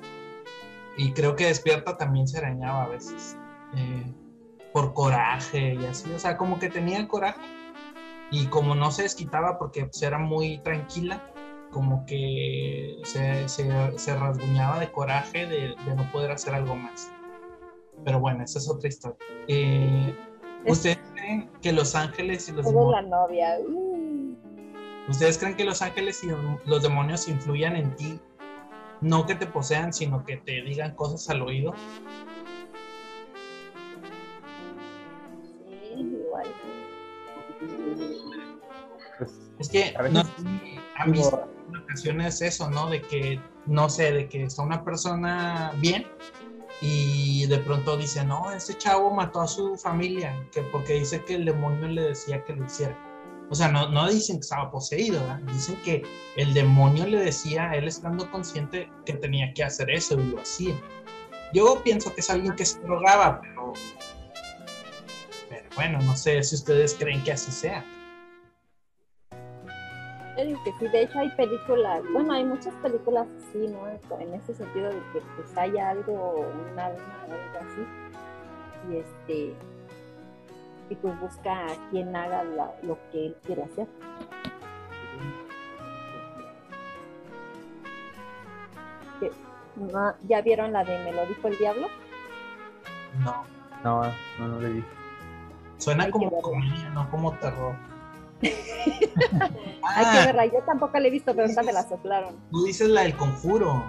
Y 0.97 1.11
creo 1.13 1.35
que 1.35 1.47
despierta 1.47 1.97
también 1.97 2.27
se 2.27 2.37
arañaba 2.37 2.83
a 2.83 2.87
veces, 2.87 3.37
eh, 3.75 4.05
por 4.73 4.93
coraje 4.93 5.75
y 5.75 5.85
así, 5.85 6.11
o 6.13 6.19
sea, 6.19 6.37
como 6.37 6.57
que 6.59 6.69
tenía 6.69 7.05
coraje 7.07 7.41
y 8.31 8.47
como 8.47 8.75
no 8.75 8.91
se 8.91 9.03
desquitaba 9.03 9.57
porque 9.57 9.85
pues, 9.85 10.01
era 10.01 10.17
muy 10.17 10.59
tranquila, 10.59 11.21
como 11.71 12.05
que 12.05 12.97
se, 13.03 13.47
se, 13.49 13.97
se 13.97 14.15
rasguñaba 14.15 14.79
de 14.79 14.91
coraje 14.91 15.45
de, 15.45 15.75
de 15.85 15.95
no 15.95 16.09
poder 16.11 16.31
hacer 16.31 16.53
algo 16.53 16.75
más. 16.75 17.11
Pero 18.05 18.19
bueno, 18.19 18.43
esa 18.43 18.59
es 18.59 18.69
otra 18.69 18.87
historia. 18.87 19.17
Eh, 19.47 20.15
¿Ustedes 20.65 20.99
creen 21.13 21.49
que 21.61 21.71
los 21.73 21.93
ángeles 21.95 22.47
y 22.49 22.53
los 22.53 22.65
Todo 22.65 22.91
la 22.91 23.01
demonios, 23.01 23.09
novia. 23.09 23.57
uh, 23.67 24.35
¿ustedes 25.07 25.37
creen 25.37 25.55
que 25.55 25.65
los 25.65 25.81
ángeles 25.81 26.23
y 26.23 26.27
los 26.65 26.83
demonios 26.83 27.27
influyan 27.27 27.75
en 27.75 27.95
ti? 27.95 28.19
No 29.01 29.25
que 29.25 29.35
te 29.35 29.45
posean, 29.45 29.93
sino 29.93 30.25
que 30.25 30.37
te 30.37 30.61
digan 30.61 30.95
cosas 30.95 31.29
al 31.29 31.41
oído. 31.41 31.73
sí, 35.79 35.99
igual. 35.99 36.47
Pues, 39.17 39.39
Es 39.59 39.69
que 39.69 39.93
A 39.97 40.01
veces 40.03 40.13
no 40.13 40.23
digo, 40.23 41.11
visto 41.11 41.49
en 41.69 41.75
ocasiones 41.77 42.41
eso, 42.41 42.69
¿no? 42.69 42.89
De 42.89 43.01
que, 43.01 43.39
no 43.65 43.89
sé, 43.89 44.11
de 44.11 44.27
que 44.27 44.43
está 44.43 44.61
una 44.61 44.83
persona 44.83 45.71
bien 45.77 46.05
y 46.81 47.45
de 47.47 47.57
pronto 47.59 47.97
dice, 47.97 48.23
no, 48.25 48.51
ese 48.51 48.77
chavo 48.77 49.11
mató 49.11 49.41
a 49.41 49.47
su 49.47 49.77
familia, 49.77 50.33
que 50.51 50.61
porque 50.63 50.93
dice 50.93 51.23
que 51.23 51.35
el 51.35 51.45
demonio 51.45 51.87
le 51.87 52.01
decía 52.01 52.43
que 52.43 52.55
lo 52.55 52.65
hiciera. 52.65 52.97
O 53.49 53.55
sea, 53.55 53.67
no, 53.67 54.09
dicen 54.09 54.37
que 54.37 54.41
estaba 54.41 54.71
poseído, 54.71 55.19
¿verdad? 55.21 55.39
Dicen 55.53 55.75
que 55.83 56.03
el 56.35 56.53
demonio 56.53 57.05
le 57.05 57.19
decía, 57.19 57.71
él 57.73 57.87
estando 57.87 58.29
consciente, 58.31 58.89
que 59.05 59.13
tenía 59.13 59.53
que 59.53 59.63
hacer 59.63 59.89
eso 59.91 60.19
y 60.19 60.31
lo 60.31 60.39
hacía. 60.41 60.75
Yo 61.53 61.81
pienso 61.83 62.13
que 62.13 62.21
es 62.21 62.29
alguien 62.29 62.55
que 62.55 62.65
se 62.65 62.79
drogaba, 62.81 63.39
pero, 63.41 63.73
bueno, 65.75 65.99
no 66.01 66.15
sé 66.17 66.41
si 66.43 66.55
ustedes 66.55 66.95
creen 66.95 67.23
que 67.23 67.33
así 67.33 67.51
sea. 67.51 67.85
Que 70.35 70.71
sí, 70.79 70.87
de 70.87 71.03
hecho 71.03 71.19
hay 71.19 71.29
películas, 71.29 72.01
bueno, 72.11 72.33
hay 72.33 72.43
muchas 72.43 72.73
películas 72.75 73.25
así, 73.37 73.67
¿no? 73.67 73.87
En 74.19 74.33
ese 74.33 74.53
sentido 74.53 74.89
de 74.89 74.99
que 75.13 75.21
pues 75.35 75.55
hay 75.55 75.77
algo, 75.77 76.41
un 76.41 76.79
alma, 76.79 77.23
algo 77.23 77.59
así. 77.61 78.91
Y 78.91 78.97
este, 78.97 79.55
y 80.89 80.95
pues 80.95 81.19
busca 81.19 81.65
a 81.65 81.89
quien 81.89 82.15
haga 82.15 82.43
la- 82.43 82.73
lo 82.83 82.97
que 83.11 83.27
él 83.27 83.37
quiere 83.45 83.63
hacer. 83.63 83.87
¿Ya 90.27 90.41
vieron 90.41 90.73
la 90.73 90.83
de 90.83 90.97
Me 91.03 91.11
lo 91.11 91.25
dijo 91.25 91.47
el 91.47 91.57
diablo? 91.57 91.87
No. 93.23 93.43
no, 93.83 94.03
no, 94.39 94.47
no 94.47 94.59
le 94.61 94.69
dije. 94.69 94.87
Suena 95.77 96.05
Hay 96.05 96.11
como 96.11 96.41
comedia, 96.41 96.89
no 96.89 97.09
como 97.11 97.31
terror. 97.33 97.75
Hay 98.41 98.51
Ah, 99.83 100.11
que 100.13 100.25
verla, 100.25 100.45
yo 100.45 100.59
tampoco 100.65 100.97
la 100.99 101.07
he 101.07 101.11
visto, 101.11 101.33
pero 101.35 101.47
esta 101.47 101.61
me 101.63 101.71
la 101.73 101.83
soplaron. 101.83 102.35
tú 102.51 102.63
dices 102.65 102.89
la 102.89 103.01
del 103.01 103.15
conjuro. 103.15 103.83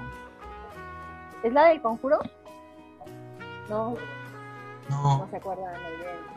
¿Es 1.43 1.53
la 1.53 1.67
del 1.67 1.81
conjuro? 1.81 2.19
No, 3.69 3.95
no 4.91 5.19
No. 5.19 5.29
se 5.31 5.37
acuerdan 5.37 5.73
muy 5.83 5.93
bien. 5.97 6.36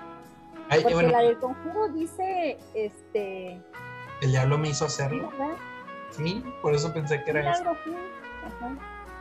Ay, 0.70 0.82
Porque 0.82 0.94
bueno, 0.94 1.10
la 1.10 1.22
del 1.24 1.38
conjuro 1.40 1.90
dice, 1.90 2.58
este, 2.74 3.60
el 4.22 4.32
diablo 4.32 4.58
me 4.58 4.70
hizo 4.70 4.86
hacerlo. 4.86 5.30
¿verdad? 5.32 5.58
Sí, 6.12 6.44
por 6.62 6.76
eso 6.76 6.94
pensé 6.94 7.24
que 7.24 7.32
era 7.32 7.52
eso. 7.52 7.64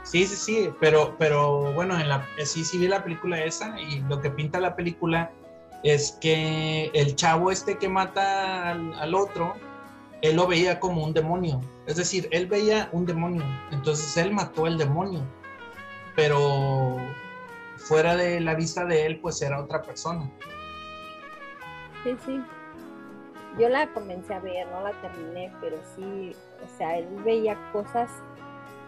Sí, 0.03 0.27
sí, 0.27 0.37
sí, 0.37 0.71
pero, 0.81 1.17
pero 1.19 1.73
bueno, 1.73 1.99
en 1.99 2.09
la, 2.09 2.27
eh, 2.39 2.47
sí, 2.47 2.65
sí 2.65 2.79
vi 2.79 2.89
la 2.89 3.03
película 3.03 3.43
esa 3.43 3.79
y 3.81 4.01
lo 4.09 4.21
que 4.21 4.31
pinta 4.31 4.61
la 4.61 4.75
película 4.75 5.31
es 5.83 6.19
que 6.21 6.91
el 6.95 7.15
chavo 7.15 7.51
este 7.51 7.79
que 7.79 7.89
mata 7.89 8.71
al, 8.71 8.95
al 8.95 9.15
otro, 9.15 9.55
él 10.23 10.37
lo 10.37 10.47
veía 10.47 10.81
como 10.81 11.05
un 11.05 11.13
demonio. 11.13 11.61
Es 11.87 11.97
decir, 11.97 12.29
él 12.33 12.47
veía 12.47 12.89
un 12.93 13.07
demonio, 13.07 13.43
entonces 13.71 14.17
él 14.17 14.33
mató 14.33 14.67
al 14.67 14.79
demonio, 14.79 15.21
pero 16.17 16.97
fuera 17.77 18.17
de 18.17 18.41
la 18.41 18.55
vista 18.55 18.85
de 18.85 19.07
él, 19.07 19.21
pues 19.21 19.41
era 19.43 19.61
otra 19.61 19.83
persona. 19.83 20.31
Sí, 22.05 22.17
sí. 22.25 22.43
yo 23.59 23.69
la 23.69 23.89
comencé 23.93 24.35
a 24.35 24.41
ver, 24.41 24.67
no 24.69 24.83
la 24.83 24.93
terminé, 25.01 25.53
pero 25.61 25.77
sí, 25.97 26.35
o 26.65 26.79
sea, 26.79 26.97
él 26.99 27.07
veía 27.25 27.57
cosas 27.73 28.11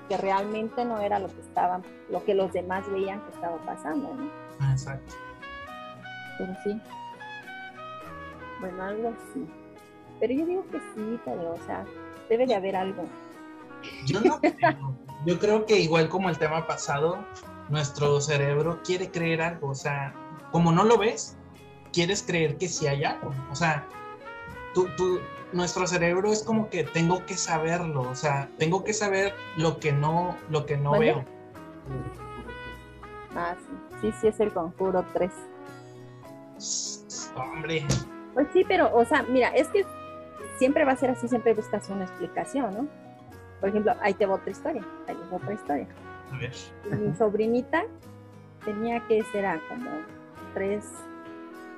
que 0.08 0.16
realmente 0.16 0.84
no 0.84 0.98
era 1.00 1.18
lo 1.18 1.28
que 1.28 1.40
estaban, 1.40 1.82
lo 2.10 2.24
que 2.24 2.34
los 2.34 2.52
demás 2.52 2.90
veían 2.90 3.20
que 3.22 3.30
estaba 3.32 3.56
pasando, 3.58 4.14
¿no? 4.14 4.30
Ah, 4.60 4.72
Exacto. 4.72 5.14
Pero 6.38 6.52
sí. 6.64 6.80
Bueno, 8.60 8.82
algo 8.82 9.08
así. 9.08 9.46
Pero 10.18 10.34
yo 10.34 10.46
digo 10.46 10.66
que 10.70 10.78
sí, 10.94 11.20
pero, 11.24 11.52
o 11.52 11.58
sea, 11.66 11.84
debe 12.28 12.46
de 12.46 12.54
haber 12.54 12.76
algo. 12.76 13.04
Yo 14.06 14.20
no 14.20 14.40
creo. 14.40 14.96
Yo 15.26 15.38
creo 15.38 15.66
que 15.66 15.78
igual 15.78 16.08
como 16.08 16.28
el 16.30 16.38
tema 16.38 16.66
pasado, 16.66 17.18
nuestro 17.68 18.20
cerebro 18.20 18.80
quiere 18.84 19.10
creer 19.10 19.42
algo. 19.42 19.68
O 19.68 19.74
sea, 19.74 20.14
como 20.50 20.72
no 20.72 20.84
lo 20.84 20.98
ves, 20.98 21.36
quieres 21.92 22.22
creer 22.22 22.56
que 22.56 22.68
sí 22.68 22.86
hay 22.86 23.04
algo. 23.04 23.32
O 23.50 23.54
sea, 23.54 23.86
tú, 24.74 24.88
tú, 24.96 25.20
nuestro 25.52 25.86
cerebro 25.86 26.32
es 26.32 26.42
como 26.42 26.68
que 26.70 26.84
tengo 26.84 27.24
que 27.26 27.36
saberlo. 27.36 28.02
O 28.02 28.14
sea, 28.14 28.48
tengo 28.58 28.84
que 28.84 28.92
saber 28.92 29.34
lo 29.56 29.78
que 29.78 29.92
no, 29.92 30.36
lo 30.48 30.66
que 30.66 30.76
no 30.76 30.92
veo. 30.98 31.24
Ah, 33.34 33.54
sí, 34.00 34.10
sí, 34.10 34.14
sí 34.20 34.26
es 34.28 34.40
el 34.40 34.52
conjuro 34.52 35.04
3. 35.12 35.30
Hombre, 37.36 37.86
Pues 38.34 38.48
sí, 38.52 38.64
pero, 38.66 38.94
o 38.94 39.04
sea, 39.04 39.22
mira, 39.22 39.48
es 39.48 39.68
que 39.68 39.84
siempre 40.58 40.84
va 40.84 40.92
a 40.92 40.96
ser 40.96 41.10
así, 41.10 41.28
siempre 41.28 41.54
buscas 41.54 41.88
una 41.88 42.04
explicación, 42.04 42.74
¿no? 42.74 42.88
Por 43.60 43.68
ejemplo, 43.68 43.94
ahí 44.00 44.14
te 44.14 44.26
va 44.26 44.34
otra 44.34 44.50
historia, 44.50 44.84
ahí 45.06 45.14
te 45.14 45.30
va 45.30 45.36
otra 45.36 45.52
historia. 45.52 45.86
a 46.32 46.38
ver. 46.38 46.52
Mi 46.98 47.14
sobrinita 47.16 47.84
tenía 48.64 49.00
que 49.06 49.22
será 49.32 49.60
como 49.68 49.90
tres, 50.54 50.84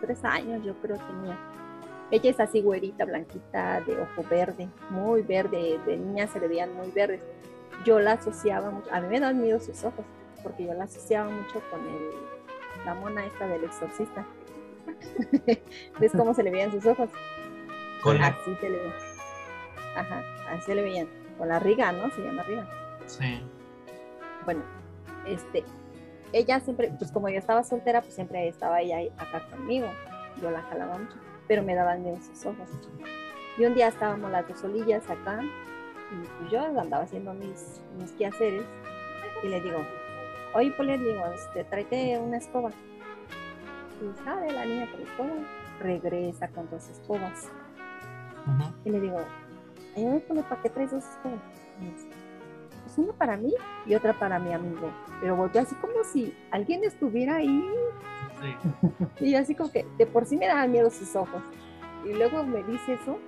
tres 0.02 0.22
años, 0.24 0.62
yo 0.64 0.74
creo 0.82 0.98
tenía. 0.98 1.38
Ella 2.10 2.30
es 2.30 2.40
así 2.40 2.60
güerita, 2.60 3.06
blanquita, 3.06 3.80
de 3.80 3.98
ojo 4.02 4.22
verde, 4.30 4.68
muy 4.90 5.22
verde, 5.22 5.80
de 5.86 5.96
niña 5.96 6.26
se 6.26 6.40
le 6.40 6.48
veían 6.48 6.74
muy 6.74 6.90
verdes. 6.90 7.22
Yo 7.86 7.98
la 8.00 8.12
asociaba 8.12 8.70
mucho, 8.70 8.92
a 8.92 9.00
mí 9.00 9.08
me 9.08 9.18
dan 9.18 9.40
miedo 9.40 9.58
sus 9.58 9.82
ojos, 9.82 10.04
porque 10.42 10.66
yo 10.66 10.74
la 10.74 10.84
asociaba 10.84 11.30
mucho 11.30 11.62
con 11.70 11.80
el, 11.80 12.10
la 12.84 12.94
mona 12.94 13.24
esta 13.24 13.46
del 13.46 13.64
exorcista. 13.64 14.26
¿Ves 15.98 16.12
cómo 16.16 16.34
se 16.34 16.42
le 16.42 16.50
veían 16.50 16.70
sus 16.70 16.84
ojos? 16.84 17.08
Con 18.02 18.18
la- 18.18 18.26
Así 18.28 18.54
se 18.60 18.68
le 18.68 18.76
veían. 18.78 18.94
Ajá, 19.96 20.22
así 20.50 20.62
se 20.66 20.74
le 20.74 20.82
veían. 20.82 21.08
Con 21.38 21.48
la 21.48 21.58
riga, 21.58 21.92
¿no? 21.92 22.10
Se 22.10 22.20
llama 22.22 22.42
riga. 22.42 22.68
Sí. 23.06 23.42
bueno, 24.44 24.62
este, 25.26 25.64
ella 26.32 26.60
siempre, 26.60 26.92
pues 26.98 27.12
como 27.12 27.28
yo 27.28 27.38
estaba 27.38 27.62
soltera, 27.62 28.00
pues 28.00 28.14
siempre 28.14 28.48
estaba 28.48 28.80
ella 28.80 29.12
acá 29.18 29.46
conmigo. 29.50 29.86
Yo 30.40 30.50
la 30.50 30.62
jalaba 30.62 30.98
mucho, 30.98 31.16
pero 31.46 31.62
me 31.62 31.74
daban 31.74 32.02
miedo 32.02 32.16
sus 32.22 32.46
ojos. 32.46 32.68
Y 33.58 33.64
un 33.66 33.74
día 33.74 33.88
estábamos 33.88 34.30
las 34.30 34.48
dos 34.48 34.60
solillas 34.60 35.08
acá, 35.10 35.40
y 35.42 36.26
pues 36.38 36.50
yo 36.50 36.64
andaba 36.64 37.04
haciendo 37.04 37.34
mis, 37.34 37.82
mis 37.98 38.12
quehaceres, 38.12 38.64
y 39.42 39.48
le 39.48 39.60
digo, 39.60 39.78
oye, 40.54 40.70
Polet, 40.72 40.98
le 40.98 41.12
digo, 41.12 41.26
este, 41.26 41.64
tráete 41.64 42.18
una 42.18 42.38
escoba. 42.38 42.70
Y 44.00 44.24
sale 44.24 44.52
la 44.52 44.64
niña 44.64 44.88
la 44.96 45.04
escoba, 45.04 45.30
regresa 45.80 46.48
con 46.48 46.68
dos 46.70 46.88
escobas. 46.88 47.50
Ujú. 48.46 48.72
Y 48.84 48.90
le 48.90 49.00
digo, 49.00 49.20
ay, 49.96 50.24
Polet, 50.26 50.44
¿para 50.46 50.62
qué 50.62 50.70
traes 50.70 50.90
dos 50.92 51.04
escobas? 51.04 51.40
Pues 52.94 53.06
una 53.06 53.12
para 53.14 53.36
mí 53.38 53.54
y 53.86 53.94
otra 53.94 54.12
para 54.12 54.38
mi 54.38 54.52
amigo. 54.52 54.90
Pero 55.20 55.34
volteó 55.36 55.62
así 55.62 55.74
como 55.76 56.04
si 56.04 56.34
alguien 56.50 56.84
estuviera 56.84 57.36
ahí 57.36 57.64
Sí. 59.18 59.24
y 59.24 59.34
así 59.34 59.54
como 59.54 59.70
que 59.70 59.86
de 59.96 60.04
por 60.06 60.26
sí 60.26 60.36
me 60.36 60.46
daban 60.46 60.70
miedo 60.72 60.90
sus 60.90 61.14
ojos. 61.16 61.42
Y 62.04 62.12
luego 62.12 62.44
me 62.44 62.62
dice 62.64 62.94
eso 62.94 63.18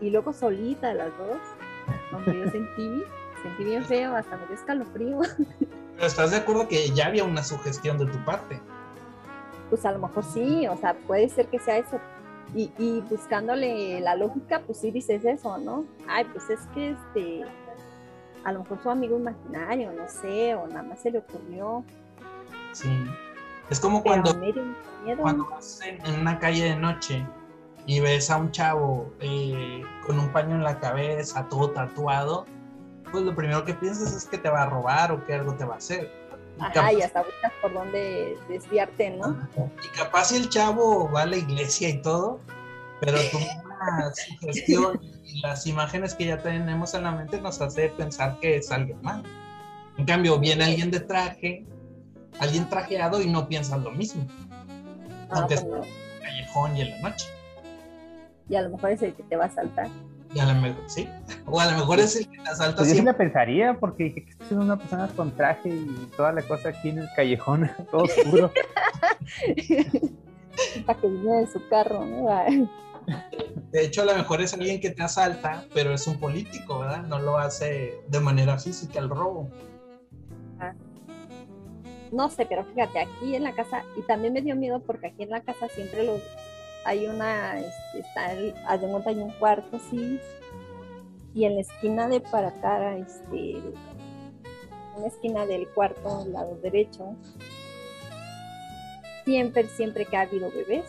y 0.00 0.10
luego 0.10 0.32
solita 0.32 0.94
las 0.94 1.08
dos, 1.18 1.38
donde 2.12 2.38
yo 2.38 2.50
sentí, 2.50 3.02
sentí 3.42 3.64
bien 3.64 3.84
feo, 3.84 4.14
hasta 4.14 4.36
me 4.36 4.46
dio 4.46 4.54
escalofrío. 4.54 5.18
Pero 5.94 6.06
estás 6.06 6.30
de 6.30 6.36
acuerdo 6.38 6.68
que 6.68 6.88
ya 6.90 7.06
había 7.08 7.24
una 7.24 7.42
sugestión 7.42 7.98
de 7.98 8.06
tu 8.06 8.24
parte. 8.24 8.60
Pues 9.68 9.84
a 9.84 9.92
lo 9.92 9.98
mejor 9.98 10.22
sí, 10.24 10.66
o 10.68 10.76
sea, 10.76 10.94
puede 11.06 11.28
ser 11.28 11.48
que 11.48 11.58
sea 11.58 11.78
eso. 11.78 11.98
Y, 12.54 12.70
y 12.78 13.00
buscándole 13.10 14.00
la 14.00 14.14
lógica, 14.14 14.62
pues 14.64 14.78
sí 14.78 14.92
dices 14.92 15.24
eso, 15.24 15.58
¿no? 15.58 15.84
Ay, 16.08 16.24
pues 16.32 16.48
es 16.48 16.60
que 16.74 16.90
este, 16.90 17.42
a 18.46 18.52
lo 18.52 18.60
mejor 18.60 18.78
su 18.80 18.90
amigo 18.90 19.16
imaginario, 19.16 19.90
no 19.90 20.08
sé, 20.08 20.54
o 20.54 20.68
nada 20.68 20.84
más 20.84 21.00
se 21.00 21.10
le 21.10 21.18
ocurrió. 21.18 21.84
Sí. 22.72 23.04
Es 23.68 23.80
como 23.80 24.04
Pero 24.04 24.22
cuando, 24.22 25.20
cuando 25.20 25.46
vas 25.46 25.80
en, 25.82 26.06
en 26.06 26.20
una 26.20 26.38
calle 26.38 26.62
de 26.62 26.76
noche 26.76 27.26
y 27.86 27.98
ves 27.98 28.30
a 28.30 28.36
un 28.36 28.52
chavo 28.52 29.12
eh, 29.18 29.82
con 30.06 30.20
un 30.20 30.28
paño 30.28 30.54
en 30.54 30.62
la 30.62 30.78
cabeza, 30.78 31.48
todo 31.48 31.72
tatuado, 31.72 32.46
pues 33.10 33.24
lo 33.24 33.34
primero 33.34 33.64
que 33.64 33.74
piensas 33.74 34.14
es 34.14 34.26
que 34.26 34.38
te 34.38 34.48
va 34.48 34.62
a 34.62 34.66
robar 34.66 35.10
o 35.10 35.26
que 35.26 35.34
algo 35.34 35.54
te 35.54 35.64
va 35.64 35.74
a 35.74 35.78
hacer. 35.78 36.08
Y 36.56 36.60
Ajá, 36.60 36.72
capaz, 36.72 36.92
y 36.92 37.02
hasta 37.02 37.22
buscas 37.24 37.52
por 37.60 37.72
dónde 37.74 38.38
desviarte, 38.48 39.10
¿no? 39.10 39.36
y 39.82 39.88
capaz 39.88 40.30
el 40.30 40.48
chavo 40.50 41.10
va 41.10 41.22
a 41.22 41.26
la 41.26 41.36
iglesia 41.36 41.88
y 41.88 42.00
todo, 42.00 42.38
pero 43.00 43.18
tu 43.30 43.38
misma 43.38 44.12
sugestión 44.40 45.00
y 45.24 45.40
las 45.40 45.66
imágenes 45.66 46.14
que 46.14 46.26
ya 46.26 46.38
tenemos 46.38 46.94
en 46.94 47.04
la 47.04 47.12
mente 47.12 47.40
nos 47.40 47.60
hace 47.60 47.88
pensar 47.90 48.38
que 48.40 48.56
es 48.56 48.70
alguien 48.70 49.00
más. 49.02 49.22
En 49.98 50.04
cambio, 50.04 50.38
viene 50.38 50.64
alguien 50.64 50.90
de 50.90 51.00
traje, 51.00 51.66
alguien 52.38 52.68
trajeado 52.68 53.20
y 53.22 53.28
no 53.28 53.48
piensas 53.48 53.80
lo 53.80 53.90
mismo. 53.90 54.26
Ah, 55.30 55.40
Aunque 55.40 55.56
no. 55.56 55.76
en 55.76 55.82
el 55.82 56.20
callejón 56.20 56.76
y 56.76 56.80
en 56.82 56.90
la 56.90 57.08
noche. 57.08 57.26
Y 58.48 58.56
a 58.56 58.62
lo 58.62 58.70
mejor 58.70 58.90
es 58.92 59.02
el 59.02 59.14
que 59.14 59.22
te 59.24 59.36
va 59.36 59.46
a 59.46 59.50
saltar. 59.50 59.88
Y 60.34 60.38
a 60.38 60.46
lo 60.46 60.54
mejor, 60.60 60.82
sí. 60.86 61.08
O 61.46 61.58
a 61.58 61.70
lo 61.70 61.78
mejor 61.78 61.98
es 61.98 62.16
el 62.16 62.28
que 62.28 62.38
te 62.38 62.48
asalta 62.48 62.76
Pues 62.76 62.90
yo 62.90 62.96
sí 62.96 63.02
la 63.02 63.16
pensaría, 63.16 63.74
porque 63.74 64.04
dije 64.04 64.24
que 64.24 64.30
estoy 64.30 64.58
una 64.58 64.76
persona 64.76 65.08
con 65.16 65.34
traje 65.34 65.70
y 65.70 66.10
toda 66.16 66.32
la 66.32 66.42
cosa 66.42 66.68
aquí 66.70 66.90
en 66.90 66.98
el 66.98 67.08
callejón, 67.16 67.70
todo 67.90 68.02
oscuro. 68.02 68.52
para 70.84 71.00
que 71.00 71.08
viniera 71.08 71.40
en 71.40 71.50
su 71.50 71.66
carro, 71.68 72.04
¿no? 72.04 72.28
Ah, 72.28 72.46
De 73.72 73.84
hecho, 73.84 74.02
a 74.02 74.04
lo 74.06 74.14
mejor 74.14 74.40
es 74.40 74.54
alguien 74.54 74.80
que 74.80 74.90
te 74.90 75.02
asalta, 75.02 75.64
pero 75.74 75.92
es 75.92 76.06
un 76.06 76.18
político, 76.18 76.80
¿verdad? 76.80 77.02
No 77.02 77.18
lo 77.18 77.38
hace 77.38 78.00
de 78.08 78.20
manera 78.20 78.58
física 78.58 78.98
el 78.98 79.08
robo. 79.08 79.50
No 82.12 82.30
sé, 82.30 82.46
pero 82.46 82.64
fíjate, 82.64 83.00
aquí 83.00 83.34
en 83.34 83.42
la 83.42 83.52
casa, 83.52 83.84
y 83.96 84.02
también 84.02 84.32
me 84.32 84.40
dio 84.40 84.54
miedo 84.54 84.80
porque 84.80 85.08
aquí 85.08 85.24
en 85.24 85.30
la 85.30 85.40
casa 85.40 85.68
siempre 85.68 86.04
los 86.04 86.20
hay 86.84 87.06
una, 87.06 87.58
este, 87.58 87.98
está 87.98 88.32
el, 88.32 88.54
de 88.54 89.02
hay 89.06 89.18
un 89.18 89.30
cuarto 89.32 89.76
así, 89.76 90.20
y 91.34 91.44
en 91.44 91.56
la 91.56 91.62
esquina 91.62 92.06
de 92.06 92.20
para 92.20 92.48
acá, 92.48 92.96
este, 92.96 93.56
en 93.56 95.02
la 95.02 95.06
esquina 95.08 95.46
del 95.46 95.68
cuarto, 95.68 96.20
al 96.20 96.32
lado 96.32 96.56
derecho, 96.62 97.16
siempre, 99.26 99.64
siempre 99.68 100.06
que 100.06 100.16
ha 100.16 100.22
habido 100.22 100.50
bebés, 100.50 100.86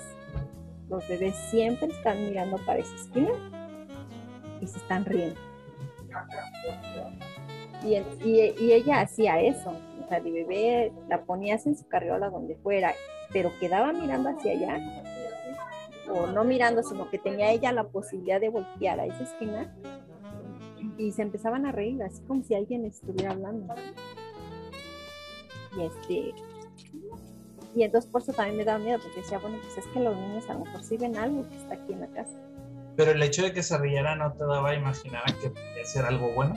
los 0.89 1.05
bebés 1.09 1.35
siempre 1.49 1.87
están 1.87 2.23
mirando 2.29 2.57
para 2.65 2.79
esa 2.79 2.95
esquina 2.95 3.31
y 4.61 4.67
se 4.67 4.77
están 4.77 5.03
riendo. 5.03 5.39
Y, 7.83 8.71
ella 8.71 9.01
hacía 9.01 9.41
eso, 9.41 9.71
o 9.71 10.07
sea, 10.07 10.19
de 10.19 10.31
bebé 10.31 10.93
la 11.09 11.23
ponías 11.23 11.65
en 11.65 11.75
su 11.75 11.87
carriola 11.87 12.29
donde 12.29 12.55
fuera, 12.57 12.93
pero 13.33 13.51
quedaba 13.59 13.91
mirando 13.91 14.29
hacia 14.29 14.51
allá, 14.51 15.03
o 16.09 16.27
no 16.27 16.43
mirando, 16.43 16.83
sino 16.83 17.09
que 17.09 17.17
tenía 17.17 17.51
ella 17.51 17.71
la 17.71 17.85
posibilidad 17.85 18.39
de 18.39 18.49
voltear 18.49 18.99
a 18.99 19.05
esa 19.05 19.23
esquina 19.23 19.75
y 20.97 21.11
se 21.11 21.23
empezaban 21.23 21.65
a 21.65 21.71
reír, 21.71 22.01
así 22.03 22.21
como 22.23 22.43
si 22.43 22.53
alguien 22.53 22.85
estuviera 22.85 23.31
hablando. 23.31 23.73
Y 25.75 25.81
este, 25.81 26.33
y 27.75 27.83
entonces 27.83 28.09
por 28.09 28.21
eso 28.21 28.33
también 28.33 28.57
me 28.57 28.65
daba 28.65 28.79
miedo, 28.79 28.99
porque 29.01 29.21
decía, 29.21 29.37
bueno, 29.39 29.57
pues 29.61 29.77
es 29.77 29.85
que 29.93 29.99
los 29.99 30.15
niños 30.15 30.49
a 30.49 30.53
lo 30.53 30.65
mejor 30.65 30.83
sí 30.83 30.97
ven 30.97 31.15
algo 31.17 31.47
que 31.47 31.55
está 31.55 31.75
aquí 31.75 31.93
en 31.93 32.01
la 32.01 32.07
casa. 32.07 32.33
Pero 32.95 33.11
el 33.11 33.21
hecho 33.21 33.43
de 33.43 33.53
que 33.53 33.61
se 33.61 33.77
riera 33.77 34.15
no 34.15 34.33
te 34.33 34.43
daba 34.45 34.71
a 34.71 34.75
imaginar 34.75 35.23
que 35.39 35.49
podía 35.49 35.85
ser 35.85 36.05
algo 36.05 36.33
bueno. 36.33 36.55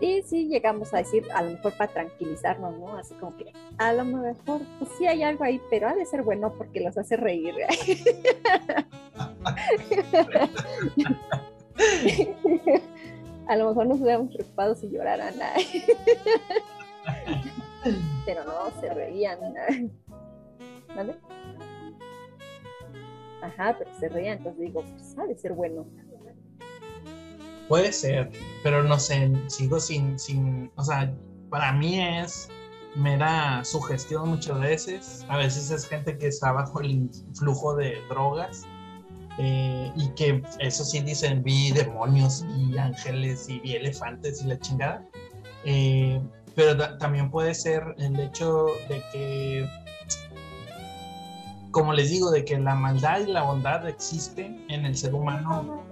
Y 0.00 0.22
sí 0.22 0.48
llegamos 0.48 0.92
a 0.92 0.98
decir, 0.98 1.26
a 1.34 1.42
lo 1.42 1.50
mejor 1.52 1.72
para 1.76 1.92
tranquilizarnos, 1.92 2.76
¿no? 2.78 2.96
Así 2.98 3.14
como 3.14 3.36
que 3.36 3.52
a 3.78 3.92
lo 3.94 4.04
mejor, 4.04 4.60
pues 4.78 4.90
sí 4.98 5.06
hay 5.06 5.22
algo 5.22 5.44
ahí, 5.44 5.60
pero 5.70 5.88
ha 5.88 5.94
de 5.94 6.04
ser 6.04 6.22
bueno 6.22 6.52
porque 6.56 6.80
los 6.80 6.98
hace 6.98 7.16
reír. 7.16 7.54
a 13.46 13.56
lo 13.56 13.68
mejor 13.68 13.86
nos 13.86 14.00
hubiéramos 14.00 14.34
preocupado 14.34 14.74
si 14.74 14.90
lloraran. 14.90 15.34
pero 18.24 18.44
no, 18.44 18.80
se 18.80 18.92
reían. 18.92 19.38
¿Vale? 20.94 21.16
Ajá, 23.42 23.76
pero 23.78 23.90
se 23.98 24.08
reían, 24.08 24.38
entonces 24.38 24.60
digo, 24.60 24.82
pues 24.82 25.16
ha 25.18 25.26
de 25.26 25.36
ser 25.36 25.52
bueno. 25.52 25.86
Puede 27.68 27.92
ser, 27.92 28.30
pero 28.62 28.82
no 28.82 28.98
sé, 28.98 29.32
sigo 29.48 29.80
sin, 29.80 30.18
sin, 30.18 30.70
o 30.76 30.84
sea, 30.84 31.12
para 31.50 31.72
mí 31.72 32.00
es 32.00 32.48
mera 32.96 33.64
sugestión 33.64 34.28
muchas 34.28 34.60
veces. 34.60 35.26
A 35.28 35.36
veces 35.36 35.70
es 35.70 35.86
gente 35.86 36.16
que 36.16 36.28
está 36.28 36.52
bajo 36.52 36.80
el 36.80 36.90
influjo 36.90 37.76
de 37.76 37.96
drogas 38.08 38.64
eh, 39.38 39.92
y 39.96 40.08
que 40.10 40.42
eso 40.60 40.84
sí 40.84 41.00
dicen, 41.00 41.42
vi 41.42 41.72
demonios, 41.72 42.44
vi 42.48 42.78
ángeles 42.78 43.48
y 43.48 43.60
vi 43.60 43.74
elefantes 43.74 44.42
y 44.42 44.46
la 44.46 44.58
chingada. 44.58 45.04
Eh, 45.64 46.20
pero 46.56 46.96
también 46.96 47.30
puede 47.30 47.54
ser 47.54 47.94
el 47.98 48.18
hecho 48.18 48.66
de 48.88 49.02
que, 49.12 49.70
como 51.70 51.92
les 51.92 52.10
digo, 52.10 52.30
de 52.30 52.46
que 52.46 52.58
la 52.58 52.74
maldad 52.74 53.20
y 53.20 53.30
la 53.30 53.42
bondad 53.42 53.86
existen 53.86 54.64
en 54.70 54.86
el 54.86 54.96
ser 54.96 55.14
humano 55.14 55.84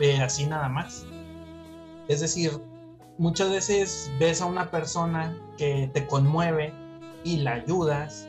eh, 0.00 0.20
así 0.22 0.46
nada 0.46 0.70
más. 0.70 1.04
Es 2.08 2.20
decir, 2.20 2.52
muchas 3.18 3.50
veces 3.50 4.10
ves 4.18 4.40
a 4.40 4.46
una 4.46 4.70
persona 4.70 5.36
que 5.58 5.90
te 5.92 6.06
conmueve 6.06 6.72
y 7.22 7.38
la 7.38 7.52
ayudas 7.52 8.26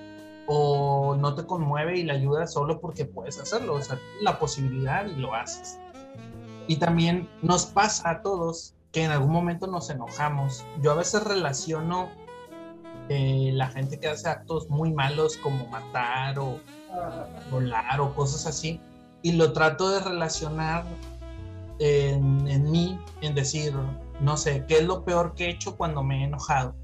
o 0.48 1.16
no 1.16 1.34
te 1.34 1.46
conmueve 1.46 1.98
y 1.98 2.04
la 2.04 2.14
ayudas 2.14 2.52
solo 2.52 2.82
porque 2.82 3.06
puedes 3.06 3.40
hacerlo, 3.40 3.76
o 3.76 3.82
sea, 3.82 3.98
la 4.22 4.38
posibilidad 4.38 5.06
y 5.06 5.16
lo 5.16 5.34
haces. 5.34 5.80
Y 6.68 6.76
también 6.76 7.30
nos 7.42 7.68
pasa 7.68 8.10
a 8.10 8.22
todos 8.22 8.74
que 8.92 9.04
en 9.04 9.12
algún 9.12 9.32
momento 9.32 9.68
nos 9.68 9.90
enojamos. 9.90 10.66
Yo 10.82 10.92
a 10.92 10.96
veces 10.96 11.24
relaciono 11.24 12.10
eh, 13.10 13.52
la 13.54 13.68
gente 13.68 14.00
que 14.00 14.08
hace 14.08 14.30
actos 14.30 14.70
muy 14.70 14.92
malos 14.92 15.38
como 15.38 15.68
matar 15.68 16.40
o 16.40 16.60
volar 17.52 18.02
o 18.02 18.14
cosas 18.16 18.46
así 18.48 18.80
y 19.22 19.34
lo 19.34 19.54
trato 19.54 19.90
de 19.90 20.00
relacionar 20.00 20.86
en, 21.80 22.72
mí, 22.72 23.00
en 23.22 23.36
decir, 23.36 23.74
no 24.20 24.38
sé, 24.38 24.66
¿qué 24.68 24.80
es 24.80 24.84
lo 24.84 25.06
peor 25.06 25.34
que 25.34 25.46
he 25.46 25.50
hecho 25.52 25.78
cuando 25.78 26.04
me 26.04 26.22
he 26.22 26.24
enojado? 26.26 26.76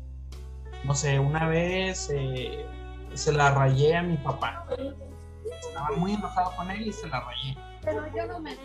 No 0.83 0.93
sé, 0.93 1.19
una 1.19 1.47
vez 1.47 2.09
eh, 2.13 2.65
se 3.13 3.31
la 3.31 3.51
rayé 3.51 3.95
a 3.95 4.03
mi 4.03 4.17
papá. 4.17 4.65
Estaba 5.59 5.95
muy 5.97 6.13
enojado 6.13 6.55
con 6.55 6.69
él 6.71 6.87
y 6.87 6.93
se 6.93 7.07
la 7.07 7.21
rayé. 7.21 7.57
Pero 7.81 8.03
yo 8.15 8.25
no 8.27 8.39
me 8.39 8.55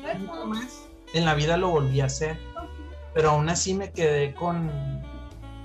En 1.14 1.24
la 1.24 1.34
vida 1.34 1.57
lo 1.57 1.70
volví 1.70 2.01
a 2.01 2.07
hacer 2.07 2.38
pero 3.15 3.31
aún 3.31 3.49
así 3.49 3.75
me 3.75 3.93
quedé 3.93 4.35
con, 4.35 4.71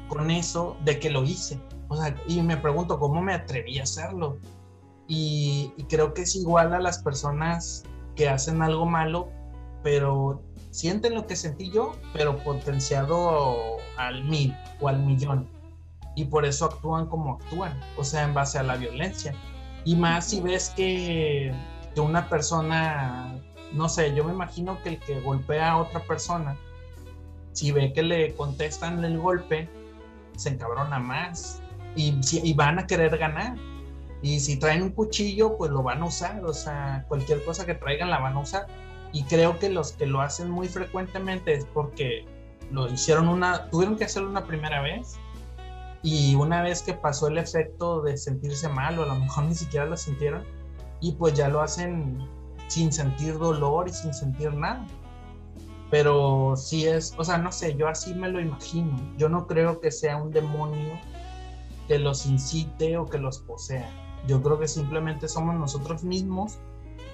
con 0.08 0.32
eso 0.32 0.78
de 0.84 1.00
que 1.00 1.10
lo 1.10 1.24
hice. 1.24 1.60
O 1.88 1.96
sea, 1.96 2.16
y 2.28 2.42
me 2.42 2.58
pregunto 2.58 3.00
cómo 3.00 3.22
me 3.22 3.34
atreví 3.34 3.80
a 3.80 3.84
hacerlo. 3.84 4.38
Y, 5.08 5.72
creo 5.88 6.14
que 6.14 6.24
es 6.24 6.36
igual 6.36 6.74
a 6.74 6.80
las 6.80 7.00
personas 7.00 7.84
que 8.16 8.28
hacen 8.28 8.62
algo 8.64 8.86
malo, 8.86 9.30
pero 9.84 10.42
sienten 10.72 11.14
lo 11.14 11.28
que 11.28 11.36
sentí 11.36 11.70
yo, 11.70 11.96
pero 12.14 12.38
potenciado 12.44 13.78
al 13.98 14.24
mil 14.24 14.56
o 14.82 14.88
al 14.88 15.00
millón. 15.00 15.48
Y 16.16 16.26
por 16.26 16.46
eso 16.46 16.66
actúan 16.66 17.08
como 17.08 17.36
actúan, 17.36 17.80
o 17.98 18.04
sea, 18.04 18.24
en 18.24 18.34
base 18.34 18.58
a 18.58 18.64
la 18.64 18.78
violencia. 18.78 19.34
Y 19.84 19.96
más 19.96 20.26
si 20.30 20.42
ves 20.42 20.74
que, 20.76 21.54
que 21.94 22.02
una 22.02 22.28
persona, 22.30 23.40
no 23.74 23.90
sé, 23.90 24.16
yo 24.16 24.24
me 24.24 24.34
imagino 24.34 24.82
que 24.82 24.90
el 24.90 25.00
que 25.00 25.20
golpea 25.20 25.74
a 25.74 25.78
otra 25.78 26.00
persona 26.00 26.58
si 27.56 27.72
ve 27.72 27.94
que 27.94 28.04
le 28.04 28.36
contestan 28.36 29.04
el 29.06 29.18
golpe, 29.18 29.70
se 30.36 30.50
encabrona 30.50 31.00
más 31.00 31.62
y, 31.96 32.20
y, 32.44 32.54
van 32.54 32.80
a 32.80 32.86
querer 32.86 33.18
ganar. 33.18 33.56
Y 34.22 34.42
si 34.42 34.58
traen 34.58 34.84
un 34.84 34.90
cuchillo, 34.90 35.58
pues 35.58 35.72
lo 35.72 35.82
van 35.82 36.02
a 36.02 36.06
usar, 36.06 36.44
o 36.44 36.54
sea, 36.54 37.06
cualquier 37.08 37.44
cosa 37.46 37.66
que 37.66 37.74
traigan 37.74 38.10
la 38.10 38.20
van 38.20 38.34
a 38.34 38.40
usar. 38.40 38.68
Y 39.14 39.24
creo 39.24 39.58
que 39.58 39.70
los 39.70 39.94
que 39.94 40.06
lo 40.06 40.20
hacen 40.20 40.50
muy 40.52 40.68
frecuentemente 40.68 41.54
es 41.54 41.66
porque 41.74 42.26
lo 42.72 42.92
hicieron 42.92 43.30
una, 43.30 43.70
tuvieron 43.70 43.96
que 43.96 44.04
hacerlo 44.04 44.30
una 44.30 44.46
primera 44.46 44.82
vez 44.82 45.16
y 46.04 46.36
una 46.36 46.62
vez 46.62 46.82
que 46.82 46.94
pasó 46.94 47.28
el 47.30 47.38
efecto 47.38 48.02
de 48.02 48.18
sentirse 48.18 48.68
mal 48.68 49.00
o 49.00 49.04
a 49.04 49.06
lo 49.06 49.16
mejor 49.16 49.46
ni 49.46 49.56
siquiera 49.56 49.86
lo 49.86 49.96
sintieron 49.96 50.44
y 51.00 51.14
pues 51.14 51.36
ya 51.36 51.48
lo 51.48 51.62
hacen 51.62 52.20
sin 52.68 52.92
sentir 52.92 53.38
dolor 53.38 53.88
y 53.88 53.94
sin 53.94 54.14
sentir 54.14 54.54
nada 54.54 54.86
pero 55.96 56.58
sí 56.58 56.86
es, 56.86 57.16
o 57.18 57.24
sea, 57.24 57.38
no 57.38 57.54
sé, 57.54 57.78
yo 57.78 57.88
así 57.88 58.14
me 58.14 58.28
lo 58.28 58.42
imagino. 58.42 59.00
Yo 59.16 59.30
no 59.30 59.48
creo 59.48 59.80
que 59.80 59.92
sea 59.92 60.18
un 60.18 60.30
demonio 60.30 61.00
que 61.88 61.98
los 62.00 62.26
incite 62.26 62.98
o 62.98 63.06
que 63.06 63.18
los 63.18 63.40
posea. 63.40 63.90
Yo 64.28 64.44
creo 64.44 64.60
que 64.60 64.68
simplemente 64.68 65.30
somos 65.30 65.56
nosotros 65.56 66.04
mismos 66.04 66.60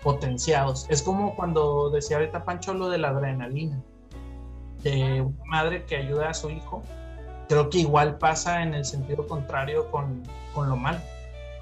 potenciados. 0.02 0.88
Es 0.90 1.04
como 1.04 1.36
cuando 1.36 1.92
decía 1.92 2.18
ahorita 2.18 2.44
Pancho 2.44 2.74
lo 2.74 2.90
de 2.90 2.98
la 2.98 3.10
adrenalina, 3.10 3.80
de 4.82 5.22
una 5.22 5.46
madre 5.46 5.86
que 5.86 5.98
ayuda 5.98 6.32
a 6.32 6.34
su 6.34 6.50
hijo. 6.50 6.82
Creo 7.50 7.70
que 7.70 7.78
igual 7.78 8.18
pasa 8.18 8.64
en 8.64 8.74
el 8.74 8.84
sentido 8.84 9.28
contrario 9.28 9.92
con, 9.92 10.24
con 10.56 10.70
lo 10.70 10.76
malo. 10.76 11.02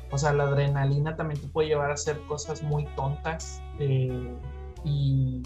O 0.10 0.18
sea, 0.18 0.32
la 0.32 0.46
adrenalina 0.46 1.18
también 1.18 1.42
te 1.42 1.48
puede 1.48 1.68
llevar 1.68 1.92
a 1.92 1.96
hacer 1.96 2.18
cosas 2.30 2.64
muy 2.64 2.86
tontas 2.96 3.62
eh, 3.78 4.34
y 4.86 5.44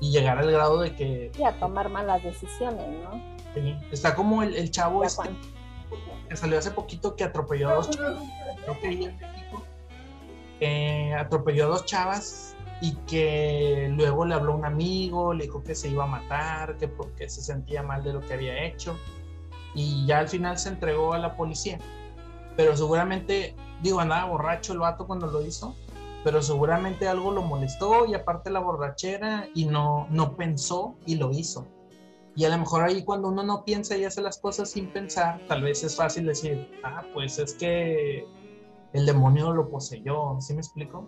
y 0.00 0.10
llegar 0.10 0.38
al 0.38 0.50
grado 0.50 0.80
de 0.80 0.94
que... 0.94 1.32
Y 1.38 1.42
a 1.44 1.58
tomar 1.58 1.88
malas 1.88 2.22
decisiones, 2.22 2.86
¿no? 3.02 3.22
Sí. 3.54 3.76
Está 3.92 4.14
como 4.14 4.42
el, 4.42 4.56
el 4.56 4.70
chavo 4.70 5.04
este 5.04 5.30
que 6.28 6.36
salió 6.36 6.58
hace 6.58 6.70
poquito 6.70 7.16
que 7.16 7.24
atropelló 7.24 7.70
a 7.70 7.74
dos 7.74 7.90
chavas, 7.90 8.22
creo 8.62 8.80
que 8.80 8.86
en 8.88 8.98
México, 8.98 9.62
eh, 10.60 11.14
atropelló 11.14 11.66
a 11.66 11.68
dos 11.68 11.84
chavas 11.84 12.56
y 12.80 12.94
que 13.06 13.88
luego 13.94 14.24
le 14.24 14.34
habló 14.34 14.52
a 14.52 14.56
un 14.56 14.64
amigo, 14.64 15.32
le 15.32 15.44
dijo 15.44 15.62
que 15.62 15.74
se 15.74 15.88
iba 15.88 16.04
a 16.04 16.08
matar, 16.08 16.76
que 16.76 16.88
porque 16.88 17.28
se 17.28 17.42
sentía 17.42 17.82
mal 17.82 18.02
de 18.02 18.12
lo 18.12 18.20
que 18.20 18.34
había 18.34 18.64
hecho 18.64 18.98
y 19.74 20.06
ya 20.06 20.18
al 20.18 20.28
final 20.28 20.58
se 20.58 20.70
entregó 20.70 21.12
a 21.12 21.18
la 21.18 21.36
policía. 21.36 21.78
Pero 22.56 22.76
seguramente, 22.76 23.54
digo, 23.82 24.00
andaba 24.00 24.26
borracho 24.26 24.72
el 24.72 24.78
vato 24.78 25.06
cuando 25.06 25.26
lo 25.26 25.44
hizo 25.44 25.76
pero 26.24 26.40
seguramente 26.40 27.06
algo 27.06 27.30
lo 27.30 27.42
molestó 27.42 28.06
y 28.06 28.14
aparte 28.14 28.50
la 28.50 28.60
borrachera 28.60 29.48
y 29.54 29.66
no, 29.66 30.08
no 30.10 30.34
pensó 30.36 30.96
y 31.04 31.16
lo 31.16 31.30
hizo. 31.30 31.66
Y 32.34 32.46
a 32.46 32.48
lo 32.48 32.58
mejor 32.58 32.82
ahí 32.82 33.04
cuando 33.04 33.28
uno 33.28 33.44
no 33.44 33.64
piensa 33.64 33.96
y 33.96 34.04
hace 34.04 34.22
las 34.22 34.38
cosas 34.38 34.70
sin 34.70 34.88
pensar, 34.88 35.38
tal 35.46 35.62
vez 35.62 35.84
es 35.84 35.94
fácil 35.94 36.26
decir, 36.26 36.68
ah, 36.82 37.04
pues 37.12 37.38
es 37.38 37.54
que 37.54 38.26
el 38.94 39.06
demonio 39.06 39.52
lo 39.52 39.68
poseyó, 39.68 40.40
¿sí 40.40 40.54
me 40.54 40.60
explico? 40.60 41.06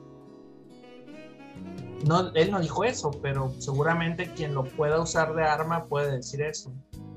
No, 2.06 2.30
él 2.34 2.50
no 2.50 2.60
dijo 2.60 2.84
eso, 2.84 3.10
pero 3.22 3.50
seguramente 3.58 4.30
quien 4.34 4.54
lo 4.54 4.64
pueda 4.64 5.00
usar 5.00 5.34
de 5.34 5.44
arma 5.44 5.86
puede 5.86 6.16
decir 6.16 6.42
eso. 6.42 6.72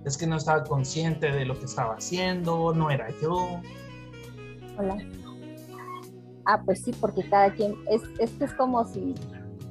Es 0.06 0.18
que 0.18 0.26
no 0.26 0.38
estaba 0.38 0.64
consciente 0.64 1.32
de 1.32 1.44
lo 1.44 1.60
que 1.60 1.66
estaba 1.66 1.96
haciendo, 1.96 2.74
no 2.74 2.90
era 2.90 3.10
yo. 3.22 3.62
Hola. 4.78 4.98
Ah, 6.52 6.60
pues 6.66 6.82
sí, 6.82 6.92
porque 7.00 7.30
cada 7.30 7.54
quien, 7.54 7.76
es, 7.92 8.02
es 8.18 8.32
que 8.32 8.46
es 8.46 8.54
como 8.54 8.84
si 8.84 9.14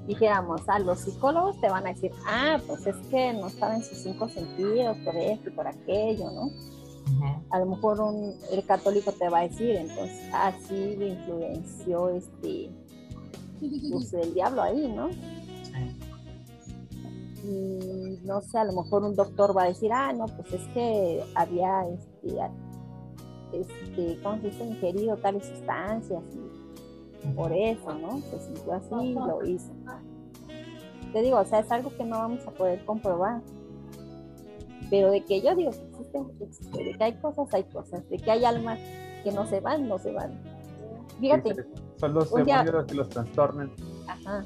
dijéramos, 0.06 0.60
a 0.68 0.74
ah, 0.74 0.78
los 0.78 1.00
psicólogos 1.00 1.60
te 1.60 1.68
van 1.68 1.84
a 1.88 1.92
decir, 1.92 2.12
ah, 2.24 2.60
pues 2.68 2.86
es 2.86 2.94
que 3.08 3.32
no 3.32 3.50
saben 3.50 3.82
sus 3.82 3.98
cinco 3.98 4.28
sentidos, 4.28 4.96
por 5.04 5.16
esto 5.16 5.48
y 5.48 5.52
por 5.54 5.66
aquello, 5.66 6.30
¿no? 6.30 6.52
A 7.50 7.58
lo 7.58 7.66
mejor 7.66 8.00
un, 8.00 8.32
el 8.52 8.64
católico 8.64 9.10
te 9.10 9.28
va 9.28 9.40
a 9.40 9.48
decir, 9.48 9.74
entonces, 9.74 10.30
así 10.32 10.96
ah, 11.00 11.04
influenció 11.04 12.10
este, 12.10 12.70
pues 13.90 14.12
el 14.12 14.34
diablo 14.34 14.62
ahí, 14.62 14.86
¿no? 14.86 15.08
Y 17.42 18.20
no 18.24 18.40
sé, 18.40 18.56
a 18.56 18.64
lo 18.64 18.84
mejor 18.84 19.02
un 19.02 19.16
doctor 19.16 19.56
va 19.56 19.64
a 19.64 19.66
decir, 19.66 19.90
ah, 19.92 20.12
no, 20.12 20.26
pues 20.26 20.52
es 20.52 20.62
que 20.68 21.24
había, 21.34 21.88
este, 21.88 22.38
este 23.52 24.22
¿cómo 24.22 24.40
se 24.42 24.46
dice? 24.46 24.64
Ingerido 24.64 25.16
tales 25.16 25.44
sustancias 25.44 26.22
y 26.36 26.47
por 27.34 27.52
eso, 27.52 27.94
¿no? 27.94 28.20
Se 28.20 28.38
sintió 28.38 28.72
así 28.74 28.94
y 28.94 29.14
lo 29.14 29.44
hizo. 29.44 29.72
Te 31.12 31.22
digo, 31.22 31.38
o 31.38 31.44
sea, 31.44 31.60
es 31.60 31.70
algo 31.70 31.90
que 31.96 32.04
no 32.04 32.18
vamos 32.18 32.46
a 32.46 32.50
poder 32.50 32.84
comprobar. 32.84 33.42
Pero 34.90 35.10
de 35.10 35.24
que 35.24 35.40
yo 35.40 35.54
digo 35.54 35.70
que 35.70 35.86
existen, 35.90 36.30
existe. 36.40 36.84
De 36.84 36.94
que 36.94 37.04
hay 37.04 37.14
cosas, 37.14 37.52
hay 37.52 37.64
cosas. 37.64 38.08
De 38.08 38.16
que 38.18 38.30
hay 38.30 38.44
almas 38.44 38.78
que 39.24 39.32
no 39.32 39.46
se 39.46 39.60
van, 39.60 39.88
no 39.88 39.98
se 39.98 40.12
van. 40.12 40.40
Fíjate. 41.20 41.54
Son 41.96 42.14
los 42.14 42.32
demonios 42.32 42.86
que 42.86 42.94
los 42.94 43.08
trastornan. 43.08 43.72
Ajá. 44.06 44.44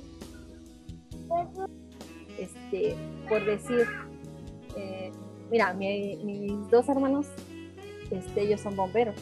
Este, 2.38 2.96
por 3.28 3.44
decir, 3.44 3.86
eh, 4.76 5.12
mira, 5.50 5.74
mis 5.74 6.70
dos 6.70 6.88
hermanos, 6.88 7.26
este, 8.10 8.42
ellos 8.42 8.60
son 8.60 8.74
bomberos 8.76 9.16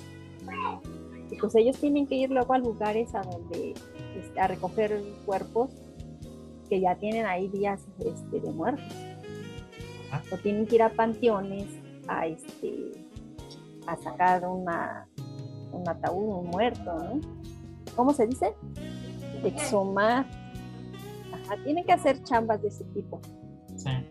pues 1.37 1.55
ellos 1.55 1.76
tienen 1.78 2.07
que 2.07 2.16
ir 2.16 2.31
luego 2.31 2.55
a 2.55 2.59
lugares 2.59 3.14
a 3.14 3.22
donde 3.22 3.74
este, 4.16 4.41
a 4.41 4.47
recoger 4.47 5.03
cuerpos 5.24 5.70
que 6.68 6.81
ya 6.81 6.95
tienen 6.97 7.26
ahí 7.26 7.49
días 7.49 7.83
este, 7.99 8.41
de 8.41 8.53
muertos. 8.53 8.85
Ah. 10.12 10.22
O 10.33 10.37
tienen 10.39 10.66
que 10.66 10.76
ir 10.76 10.83
a 10.83 10.89
panteones 10.89 11.66
a 12.09 12.26
este 12.26 12.93
a 13.87 13.97
sacar 13.97 14.47
una, 14.47 15.09
un 15.72 15.89
ataúd, 15.89 16.41
un 16.41 16.47
muerto, 16.47 16.95
¿no? 16.97 17.20
¿Cómo 17.97 18.12
se 18.12 18.26
dice? 18.26 18.55
Exhumar. 19.45 20.26
Ajá, 21.33 21.57
tienen 21.64 21.85
que 21.85 21.93
hacer 21.93 22.22
chambas 22.22 22.62
de 22.62 22.68
ese 22.68 22.85
tipo. 22.85 23.20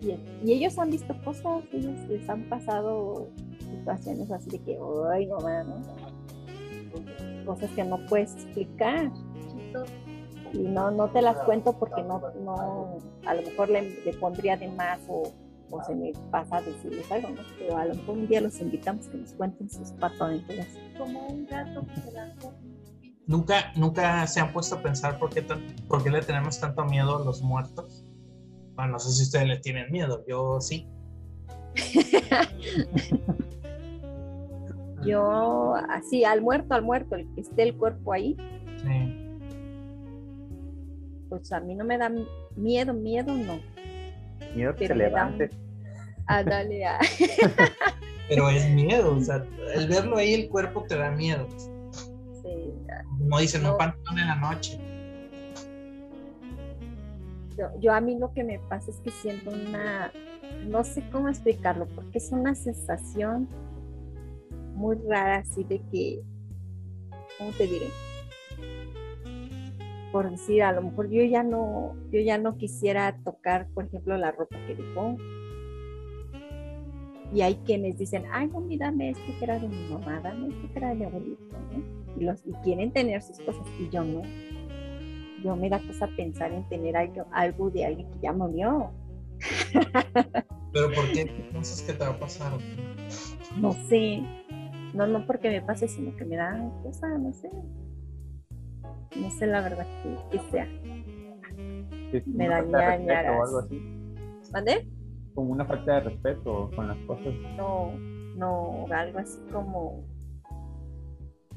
Y, 0.02 0.18
y, 0.44 0.54
ellos 0.54 0.80
han 0.80 0.90
visto 0.90 1.16
cosas, 1.24 1.64
ellos 1.72 1.96
les 2.08 2.28
han 2.28 2.50
pasado 2.50 3.30
situaciones 3.60 4.32
así 4.32 4.50
de 4.50 4.60
que, 4.60 4.80
ay, 5.12 5.28
no, 5.28 5.38
no, 5.38 5.99
cosas 7.50 7.72
que 7.72 7.84
no 7.84 7.98
puedes 8.08 8.34
explicar. 8.36 9.12
y 10.54 10.60
no, 10.60 10.92
no 10.92 11.10
te 11.10 11.22
las 11.22 11.38
cuento 11.46 11.74
porque 11.80 12.02
no, 12.04 12.22
no 12.44 12.98
a 13.26 13.34
lo 13.34 13.42
mejor 13.42 13.70
le, 13.70 13.82
le 14.06 14.14
pondría 14.14 14.56
de 14.58 14.68
más 14.68 15.00
o, 15.08 15.24
o 15.72 15.84
se 15.84 15.96
me 15.96 16.12
pasa 16.32 16.58
a 16.58 16.62
decirles 16.62 17.12
algo, 17.12 17.30
¿no? 17.30 17.42
Pero 17.58 17.76
a 17.78 17.86
lo 17.86 17.96
mejor 17.96 18.18
un 18.18 18.28
día 18.28 18.42
los 18.42 18.60
invitamos 18.60 19.08
que 19.08 19.18
nos 19.18 19.34
cuenten 19.34 19.68
sus 19.70 19.92
patoaventuras. 19.94 20.68
Como 20.98 21.28
un 21.28 21.46
gato 21.48 21.82
que 21.88 22.02
se 22.02 22.12
lanzó. 22.12 22.54
¿Nunca, 23.26 23.72
nunca 23.76 24.26
se 24.28 24.40
han 24.40 24.52
puesto 24.54 24.76
a 24.76 24.82
pensar 24.82 25.18
por 25.20 25.30
qué, 25.32 25.42
tan- 25.42 25.76
por 25.88 26.04
qué 26.04 26.10
le 26.12 26.22
tenemos 26.22 26.60
tanto 26.60 26.84
miedo 26.86 27.18
a 27.22 27.26
los 27.26 27.42
muertos? 27.42 28.06
Bueno, 28.76 28.94
no 28.94 29.00
sé 29.00 29.12
si 29.12 29.24
ustedes 29.24 29.48
le 29.48 29.58
tienen 29.60 29.92
miedo, 29.92 30.24
yo 30.28 30.60
sí. 30.62 30.88
Yo, 35.06 35.76
así, 35.90 36.24
al 36.26 36.42
muerto, 36.42 36.74
al 36.74 36.82
muerto, 36.84 37.16
el 37.16 37.28
que 37.34 37.42
esté 37.42 37.64
el 37.64 37.76
cuerpo 37.78 38.14
ahí, 38.14 38.36
Sí. 38.78 39.26
pues 41.30 41.52
a 41.52 41.60
mí 41.60 41.76
no 41.76 41.84
me 41.86 41.98
da 41.98 42.12
miedo, 42.56 42.94
miedo 42.94 43.34
no. 43.34 43.60
Miedo 44.56 44.74
que 44.74 44.88
Pero 44.88 44.96
se 44.96 44.96
levante. 44.96 45.50
A 46.28 46.44
darle 46.44 46.86
a... 46.86 47.00
Pero 48.28 48.50
es 48.50 48.70
miedo, 48.70 49.16
o 49.16 49.22
sea, 49.22 49.44
el 49.76 49.88
verlo 49.88 50.18
ahí, 50.18 50.34
el 50.34 50.50
cuerpo 50.50 50.84
te 50.88 50.96
da 50.98 51.12
miedo. 51.12 51.48
sí, 52.42 52.74
Como 53.20 53.40
dicen, 53.40 53.64
No. 53.64 53.72
un 53.74 53.78
panteón 53.78 54.20
en 54.20 54.28
la 54.28 54.36
noche. 54.36 54.80
yo, 57.58 57.68
yo 57.82 57.94
a 57.94 58.00
mí 58.02 58.18
lo 58.18 58.32
que 58.34 58.44
me 58.44 58.60
pasa 58.70 58.90
es 58.92 58.98
que 58.98 59.12
siento 59.12 59.50
una, 59.50 60.12
no 60.68 60.84
sé 60.84 61.04
cómo 61.12 61.28
explicarlo, 61.30 61.88
porque 61.88 62.18
es 62.20 62.32
una 62.32 62.56
sensación 62.56 63.48
muy 64.80 64.98
rara, 65.08 65.38
así 65.38 65.64
de 65.64 65.82
que, 65.92 66.22
¿cómo 67.38 67.52
te 67.52 67.68
diré? 67.68 67.88
Por 70.12 70.32
decir, 70.32 70.64
a 70.64 70.72
lo 70.72 70.82
mejor 70.82 71.10
yo 71.10 71.24
ya 71.24 71.44
no, 71.44 71.96
yo 72.12 72.22
ya 72.22 72.38
no 72.38 72.58
quisiera 72.58 73.16
tocar, 73.24 73.68
por 73.74 73.86
ejemplo, 73.86 74.18
la 74.18 74.32
ropa 74.32 74.58
que 74.66 74.76
dejó. 74.76 75.18
Y 77.32 77.42
hay 77.42 77.56
quienes 77.66 77.98
dicen, 77.98 78.24
ay, 78.32 78.48
no, 78.48 78.66
dame 78.78 79.12
esto 79.12 79.32
que 79.38 79.44
era 79.44 79.60
de 79.60 79.68
mi 79.68 79.88
mamá, 79.90 80.20
dame 80.22 80.48
esto 80.48 80.68
que 80.72 80.80
era 80.80 80.90
de 80.90 80.96
mi 80.96 81.06
abuelito, 81.06 81.44
¿no? 81.72 82.18
Y, 82.20 82.24
los, 82.24 82.44
y 82.46 82.54
quieren 82.64 82.92
tener 82.92 83.22
sus 83.22 83.40
cosas, 83.42 83.68
y 83.80 83.88
yo 83.90 84.04
no 84.04 84.24
yo 85.44 85.56
me 85.56 85.70
da 85.70 85.80
cosa 85.80 86.08
pensar 86.16 86.52
en 86.52 86.68
tener 86.70 86.96
algo, 86.98 87.26
algo 87.32 87.70
de 87.70 87.86
alguien 87.86 88.10
que 88.12 88.20
ya 88.22 88.34
murió. 88.34 88.92
Pero 90.74 90.92
¿por 90.92 91.12
qué 91.14 91.26
piensas 91.52 91.82
que 91.82 91.94
te 91.94 92.04
va 92.04 92.12
a 92.12 92.20
pasar? 92.20 92.54
No 93.58 93.74
sé. 93.88 94.22
No, 94.94 95.08
no 95.08 95.26
porque 95.26 95.50
me 95.50 95.62
pase, 95.62 95.88
sino 95.88 96.16
que 96.16 96.26
me 96.26 96.36
da 96.36 96.58
cosa, 96.84 97.08
no 97.18 97.34
sé. 97.34 97.50
No 99.16 99.30
sé 99.32 99.48
la 99.48 99.62
verdad 99.62 99.86
que, 100.04 100.38
que 100.38 100.44
sea. 100.50 100.68
Me 102.26 102.48
da 102.48 102.62
falta 102.62 102.78
de 102.78 102.86
respeto 102.86 103.08
ñañaras. 103.08 103.40
o 103.40 103.44
algo 103.44 103.60
así. 103.60 104.00
¿Mande? 104.52 104.88
Como 105.36 105.52
una 105.52 105.66
falta 105.66 105.94
de 105.96 106.00
respeto 106.02 106.72
con 106.76 106.88
las 106.88 106.98
cosas. 107.06 107.34
No, 107.56 107.92
no, 108.36 108.86
algo 108.92 109.20
así 109.20 109.40
como. 109.52 110.04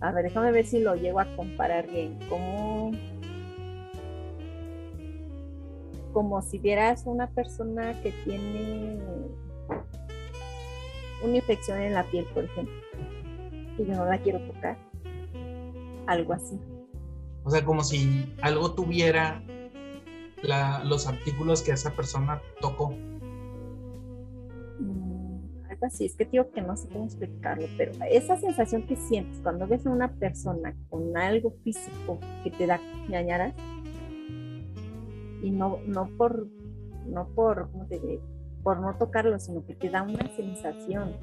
A 0.01 0.13
ver, 0.13 0.25
déjame 0.25 0.53
ver 0.53 0.65
si 0.67 0.81
lo 0.81 0.95
llego 0.95 1.21
a 1.21 1.37
comparar 1.37 1.87
bien. 1.89 2.19
Como. 2.29 2.91
Como 6.13 6.43
si 6.43 6.59
vieras 6.59 7.05
una 7.07 7.31
persona 7.31 8.01
que 8.03 8.13
tiene 8.25 8.99
una 11.25 11.37
infección 11.37 11.81
en 11.81 11.95
la 11.95 12.05
piel, 12.05 12.27
por 12.35 12.45
ejemplo, 12.45 12.75
que 13.77 13.87
yo 13.87 13.95
no 13.95 14.05
la 14.05 14.19
quiero 14.19 14.41
tocar. 14.41 14.77
Algo 16.07 16.33
así. 16.33 16.59
O 17.45 17.51
sea, 17.51 17.65
como 17.65 17.83
si 17.83 18.33
algo 18.43 18.73
tuviera 18.75 19.43
la- 20.43 20.83
los 20.85 21.07
artículos 21.07 21.63
que 21.63 21.73
esa 21.73 21.91
persona 21.95 22.41
tocó. 22.61 22.95
Mm, 24.79 25.39
algo 25.71 25.87
así, 25.87 26.07
es 26.07 26.17
que 26.17 26.25
digo 26.25 26.51
que 26.51 26.61
no 26.63 26.77
sé 26.77 26.89
cómo 26.89 27.05
explicarlo, 27.05 27.67
pero 27.77 27.93
esa 28.11 28.37
sensación 28.37 28.83
que 28.87 28.97
sientes 28.97 29.41
cuando 29.43 29.67
ves 29.67 29.87
a 29.87 29.91
una 29.91 30.13
persona 30.13 30.75
con 30.89 31.17
algo 31.17 31.53
físico 31.65 32.19
que 32.45 32.51
te 32.51 32.67
da 32.67 32.81
ñañaras, 33.09 33.55
y 35.43 35.51
no, 35.51 35.79
no 35.87 36.07
por, 36.17 36.47
no 37.07 37.27
por, 37.29 37.71
¿cómo 37.73 37.87
te 37.87 37.99
diré? 37.99 38.21
por 38.63 38.79
no 38.79 38.95
tocarlo, 38.97 39.41
sino 39.41 39.65
que 39.67 39.75
te 39.75 39.91
da 39.91 40.05
una 40.05 40.25
sensación. 40.37 41.17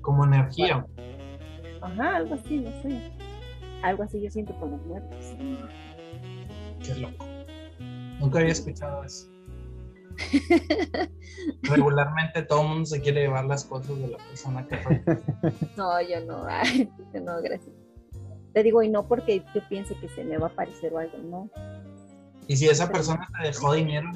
Como 0.00 0.24
energía. 0.24 0.86
Ajá, 1.84 2.16
algo 2.16 2.34
así, 2.34 2.58
no 2.58 2.70
sé. 2.82 3.12
Algo 3.82 4.02
así 4.02 4.20
yo 4.20 4.30
siento 4.30 4.54
con 4.58 4.70
los 4.72 4.86
muertos. 4.86 5.34
Qué 6.82 6.94
loco. 6.96 7.26
Nunca 8.20 8.38
había 8.38 8.52
escuchado 8.52 9.04
eso. 9.04 9.28
Regularmente 11.62 12.42
todo 12.42 12.62
el 12.62 12.68
mundo 12.68 12.86
se 12.86 13.00
quiere 13.00 13.22
llevar 13.22 13.44
las 13.46 13.64
cosas 13.64 13.98
de 13.98 14.08
la 14.08 14.18
persona 14.18 14.66
que 14.66 14.76
fue. 14.78 15.02
No, 15.76 16.00
yo 16.00 16.20
no, 16.24 16.44
ay, 16.46 16.88
yo 17.12 17.20
no, 17.20 17.42
gracias. 17.42 17.74
Te 18.52 18.62
digo, 18.62 18.82
y 18.82 18.88
no 18.88 19.06
porque 19.08 19.42
yo 19.54 19.60
piense 19.68 19.96
que 19.96 20.08
se 20.08 20.24
me 20.24 20.38
va 20.38 20.46
a 20.46 20.50
aparecer 20.50 20.94
o 20.94 20.98
algo, 20.98 21.18
no. 21.18 21.50
Y 22.46 22.56
si 22.56 22.68
esa 22.68 22.90
persona 22.90 23.28
te 23.36 23.48
dejó 23.48 23.74
dinero, 23.74 24.10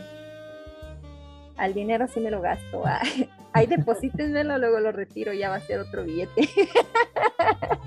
al 1.57 1.75
dinero 1.75 2.07
sí 2.07 2.21
me 2.21 2.31
lo 2.31 2.41
gasto. 2.41 2.83
Ay, 2.85 3.29
Ahí 3.59 3.67
deposítenmelo, 3.67 4.57
luego 4.59 4.79
lo 4.81 4.93
retiro, 4.93 5.33
ya 5.33 5.49
va 5.51 5.57
a 5.57 5.61
ser 5.61 5.81
otro 5.81 6.05
billete. 6.05 6.49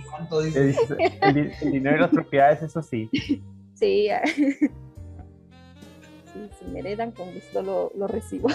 ¿cuánto 0.10 0.42
dices, 0.42 0.76
El, 1.22 1.34
di- 1.34 1.52
el 1.62 1.72
dinero 1.72 1.98
y 1.98 2.00
las 2.02 2.10
propiedades, 2.12 2.62
eso 2.62 2.82
sí. 2.82 3.10
Sí, 3.76 4.10
sí, 4.34 4.60
si 6.60 6.66
me 6.72 6.80
heredan, 6.80 7.12
con 7.12 7.34
gusto 7.34 7.62
lo, 7.62 7.92
lo 7.96 8.08
recibo. 8.08 8.50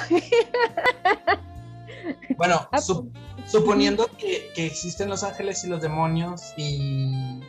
Bueno, 2.36 2.68
Ah, 2.70 2.78
sup- 2.78 3.10
suponiendo 3.46 4.06
que, 4.18 4.50
que 4.54 4.66
existen 4.66 5.08
los 5.08 5.24
ángeles 5.24 5.64
y 5.64 5.68
los 5.68 5.80
demonios 5.82 6.52
y 6.56 7.40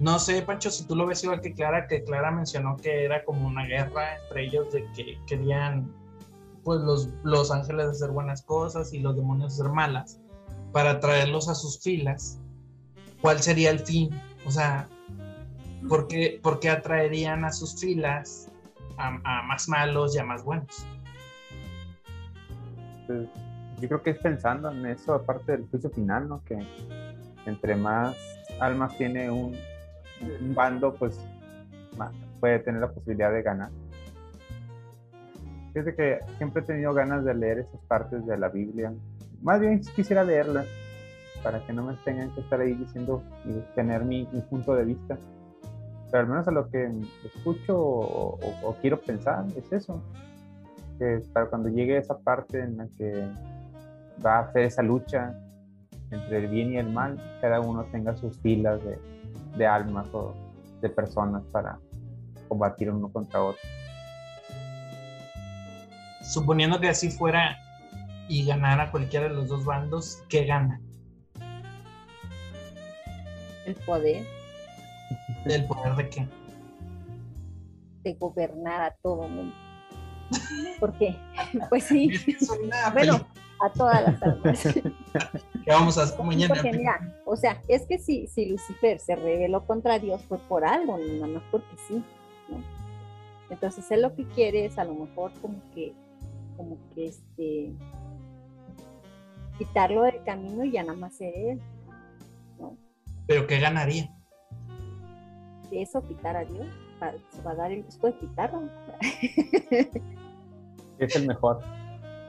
no 0.00 0.18
sé, 0.18 0.42
Pancho, 0.42 0.70
si 0.70 0.86
tú 0.86 0.94
lo 0.96 1.06
ves 1.06 1.22
igual 1.24 1.40
que 1.40 1.52
Clara, 1.52 1.86
que 1.86 2.02
Clara 2.02 2.30
mencionó 2.30 2.76
que 2.76 3.04
era 3.04 3.24
como 3.24 3.46
una 3.46 3.64
guerra 3.66 4.16
entre 4.20 4.44
ellos 4.46 4.72
de 4.72 4.84
que 4.94 5.18
querían 5.26 5.90
pues 6.66 6.80
los, 6.80 7.08
los 7.22 7.52
ángeles 7.52 7.86
hacer 7.86 8.10
buenas 8.10 8.42
cosas 8.42 8.92
y 8.92 8.98
los 8.98 9.14
demonios 9.14 9.52
hacer 9.52 9.72
malas 9.72 10.18
para 10.72 10.98
traerlos 10.98 11.48
a 11.48 11.54
sus 11.54 11.78
filas. 11.80 12.40
¿Cuál 13.20 13.40
sería 13.40 13.70
el 13.70 13.78
fin? 13.78 14.10
O 14.44 14.50
sea, 14.50 14.88
¿por 15.88 16.08
qué, 16.08 16.40
atraerían 16.68 17.44
a 17.44 17.52
sus 17.52 17.78
filas 17.78 18.48
a, 18.96 19.20
a 19.22 19.42
más 19.42 19.68
malos 19.68 20.16
y 20.16 20.18
a 20.18 20.24
más 20.24 20.42
buenos? 20.42 20.84
Pues, 23.06 23.28
yo 23.80 23.86
creo 23.86 24.02
que 24.02 24.10
es 24.10 24.18
pensando 24.18 24.68
en 24.68 24.86
eso, 24.86 25.14
aparte 25.14 25.52
del 25.52 25.68
juicio 25.68 25.88
final, 25.90 26.28
¿no? 26.28 26.42
Que 26.44 26.58
entre 27.46 27.76
más 27.76 28.16
almas 28.58 28.98
tiene 28.98 29.30
un, 29.30 29.56
un 30.40 30.52
bando, 30.52 30.92
pues 30.94 31.16
más 31.96 32.10
puede 32.40 32.58
tener 32.58 32.80
la 32.80 32.90
posibilidad 32.90 33.30
de 33.30 33.42
ganar. 33.42 33.70
Fíjate 35.76 35.94
que 35.94 36.20
siempre 36.38 36.62
he 36.62 36.64
tenido 36.64 36.94
ganas 36.94 37.22
de 37.22 37.34
leer 37.34 37.58
esas 37.58 37.78
partes 37.82 38.24
de 38.24 38.38
la 38.38 38.48
Biblia. 38.48 38.94
Más 39.42 39.60
bien 39.60 39.78
quisiera 39.94 40.24
leerlas 40.24 40.66
para 41.42 41.66
que 41.66 41.74
no 41.74 41.84
me 41.84 41.92
tengan 42.02 42.34
que 42.34 42.40
estar 42.40 42.58
ahí 42.58 42.72
diciendo 42.72 43.22
y 43.44 43.52
tener 43.74 44.02
mi, 44.02 44.24
punto 44.48 44.74
de 44.74 44.86
vista. 44.86 45.18
Pero 46.10 46.22
al 46.22 46.28
menos 46.28 46.48
a 46.48 46.50
lo 46.50 46.70
que 46.70 46.90
escucho 47.26 47.78
o, 47.78 48.76
quiero 48.80 48.98
pensar 49.02 49.44
es 49.54 49.70
eso. 49.70 50.02
Que 50.98 51.20
para 51.34 51.44
cuando 51.50 51.68
llegue 51.68 51.98
esa 51.98 52.16
parte 52.16 52.60
en 52.60 52.78
la 52.78 52.88
que 52.96 53.28
va 54.24 54.36
a 54.36 54.40
hacer 54.44 54.62
esa 54.62 54.80
lucha 54.82 55.38
entre 56.10 56.38
el 56.38 56.48
bien 56.48 56.72
y 56.72 56.78
el 56.78 56.88
mal, 56.88 57.20
cada 57.42 57.60
uno 57.60 57.84
tenga 57.92 58.16
sus 58.16 58.34
filas 58.38 58.80
de 59.58 59.66
almas 59.66 60.06
o 60.14 60.32
de 60.80 60.88
personas 60.88 61.44
para 61.52 61.78
combatir 62.48 62.90
uno 62.90 63.12
contra 63.12 63.42
otro. 63.42 63.60
Suponiendo 66.32 66.80
que 66.80 66.88
así 66.88 67.10
fuera 67.10 67.58
y 68.28 68.44
ganara 68.44 68.90
cualquiera 68.90 69.28
de 69.28 69.34
los 69.34 69.48
dos 69.48 69.64
bandos, 69.64 70.22
¿qué 70.28 70.44
gana? 70.44 70.80
El 73.64 73.74
poder 73.86 74.24
¿El 75.44 75.64
poder 75.66 75.96
de 75.96 76.08
qué? 76.08 76.28
de 78.06 78.14
gobernar 78.14 78.82
a 78.82 78.90
todo 79.02 79.26
mundo. 79.28 79.52
¿Por 80.78 80.96
qué? 80.96 81.16
Pues 81.68 81.84
sí, 81.84 82.10
Bueno, 82.92 83.26
a 83.60 83.72
todas 83.72 84.02
las 84.02 84.22
almas. 84.22 84.62
que 85.64 85.70
vamos 85.70 85.98
a 85.98 86.04
hacer 86.04 86.22
mañana. 86.22 86.54
Porque 86.54 86.72
mira, 86.72 87.14
o 87.24 87.36
sea, 87.36 87.60
es 87.66 87.84
que 87.86 87.98
si, 87.98 88.28
si 88.28 88.46
Lucifer 88.46 89.00
se 89.00 89.16
rebeló 89.16 89.66
contra 89.66 89.98
Dios 89.98 90.22
fue 90.28 90.38
por 90.38 90.64
algo, 90.64 90.98
no 90.98 91.14
nada 91.14 91.26
más 91.26 91.42
porque 91.50 91.76
sí, 91.88 92.02
¿no? 92.48 92.58
Entonces 93.50 93.90
él 93.90 94.02
lo 94.02 94.14
que 94.14 94.24
quiere 94.28 94.66
es 94.66 94.78
a 94.78 94.84
lo 94.84 94.94
mejor 94.94 95.32
como 95.40 95.56
que, 95.74 95.92
como 96.56 96.76
que 96.94 97.06
este, 97.06 97.72
quitarlo 99.58 100.02
del 100.02 100.22
camino 100.24 100.64
y 100.64 100.72
ya 100.72 100.82
nada 100.82 100.98
más 100.98 101.16
ser 101.16 101.34
él. 101.36 101.60
Pero 103.26 103.46
¿qué 103.46 103.58
ganaría? 103.58 104.08
De 105.70 105.82
eso 105.82 106.00
quitar 106.02 106.36
a 106.36 106.44
Dios. 106.44 106.66
va, 107.02 107.12
se 107.30 107.42
va 107.42 107.50
a 107.52 107.54
dar 107.56 107.72
el 107.72 107.82
gusto 107.82 108.06
de 108.06 108.18
quitarlo. 108.18 108.62
Es 110.98 111.14
el 111.16 111.26
mejor. 111.26 111.60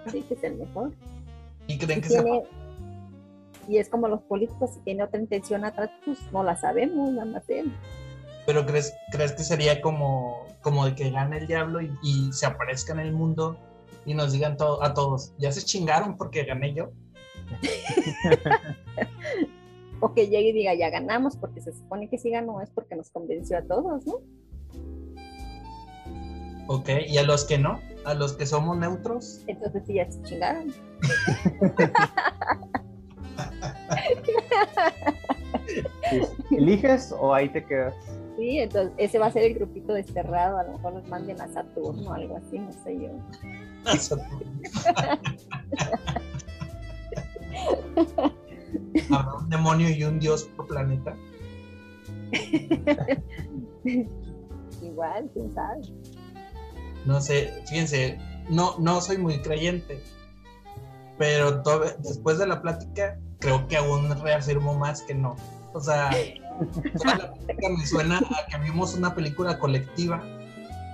Sí, 0.07 0.21
que 0.23 0.33
es 0.33 0.43
el 0.43 0.55
mejor. 0.57 0.91
¿Y 1.67 1.77
creen 1.77 2.01
que 2.01 2.09
tiene- 2.09 2.43
y 3.67 3.77
es 3.77 3.89
como 3.89 4.07
los 4.07 4.21
políticos, 4.21 4.71
si 4.75 4.79
tiene 4.81 5.03
otra 5.03 5.19
intención 5.19 5.65
atrás, 5.65 5.89
pues 6.05 6.19
no 6.31 6.41
la 6.41 6.55
sabemos, 6.55 7.11
nada 7.11 7.25
más 7.25 7.43
él. 7.49 7.71
Pero 8.45 8.65
crees, 8.65 8.93
crees 9.11 9.33
que 9.33 9.43
sería 9.43 9.81
como, 9.81 10.45
como 10.61 10.85
de 10.85 10.95
que 10.95 11.09
gane 11.11 11.39
el 11.39 11.47
diablo 11.47 11.81
y, 11.81 11.91
y 12.01 12.31
se 12.31 12.45
aparezca 12.45 12.93
en 12.93 12.99
el 13.01 13.11
mundo 13.11 13.57
y 14.07 14.15
nos 14.15 14.31
digan 14.31 14.57
to- 14.57 14.81
a 14.81 14.93
todos, 14.95 15.33
ya 15.37 15.51
se 15.51 15.61
chingaron 15.63 16.17
porque 16.17 16.43
gané 16.45 16.73
yo. 16.73 16.89
O 19.99 20.13
que 20.13 20.27
llegue 20.27 20.49
y 20.49 20.53
diga, 20.53 20.75
ya 20.75 20.91
ganamos, 20.91 21.35
porque 21.37 21.59
se 21.59 21.73
supone 21.73 22.07
que 22.07 22.19
si 22.19 22.29
ganó 22.29 22.61
es 22.61 22.69
porque 22.69 22.95
nos 22.95 23.09
convenció 23.09 23.57
a 23.57 23.63
todos, 23.63 24.05
¿no? 24.05 24.19
Ok, 26.67 26.87
y 27.07 27.17
a 27.17 27.23
los 27.23 27.45
que 27.45 27.57
no, 27.57 27.79
a 28.05 28.13
los 28.13 28.33
que 28.33 28.45
somos 28.45 28.77
neutros, 28.77 29.41
Entonces 29.47 29.81
sí, 29.87 29.95
ya 29.95 30.11
se 30.11 30.21
chingaron. 30.21 30.71
¿Eliges 36.51 37.11
o 37.17 37.33
ahí 37.33 37.49
te 37.49 37.65
quedas? 37.65 37.95
Sí, 38.37 38.59
entonces 38.59 38.93
ese 38.97 39.17
va 39.17 39.25
a 39.25 39.31
ser 39.31 39.43
el 39.43 39.55
grupito 39.55 39.93
desterrado, 39.93 40.59
a 40.59 40.63
lo 40.63 40.73
mejor 40.73 40.93
los 40.93 41.07
manden 41.09 41.41
a 41.41 41.47
Saturno 41.47 42.11
o 42.11 42.13
algo 42.13 42.37
así, 42.37 42.59
no 42.59 42.71
sé 42.71 42.99
yo. 42.99 43.09
habrá 49.11 49.33
un 49.35 49.49
demonio 49.49 49.89
y 49.89 50.03
un 50.03 50.19
dios 50.19 50.43
por 50.55 50.67
planeta. 50.67 51.15
Igual, 54.83 55.29
quién 55.33 55.51
sabe. 55.53 55.81
No 57.05 57.19
sé, 57.21 57.51
fíjense, 57.67 58.19
no, 58.49 58.75
no 58.77 59.01
soy 59.01 59.17
muy 59.17 59.41
creyente, 59.41 60.03
pero 61.17 61.63
después 61.99 62.37
de 62.37 62.45
la 62.45 62.61
plática 62.61 63.17
creo 63.39 63.67
que 63.67 63.77
aún 63.77 64.09
reafirmo 64.21 64.77
más 64.77 65.01
que 65.01 65.15
no. 65.15 65.35
O 65.73 65.79
sea, 65.79 66.11
la 67.05 67.69
me 67.69 67.85
suena 67.85 68.17
a 68.19 68.47
que 68.49 68.57
vimos 68.59 68.95
una 68.95 69.13
película 69.13 69.59
colectiva 69.59 70.21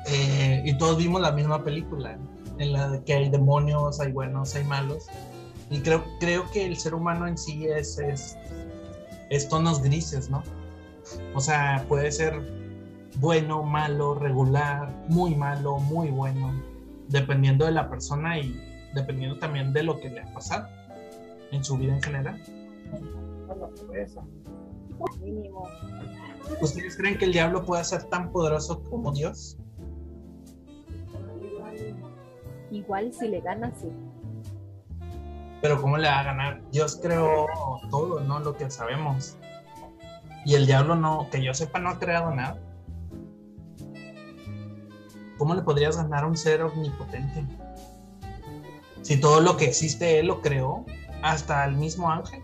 eh, 0.08 0.62
y 0.66 0.78
todos 0.78 0.98
vimos 0.98 1.22
la 1.22 1.32
misma 1.32 1.64
película, 1.64 2.18
en 2.58 2.74
la 2.74 3.02
que 3.06 3.14
hay 3.14 3.30
demonios, 3.30 4.00
hay 4.00 4.12
buenos, 4.12 4.56
hay 4.56 4.64
malos. 4.66 5.08
Y 5.70 5.80
creo, 5.80 6.04
creo 6.20 6.50
que 6.52 6.66
el 6.66 6.78
ser 6.78 6.94
humano 6.94 7.28
en 7.28 7.38
sí 7.38 7.68
es, 7.68 7.98
es, 8.00 8.38
es 9.30 9.48
tonos 9.48 9.82
grises, 9.82 10.30
¿no? 10.30 10.44
O 11.34 11.40
sea, 11.40 11.86
puede 11.88 12.12
ser 12.12 12.42
bueno, 13.18 13.64
malo, 13.64 14.16
regular, 14.16 14.92
muy 15.08 15.36
malo, 15.36 15.78
muy 15.78 16.10
bueno, 16.10 16.54
dependiendo 17.08 17.66
de 17.66 17.72
la 17.72 17.90
persona 17.90 18.40
y 18.40 18.60
dependiendo 18.94 19.38
también 19.38 19.74
de 19.74 19.84
lo 19.84 20.00
que 20.00 20.10
le 20.10 20.22
ha 20.22 20.34
pasado 20.34 20.68
en 21.52 21.64
su 21.64 21.78
vida 21.78 21.94
en 21.94 22.02
general. 22.02 22.42
Mínimo. 25.22 25.68
¿Ustedes 26.62 26.98
creen 26.98 27.18
que 27.18 27.26
el 27.26 27.34
diablo 27.34 27.64
puede 27.64 27.84
ser 27.84 28.04
tan 28.04 28.32
poderoso 28.32 28.84
como 28.90 29.12
Dios? 29.12 29.58
Igual 32.72 33.14
si 33.14 33.28
le 33.28 33.42
gana, 33.42 33.74
sí. 33.76 33.90
Pero 35.62 35.82
¿cómo 35.82 35.98
le 35.98 36.08
va 36.08 36.20
a 36.20 36.24
ganar? 36.24 36.62
Dios 36.72 37.00
creó 37.02 37.48
todo, 37.90 38.20
¿no? 38.20 38.40
Lo 38.40 38.56
que 38.58 38.70
sabemos. 38.70 39.38
Y 40.46 40.56
el 40.56 40.66
diablo 40.66 40.96
no, 40.96 41.30
que 41.32 41.42
yo 41.42 41.54
sepa, 41.54 41.80
no 41.80 41.90
ha 41.90 42.00
creado 42.00 42.32
nada. 42.32 42.60
¿Cómo 45.38 45.56
le 45.56 45.62
podrías 45.62 45.98
ganar 45.98 46.24
a 46.24 46.28
un 46.28 46.36
ser 46.36 46.62
omnipotente? 46.64 47.46
Si 49.02 49.20
todo 49.20 49.42
lo 49.42 49.56
que 49.58 49.66
existe 49.66 50.20
él 50.20 50.28
lo 50.28 50.42
creó, 50.42 50.86
hasta 51.22 51.66
el 51.66 51.76
mismo 51.76 52.10
ángel, 52.10 52.42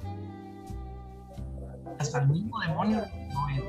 hasta 2.00 2.22
el 2.22 2.30
mismo 2.30 2.60
demonio. 2.60 3.02
No, 3.34 3.50
él. 3.50 3.64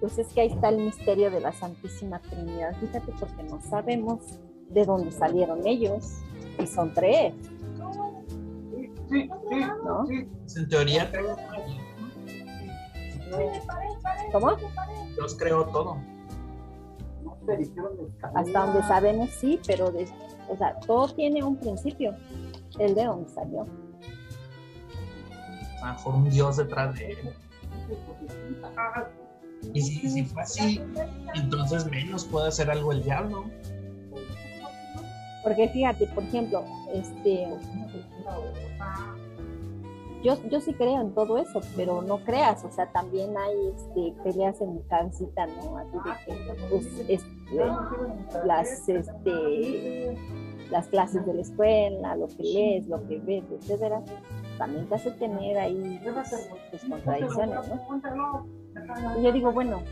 Pues 0.00 0.16
es 0.18 0.28
que 0.28 0.42
ahí 0.42 0.48
está 0.48 0.68
el 0.68 0.78
misterio 0.78 1.30
de 1.30 1.40
la 1.40 1.52
Santísima 1.52 2.20
Trinidad. 2.20 2.76
Fíjate, 2.78 3.12
porque 3.18 3.42
no 3.44 3.60
sabemos 3.62 4.20
de 4.70 4.84
dónde 4.84 5.10
salieron 5.10 5.66
ellos. 5.66 6.18
Y 6.62 6.66
son 6.66 6.92
tres, 6.94 7.34
¿no? 7.78 8.14
Pues, 10.06 10.56
en 10.56 10.68
teoría, 10.68 11.10
¿Cómo? 14.32 14.56
Dios 15.16 15.36
creó 15.38 15.64
todo. 15.66 15.96
Hasta 18.34 18.66
donde 18.66 18.82
sabemos, 18.82 19.30
sí, 19.30 19.58
pero 19.66 19.90
de- 19.90 20.08
o 20.48 20.56
sea, 20.56 20.78
todo 20.80 21.08
tiene 21.14 21.42
un 21.42 21.56
principio. 21.56 22.14
El 22.78 22.94
de 22.94 23.04
dónde 23.04 23.28
salió. 23.30 23.66
A 25.82 25.88
lo 25.88 25.92
mejor 25.94 26.14
un 26.14 26.30
Dios 26.30 26.56
detrás 26.56 26.94
de 26.94 27.12
él. 27.12 27.18
Y 29.74 29.82
si, 29.82 30.08
si 30.08 30.24
fue 30.24 30.42
así, 30.42 30.80
entonces 31.34 31.86
menos 31.86 32.24
puede 32.24 32.48
hacer 32.48 32.70
algo 32.70 32.92
el 32.92 33.02
diablo. 33.02 33.44
Porque 35.42 35.68
fíjate, 35.68 36.06
por 36.08 36.22
ejemplo, 36.24 36.64
este. 36.92 37.48
Yo, 40.22 40.36
yo 40.50 40.60
sí 40.60 40.74
creo 40.74 41.00
en 41.00 41.14
todo 41.14 41.38
eso, 41.38 41.60
pero 41.76 42.02
no 42.02 42.18
creas, 42.24 42.64
o 42.64 42.72
sea, 42.72 42.90
también 42.90 43.36
hay 43.36 43.54
este, 43.68 44.20
peleas 44.24 44.60
en 44.60 44.74
mi 44.74 44.82
cabecita, 44.82 45.46
¿no? 45.46 45.78
Así 45.78 45.92
de 45.92 46.24
que, 46.26 46.64
pues, 46.68 46.86
este, 47.08 48.44
las, 48.44 48.88
este, 48.88 50.16
las 50.70 50.88
clases 50.88 51.24
de 51.24 51.34
la 51.34 51.40
escuela, 51.40 52.16
lo 52.16 52.26
que 52.26 52.42
lees, 52.42 52.88
lo 52.88 53.06
que 53.06 53.20
ves, 53.20 53.44
etcétera, 53.60 54.02
también 54.58 54.88
te 54.88 54.96
hace 54.96 55.10
tener 55.12 55.56
ahí 55.58 56.00
pues, 56.02 56.50
pues, 56.70 56.84
contradicciones, 56.84 57.58
¿no? 57.68 58.48
Y 59.18 59.22
yo 59.22 59.32
digo, 59.32 59.52
bueno, 59.52 59.82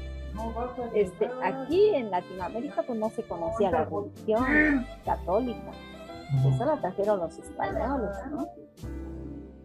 este, 0.95 1.31
aquí 1.43 1.95
en 1.95 2.11
Latinoamérica 2.11 2.83
pues 2.83 2.99
no 2.99 3.09
se 3.11 3.23
conocía 3.23 3.71
la 3.71 3.85
religión 3.85 4.87
católica, 5.05 5.71
eso 6.47 6.65
lo 6.65 6.77
trajeron 6.79 7.21
los 7.21 7.39
españoles, 7.39 8.11
¿no? 8.31 8.47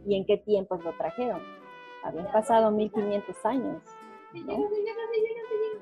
¿Y 0.06 0.16
en 0.16 0.26
qué 0.26 0.38
tiempos 0.38 0.84
lo 0.84 0.94
trajeron? 0.94 1.42
Habían 2.04 2.32
pasado 2.32 2.72
1500 2.72 3.46
años, 3.46 3.82
¿no? 4.34 4.70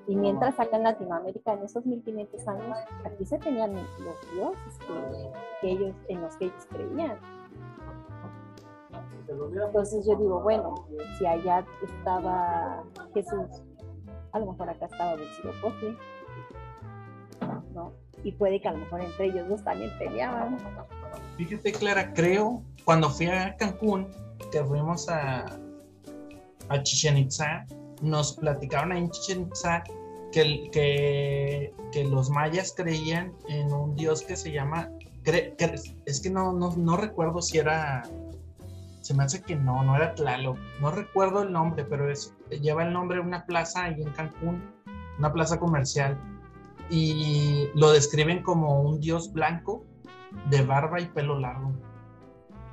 Y 0.08 0.16
mientras 0.16 0.60
acá 0.60 0.78
en 0.78 0.84
Latinoamérica, 0.84 1.54
en 1.54 1.64
esos 1.64 1.86
1500 1.86 2.48
años, 2.48 2.78
aquí 3.06 3.26
se 3.26 3.38
tenían 3.38 3.76
los 3.76 4.34
dioses 4.34 4.80
que, 4.80 5.32
que 5.62 5.72
ellos, 5.72 5.96
en 6.08 6.22
los 6.22 6.36
que 6.38 6.46
ellos 6.46 6.68
creían. 6.70 7.20
Entonces 9.30 10.06
yo 10.06 10.16
digo, 10.16 10.42
bueno, 10.42 10.88
si 11.18 11.26
allá 11.26 11.66
estaba 11.84 12.84
Jesús, 13.14 13.62
a 14.32 14.40
lo 14.40 14.48
mejor 14.52 14.70
acá 14.70 14.86
estaba 14.86 15.16
Huitzilopochtli, 15.16 15.98
¿no? 17.74 17.94
Y 18.24 18.32
puede 18.34 18.60
que 18.62 18.68
a 18.68 18.72
lo 18.74 18.80
mejor 18.80 19.02
entre 19.02 19.28
ellos 19.28 19.48
dos 19.48 19.64
también 19.64 19.92
peleaban. 19.98 20.58
Fíjate, 21.38 21.72
Clara, 21.72 22.14
creo, 22.14 22.62
cuando 22.84 23.10
fui 23.10 23.28
a 23.28 23.56
Cancún, 23.56 24.08
que 24.52 24.64
fuimos 24.64 25.08
a, 25.10 25.46
a 26.70 26.84
Chichen 26.84 27.18
Itza, 27.18 27.66
nos 28.02 28.34
platicaron 28.34 28.92
ahí 28.92 29.00
en 29.00 29.10
Chichen 29.12 29.42
Itza 29.44 29.84
que, 30.32 30.42
el- 30.42 30.70
que, 30.72 31.74
que 31.92 32.04
los 32.04 32.30
mayas 32.30 32.74
creían 32.76 33.34
en 33.48 33.72
un 33.72 33.96
dios 33.96 34.22
que 34.24 34.36
se 34.36 34.52
llama, 34.52 34.90
cre- 35.24 35.56
cre- 35.56 35.96
es 36.06 36.20
que 36.20 36.30
no, 36.30 36.52
no, 36.52 36.76
no 36.76 36.98
recuerdo 36.98 37.42
si 37.42 37.58
era, 37.58 38.04
se 39.02 39.14
me 39.14 39.24
hace 39.24 39.42
que 39.42 39.56
no, 39.56 39.84
no 39.84 39.96
era 39.96 40.14
Tlaloc, 40.14 40.58
no 40.82 40.92
recuerdo 40.92 41.44
el 41.44 41.52
nombre, 41.52 41.86
pero 41.86 42.12
es, 42.12 42.36
lleva 42.50 42.84
el 42.84 42.94
nombre 42.94 43.18
de 43.18 43.24
una 43.24 43.46
plaza 43.46 43.86
ahí 43.86 44.02
en 44.02 44.12
Cancún, 44.12 44.62
una 45.18 45.32
plaza 45.32 45.60
comercial, 45.60 46.18
y 46.90 47.70
lo 47.76 47.92
describen 47.92 48.42
como 48.42 48.82
un 48.82 49.00
dios 49.00 49.32
blanco 49.32 49.86
de 50.50 50.64
barba 50.64 51.00
y 51.00 51.06
pelo 51.08 51.40
largo. 51.40 51.74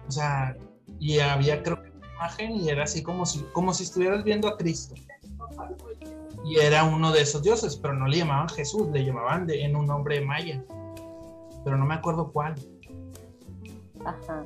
O 0.08 0.10
sea, 0.10 0.56
y 0.98 1.18
había 1.18 1.62
creo 1.62 1.82
que 1.82 1.90
una 1.90 2.06
imagen 2.14 2.52
y 2.52 2.68
era 2.68 2.84
así 2.84 3.02
como 3.02 3.26
si, 3.26 3.42
como 3.52 3.74
si 3.74 3.84
estuvieras 3.84 4.24
viendo 4.24 4.48
a 4.48 4.56
Cristo. 4.56 4.94
Y 6.44 6.58
era 6.58 6.84
uno 6.84 7.12
de 7.12 7.22
esos 7.22 7.42
dioses, 7.42 7.76
pero 7.76 7.94
no 7.94 8.06
le 8.06 8.18
llamaban 8.18 8.48
Jesús, 8.48 8.88
le 8.92 9.04
llamaban 9.04 9.46
de, 9.46 9.64
en 9.64 9.74
un 9.74 9.86
nombre 9.86 10.20
maya. 10.20 10.64
Pero 11.64 11.76
no 11.76 11.84
me 11.84 11.94
acuerdo 11.94 12.30
cuál. 12.32 12.54
Ajá. 14.04 14.44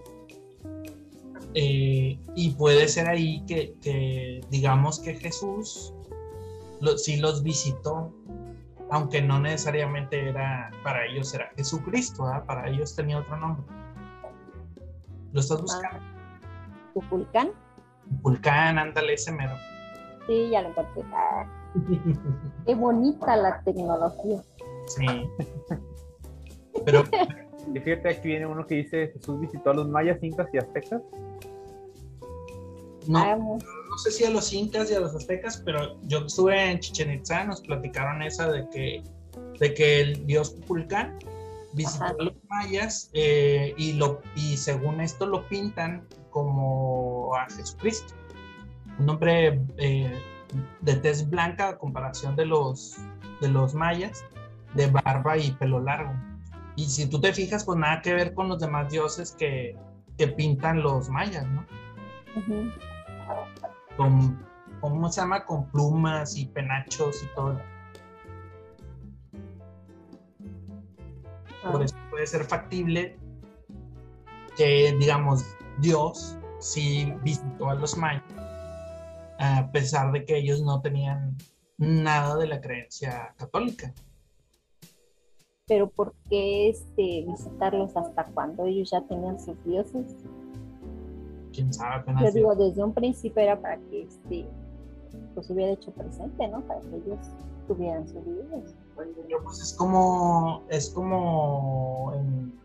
Eh, 1.54 2.18
y 2.36 2.50
puede 2.50 2.86
ser 2.88 3.08
ahí 3.08 3.44
que, 3.46 3.74
que 3.82 4.40
digamos 4.50 5.00
que 5.00 5.14
Jesús 5.14 5.92
lo- 6.80 6.96
sí 6.96 7.16
los 7.16 7.42
visitó, 7.42 8.12
aunque 8.90 9.20
no 9.22 9.40
necesariamente 9.40 10.28
era, 10.28 10.70
para 10.84 11.06
ellos 11.06 11.32
era 11.34 11.50
Jesucristo, 11.56 12.24
¿verdad? 12.24 12.44
para 12.46 12.68
ellos 12.70 12.94
tenía 12.94 13.18
otro 13.18 13.36
nombre. 13.36 13.64
¿Lo 15.32 15.40
estás 15.40 15.60
buscando? 15.60 15.98
Cuculcán, 16.94 17.50
Vulcán, 18.22 18.78
ándale, 18.78 19.14
ese 19.14 19.30
mero. 19.32 19.54
Sí, 20.26 20.50
ya 20.50 20.62
lo 20.62 20.68
encontré. 20.70 21.02
Ah, 21.12 21.46
qué 22.66 22.74
bonita 22.74 23.36
la 23.36 23.60
tecnología. 23.62 24.42
Sí. 24.86 25.06
Pero 26.84 27.04
fíjate, 27.84 28.08
aquí 28.08 28.28
viene 28.28 28.46
uno 28.46 28.66
que 28.66 28.76
dice 28.76 29.08
Jesús 29.12 29.40
visitó 29.40 29.70
a 29.70 29.74
los 29.74 29.88
mayas, 29.88 30.18
incas 30.22 30.48
y 30.52 30.58
aztecas. 30.58 31.00
No, 33.06 33.18
Vamos. 33.20 33.64
no 33.64 33.98
sé 33.98 34.10
si 34.10 34.24
a 34.24 34.30
los 34.30 34.52
incas 34.52 34.90
y 34.90 34.94
a 34.94 35.00
los 35.00 35.14
aztecas, 35.14 35.62
pero 35.64 36.00
yo 36.04 36.26
estuve 36.26 36.70
en 36.70 36.80
Chichen 36.80 37.12
Itza, 37.12 37.44
nos 37.44 37.60
platicaron 37.60 38.22
esa 38.22 38.50
de 38.50 38.68
que, 38.70 39.02
de 39.58 39.74
que 39.74 40.00
el 40.00 40.26
dios 40.26 40.50
Kukulcán 40.50 41.18
visitó 41.72 42.04
Ajá. 42.04 42.14
a 42.18 42.24
los 42.24 42.34
mayas 42.48 43.10
eh, 43.12 43.74
y, 43.76 43.94
lo, 43.94 44.20
y 44.34 44.56
según 44.56 45.00
esto 45.00 45.26
lo 45.26 45.48
pintan 45.48 46.06
como 46.30 47.34
a 47.36 47.48
Jesucristo. 47.50 48.14
Un 48.98 49.08
hombre 49.08 49.60
eh, 49.78 50.20
de 50.80 50.96
tez 50.96 51.28
blanca 51.28 51.68
a 51.68 51.78
comparación 51.78 52.36
de 52.36 52.46
los, 52.46 52.96
de 53.40 53.48
los 53.48 53.74
mayas, 53.74 54.24
de 54.74 54.88
barba 54.88 55.38
y 55.38 55.52
pelo 55.52 55.80
largo. 55.80 56.12
Y 56.76 56.84
si 56.86 57.06
tú 57.06 57.20
te 57.20 57.32
fijas, 57.32 57.64
pues 57.64 57.78
nada 57.78 58.02
que 58.02 58.14
ver 58.14 58.34
con 58.34 58.48
los 58.48 58.58
demás 58.60 58.90
dioses 58.90 59.32
que, 59.32 59.76
que 60.16 60.28
pintan 60.28 60.82
los 60.82 61.08
mayas, 61.08 61.46
¿no? 61.46 61.66
Con, 63.96 64.46
¿cómo 64.80 65.10
se 65.10 65.20
llama? 65.20 65.44
Con 65.44 65.70
plumas 65.70 66.36
y 66.36 66.46
penachos 66.46 67.22
y 67.22 67.26
todo. 67.34 67.60
Por 71.62 71.82
Ah, 71.82 71.84
eso 71.84 71.96
puede 72.10 72.26
ser 72.26 72.44
factible 72.44 73.16
que, 74.56 74.96
digamos, 74.98 75.44
Dios 75.78 76.38
sí 76.58 77.12
visitó 77.22 77.70
a 77.70 77.74
los 77.74 77.96
mayas, 77.96 78.22
a 79.38 79.70
pesar 79.72 80.12
de 80.12 80.24
que 80.24 80.38
ellos 80.38 80.62
no 80.62 80.80
tenían 80.80 81.36
nada 81.78 82.36
de 82.36 82.46
la 82.46 82.60
creencia 82.60 83.34
católica. 83.36 83.92
Pero 85.66 85.88
¿por 85.88 86.14
qué 86.28 86.68
este, 86.68 87.24
visitarlos 87.26 87.96
hasta 87.96 88.24
cuando 88.24 88.64
ellos 88.64 88.90
ya 88.90 89.02
tenían 89.02 89.38
sus 89.38 89.62
dioses? 89.64 90.16
Quién 91.52 91.72
sabe, 91.72 91.96
apenas. 91.96 92.22
Yo 92.24 92.30
digo, 92.32 92.54
desde 92.54 92.82
un 92.82 92.92
principio 92.92 93.42
era 93.42 93.60
para 93.60 93.76
que 93.78 94.02
este, 94.02 94.46
pues 95.34 95.50
hubiera 95.50 95.72
hecho 95.72 95.90
presente, 95.92 96.48
¿no? 96.48 96.60
Para 96.62 96.80
que 96.80 96.96
ellos 96.96 97.18
tuvieran 97.66 98.08
sus. 98.08 98.22
Pero, 98.96 99.42
pues 99.42 99.60
es 99.60 99.74
como, 99.74 100.64
es 100.68 100.90
como 100.90 102.12
en 102.14 102.58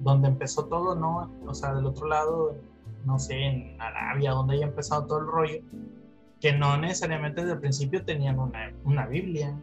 donde 0.00 0.28
empezó 0.28 0.66
todo, 0.66 0.94
¿no? 0.94 1.30
O 1.46 1.54
sea, 1.54 1.74
del 1.74 1.86
otro 1.86 2.06
lado, 2.06 2.54
no 3.04 3.18
sé, 3.18 3.34
en 3.34 3.80
Arabia, 3.80 4.32
donde 4.32 4.54
haya 4.54 4.66
empezado 4.66 5.06
todo 5.06 5.18
el 5.20 5.26
rollo, 5.26 5.60
que 6.40 6.52
no 6.52 6.76
necesariamente 6.76 7.40
desde 7.40 7.54
el 7.54 7.60
principio 7.60 8.04
tenían 8.04 8.38
una, 8.38 8.72
una 8.84 9.06
Biblia, 9.06 9.58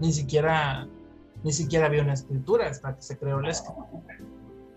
ni 0.00 0.12
siquiera, 0.12 0.86
ni 1.42 1.52
siquiera 1.52 1.86
había 1.86 2.02
una 2.02 2.12
escritura 2.12 2.68
hasta 2.68 2.94
que 2.94 3.02
se 3.02 3.18
creó 3.18 3.40
la 3.40 3.50
escritura. 3.50 4.18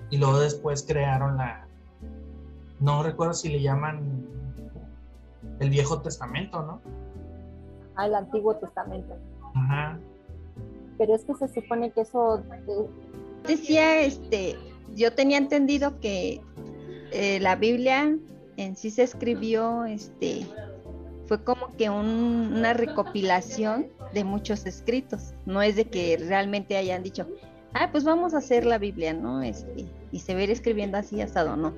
Y 0.09 0.17
luego 0.17 0.39
después 0.39 0.85
crearon 0.87 1.37
la, 1.37 1.67
no 2.79 3.03
recuerdo 3.03 3.33
si 3.33 3.49
le 3.49 3.61
llaman 3.61 4.25
el 5.59 5.69
Viejo 5.69 6.01
Testamento, 6.01 6.61
¿no? 6.63 6.81
Al 7.95 8.15
Antiguo 8.15 8.55
Testamento. 8.55 9.15
Ajá. 9.55 9.99
Pero 10.97 11.15
es 11.15 11.23
que 11.25 11.33
se 11.35 11.47
supone 11.47 11.91
que 11.91 12.01
eso 12.01 12.39
eh, 12.39 12.87
decía, 13.47 14.01
este, 14.01 14.57
yo 14.95 15.13
tenía 15.13 15.37
entendido 15.37 15.99
que 15.99 16.41
eh, 17.11 17.39
la 17.39 17.55
Biblia 17.55 18.15
en 18.57 18.75
sí 18.75 18.89
se 18.91 19.03
escribió, 19.03 19.85
este, 19.85 20.45
fue 21.27 21.43
como 21.43 21.67
que 21.77 21.89
un- 21.89 22.53
una 22.55 22.73
recopilación 22.73 23.87
de 24.13 24.23
muchos 24.23 24.65
escritos. 24.65 25.33
No 25.45 25.61
es 25.61 25.75
de 25.75 25.85
que 25.85 26.17
realmente 26.17 26.77
hayan 26.77 27.01
dicho, 27.03 27.27
ah, 27.73 27.89
pues 27.91 28.03
vamos 28.03 28.33
a 28.33 28.37
hacer 28.37 28.65
la 28.65 28.77
Biblia, 28.77 29.13
¿no? 29.13 29.41
Este, 29.41 29.85
y 30.11 30.19
se 30.19 30.41
ir 30.41 30.51
escribiendo 30.51 30.97
así 30.97 31.21
asado, 31.21 31.55
no. 31.55 31.73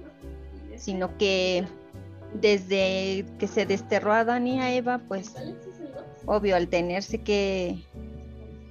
Sino 0.78 1.18
que 1.18 1.66
desde 2.34 3.26
que 3.40 3.48
se 3.48 3.66
desterró 3.66 4.14
a 4.14 4.20
Adán 4.20 4.48
y 4.48 4.60
a 4.60 4.74
Eva, 4.74 5.02
pues 5.08 5.34
obvio, 6.26 6.56
al 6.56 6.68
tenerse 6.68 7.22
que, 7.22 7.84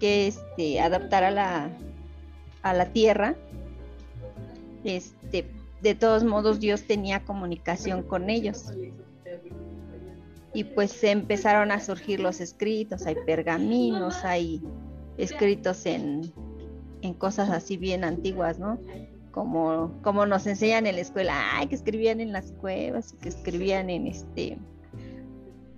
que 0.00 0.28
este, 0.28 0.80
adaptar 0.80 1.24
a 1.24 1.30
la, 1.30 1.70
a 2.62 2.72
la 2.72 2.92
tierra, 2.92 3.36
este, 4.84 5.50
de 5.80 5.94
todos 5.94 6.24
modos 6.24 6.60
Dios 6.60 6.86
tenía 6.86 7.24
comunicación 7.24 8.02
con 8.02 8.30
ellos. 8.30 8.72
Y 10.52 10.64
pues 10.64 11.02
empezaron 11.02 11.72
a 11.72 11.80
surgir 11.80 12.20
los 12.20 12.40
escritos, 12.40 13.06
hay 13.06 13.16
pergaminos, 13.26 14.24
hay 14.24 14.62
escritos 15.18 15.84
en, 15.86 16.32
en 17.02 17.14
cosas 17.14 17.50
así 17.50 17.76
bien 17.76 18.04
antiguas, 18.04 18.58
¿no? 18.58 18.78
Como, 19.34 19.90
como 20.02 20.26
nos 20.26 20.46
enseñan 20.46 20.86
en 20.86 20.94
la 20.94 21.00
escuela, 21.00 21.34
ay, 21.54 21.66
que 21.66 21.74
escribían 21.74 22.20
en 22.20 22.32
las 22.32 22.52
cuevas, 22.52 23.16
que 23.20 23.28
escribían 23.28 23.90
en 23.90 24.06
este 24.06 24.58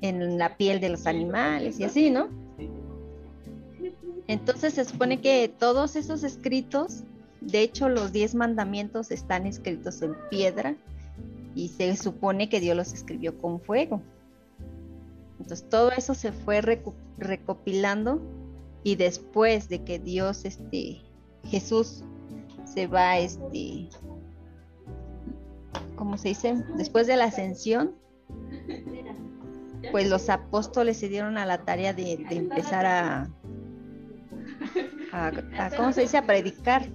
en 0.03 0.37
la 0.37 0.59
piel 0.59 0.79
de 0.79 0.91
los 0.91 1.07
animales 1.07 1.81
y 1.81 1.85
así, 1.85 2.11
¿no? 2.11 2.29
Entonces 4.27 4.75
se 4.75 4.85
supone 4.85 5.23
que 5.23 5.49
todos 5.49 5.97
esos 5.97 6.23
escritos, 6.23 7.05
de 7.41 7.63
hecho 7.63 7.89
los 7.89 8.13
diez 8.13 8.35
mandamientos 8.35 9.11
están 9.11 9.47
escritos 9.47 10.03
en 10.03 10.15
piedra 10.29 10.77
y 11.55 11.69
se 11.69 11.97
supone 11.97 12.51
que 12.51 12.61
Dios 12.61 12.77
los 12.77 12.93
escribió 12.93 13.39
con 13.39 13.59
fuego. 13.59 14.03
Entonces 15.41 15.67
todo 15.67 15.93
eso 15.93 16.13
se 16.13 16.31
fue 16.33 16.61
recopilando 16.61 18.21
y 18.83 18.97
después 18.97 19.71
de 19.71 19.83
que 19.83 19.99
Dios, 19.99 20.45
este, 20.45 21.01
Jesús 21.45 22.05
se 22.77 22.87
va, 22.87 23.17
este, 23.17 23.89
¿cómo 25.97 26.19
se 26.19 26.29
dice? 26.29 26.63
Después 26.77 27.07
de 27.07 27.17
la 27.17 27.25
ascensión, 27.25 27.95
pues 29.93 30.11
los 30.11 30.29
apóstoles 30.29 30.99
se 30.99 31.09
dieron 31.09 31.39
a 31.39 31.47
la 31.47 31.65
tarea 31.65 31.95
de, 31.95 32.27
empezar 32.29 32.85
a, 32.85 33.31
a, 35.11 35.33
a, 35.57 35.71
¿cómo 35.75 35.95
se 35.95 36.03
dice? 36.03 36.19
A 36.19 36.27
predicar. 36.27 36.87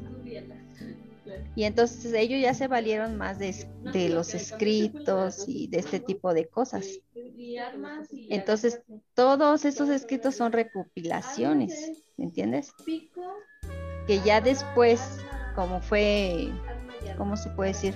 Y 1.55 1.63
entonces 1.63 2.13
ellos 2.13 2.39
ya 2.39 2.53
se 2.53 2.67
valieron 2.67 3.17
más 3.17 3.39
de, 3.39 3.67
de 3.91 4.09
los 4.09 4.35
escritos 4.35 5.45
y 5.47 5.65
de 5.65 5.79
este 5.79 5.99
tipo 5.99 6.31
de 6.35 6.47
cosas. 6.47 6.99
Entonces, 8.29 8.83
todos 9.15 9.65
esos 9.65 9.89
escritos 9.89 10.35
son 10.35 10.51
recopilaciones, 10.51 12.03
¿me 12.17 12.25
entiendes? 12.25 12.71
Que 14.05 14.19
ya 14.23 14.41
después, 14.41 15.01
como 15.55 15.81
fue, 15.81 16.49
¿cómo 17.17 17.37
se 17.37 17.49
puede 17.49 17.69
decir? 17.69 17.95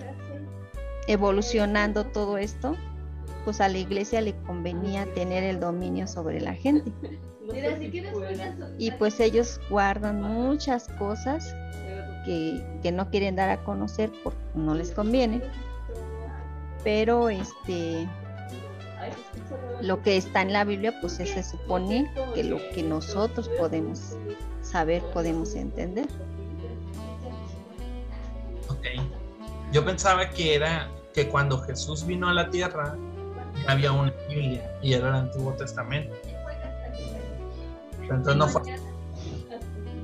Evolucionando 1.08 2.06
todo 2.06 2.38
esto, 2.38 2.76
pues 3.44 3.62
a 3.62 3.68
la 3.68 3.78
iglesia 3.78 4.22
le 4.22 4.36
convenía 4.44 5.06
tener 5.14 5.44
el 5.44 5.60
dominio 5.60 6.08
sobre 6.08 6.42
la 6.42 6.54
gente. 6.54 6.92
Y 8.80 8.92
pues 8.92 9.20
ellos 9.20 9.62
guardan 9.70 10.22
muchas 10.22 10.88
cosas 10.98 11.56
que, 12.26 12.66
que 12.82 12.92
no 12.92 13.10
quieren 13.12 13.36
dar 13.36 13.52
a 13.52 13.64
conocer 13.64 14.12
porque 14.24 14.40
no 14.56 14.74
les 14.74 14.92
conviene. 14.92 15.42
Pero 16.84 17.30
este 17.30 18.08
lo 19.82 20.02
que 20.02 20.18
está 20.18 20.42
en 20.42 20.54
la 20.54 20.64
Biblia, 20.64 20.94
pues 21.02 21.14
se 21.14 21.44
supone 21.44 22.12
que 22.34 22.44
lo 22.44 22.58
que 22.74 22.84
nosotros 22.84 23.50
podemos 23.60 24.18
saber, 24.62 25.04
podemos 25.14 25.56
entender. 25.56 26.08
Yo 29.76 29.84
pensaba 29.84 30.30
que 30.30 30.56
era 30.56 30.90
que 31.14 31.28
cuando 31.28 31.60
Jesús 31.60 32.08
vino 32.08 32.30
a 32.30 32.34
la 32.34 32.50
tierra 32.50 32.96
había 33.68 33.92
una 33.92 34.14
Biblia 34.30 34.72
y 34.82 34.94
era 34.94 35.10
el 35.10 35.16
Antiguo 35.16 35.52
Testamento. 35.52 36.16
Entonces 38.00 38.38
no 38.38 38.48
fue. 38.48 38.62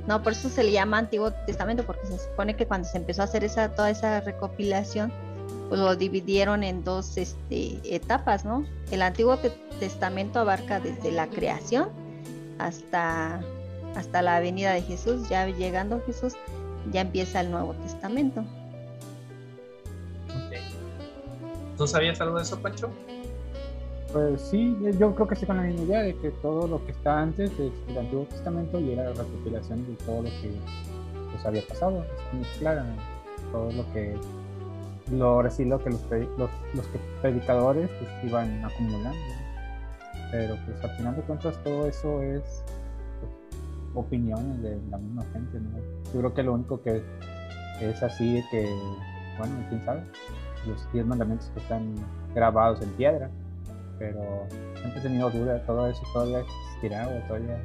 No, 0.08 0.22
por 0.22 0.34
eso 0.34 0.50
se 0.50 0.66
le 0.66 0.74
llama 0.74 0.98
Antiguo 0.98 1.32
Testamento, 1.32 1.86
porque 1.86 2.06
se 2.06 2.20
supone 2.20 2.58
que 2.58 2.66
cuando 2.66 2.86
se 2.86 2.98
empezó 2.98 3.22
a 3.22 3.26
hacer 3.26 3.46
esa, 3.46 3.70
toda 3.74 3.90
esa 3.90 4.20
recopilación, 4.20 5.14
pues 5.70 5.80
lo 5.80 5.96
dividieron 5.96 6.66
en 6.66 6.84
dos 6.84 7.16
este, 7.16 7.80
etapas, 7.86 8.44
¿no? 8.44 8.66
El 8.92 9.02
Antiguo 9.02 9.38
Te- 9.38 9.52
Testamento 9.80 10.40
abarca 10.40 10.82
desde 10.82 11.14
la 11.14 11.28
creación 11.28 11.88
hasta, 12.60 13.40
hasta 13.96 14.22
la 14.22 14.42
venida 14.42 14.74
de 14.74 14.82
Jesús, 14.82 15.30
ya 15.30 15.48
llegando 15.48 16.02
Jesús, 16.06 16.34
ya 16.92 17.00
empieza 17.00 17.40
el 17.40 17.52
Nuevo 17.52 17.74
Testamento. 17.76 18.44
¿Tú 21.82 21.88
sabías 21.88 22.22
algo 22.22 22.36
de 22.36 22.44
eso, 22.44 22.60
Pancho? 22.60 22.92
Pues 24.14 24.40
sí, 24.40 24.78
yo 25.00 25.16
creo 25.16 25.28
que 25.28 25.34
estoy 25.34 25.48
con 25.48 25.58
la 25.58 25.64
misma 25.64 25.82
idea 25.82 26.04
de 26.04 26.16
que 26.16 26.30
todo 26.30 26.68
lo 26.68 26.86
que 26.86 26.92
está 26.92 27.22
antes 27.22 27.58
del 27.58 27.72
del 27.88 27.98
Antiguo 27.98 28.26
Testamento 28.26 28.80
y 28.80 28.92
era 28.92 29.06
la 29.06 29.14
recopilación 29.14 29.88
de 29.88 29.94
todo 30.06 30.18
lo 30.18 30.30
que 30.30 30.54
pues, 31.32 31.44
había 31.44 31.64
pasado. 31.68 32.04
Es 32.04 32.34
muy 32.36 32.46
clara 32.60 32.86
todo 33.52 33.72
lo 33.72 33.94
que 33.94 34.16
lo, 35.12 35.42
lo 35.42 35.50
que 35.50 35.66
los, 35.66 36.02
los, 36.38 36.50
los 36.76 36.86
predicadores 37.20 37.90
pues, 37.98 38.12
iban 38.26 38.64
acumulando. 38.64 39.34
Pero 40.30 40.58
pues 40.64 40.84
al 40.84 40.98
final 40.98 41.16
de 41.16 41.22
cuentas 41.24 41.64
todo 41.64 41.88
eso 41.88 42.22
es 42.22 42.64
pues, 43.20 43.32
opiniones 43.96 44.62
de 44.62 44.80
la 44.92 45.00
misma 45.00 45.24
gente, 45.34 45.60
¿no? 45.60 45.80
Yo 46.14 46.20
creo 46.20 46.34
que 46.36 46.44
lo 46.44 46.54
único 46.54 46.80
que 46.84 47.02
es 47.82 48.04
así 48.04 48.36
de 48.36 48.44
que, 48.52 48.72
bueno, 49.40 49.56
quién 49.70 49.84
sabe, 49.84 50.04
los 50.66 50.92
diez 50.94 51.06
mandamientos 51.06 51.50
que 51.54 51.60
están 51.60 51.96
grabados 52.34 52.82
en 52.82 52.90
piedra, 52.92 53.30
pero 54.00 54.48
siempre 54.76 55.00
he 55.00 55.04
tenido 55.04 55.30
duda, 55.30 55.64
todo 55.66 55.88
eso 55.88 56.02
todavía 56.14 56.40
existirá 56.40 57.08
o 57.08 57.28
todavía 57.28 57.60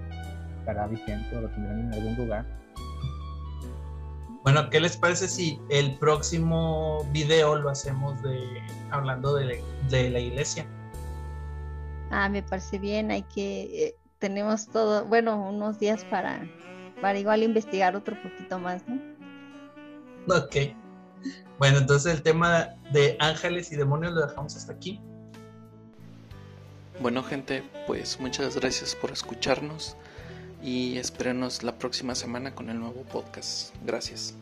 estará 0.59 0.86
vigente 0.86 1.36
o 1.36 1.40
lo 1.40 1.49
tendrán 1.49 1.80
en 1.80 1.94
algún 1.94 2.16
lugar. 2.16 2.44
Bueno, 4.42 4.70
¿qué 4.70 4.80
les 4.80 4.97
parece 4.97 5.26
si 5.26 5.61
el 5.70 5.99
próximo 5.99 7.05
video 7.11 7.57
lo 7.57 7.68
hacemos 7.68 8.22
de 8.22 8.38
hablando 8.90 9.34
de, 9.34 9.62
de 9.90 10.11
la 10.11 10.20
iglesia? 10.20 10.64
Ah, 12.11 12.28
me 12.28 12.42
parece 12.42 12.78
bien, 12.78 13.11
hay 13.11 13.22
que, 13.22 13.86
eh, 13.86 13.97
tenemos 14.18 14.68
todo, 14.68 15.05
bueno, 15.07 15.49
unos 15.49 15.80
días 15.80 16.05
para, 16.05 16.49
para 17.01 17.18
igual 17.18 17.42
investigar 17.42 17.97
otro 17.97 18.16
poquito 18.22 18.59
más, 18.61 18.84
¿no? 18.86 19.01
Ok. 20.28 20.76
Bueno, 21.59 21.79
entonces 21.79 22.14
el 22.14 22.22
tema 22.22 22.77
de 22.93 23.16
ángeles 23.18 23.72
y 23.72 23.77
demonios 23.77 24.12
lo 24.12 24.27
dejamos 24.27 24.57
hasta 24.57 24.72
aquí. 24.72 25.01
Bueno 27.01 27.22
gente, 27.22 27.62
pues 27.87 28.18
muchas 28.20 28.57
gracias 28.57 28.95
por 28.95 29.11
escucharnos 29.11 29.97
y 30.62 30.97
espérenos 30.97 31.62
la 31.62 31.79
próxima 31.79 32.14
semana 32.14 32.55
con 32.55 32.70
el 32.70 32.81
nuevo 32.81 33.03
podcast. 33.03 33.74
Gracias. 33.85 34.35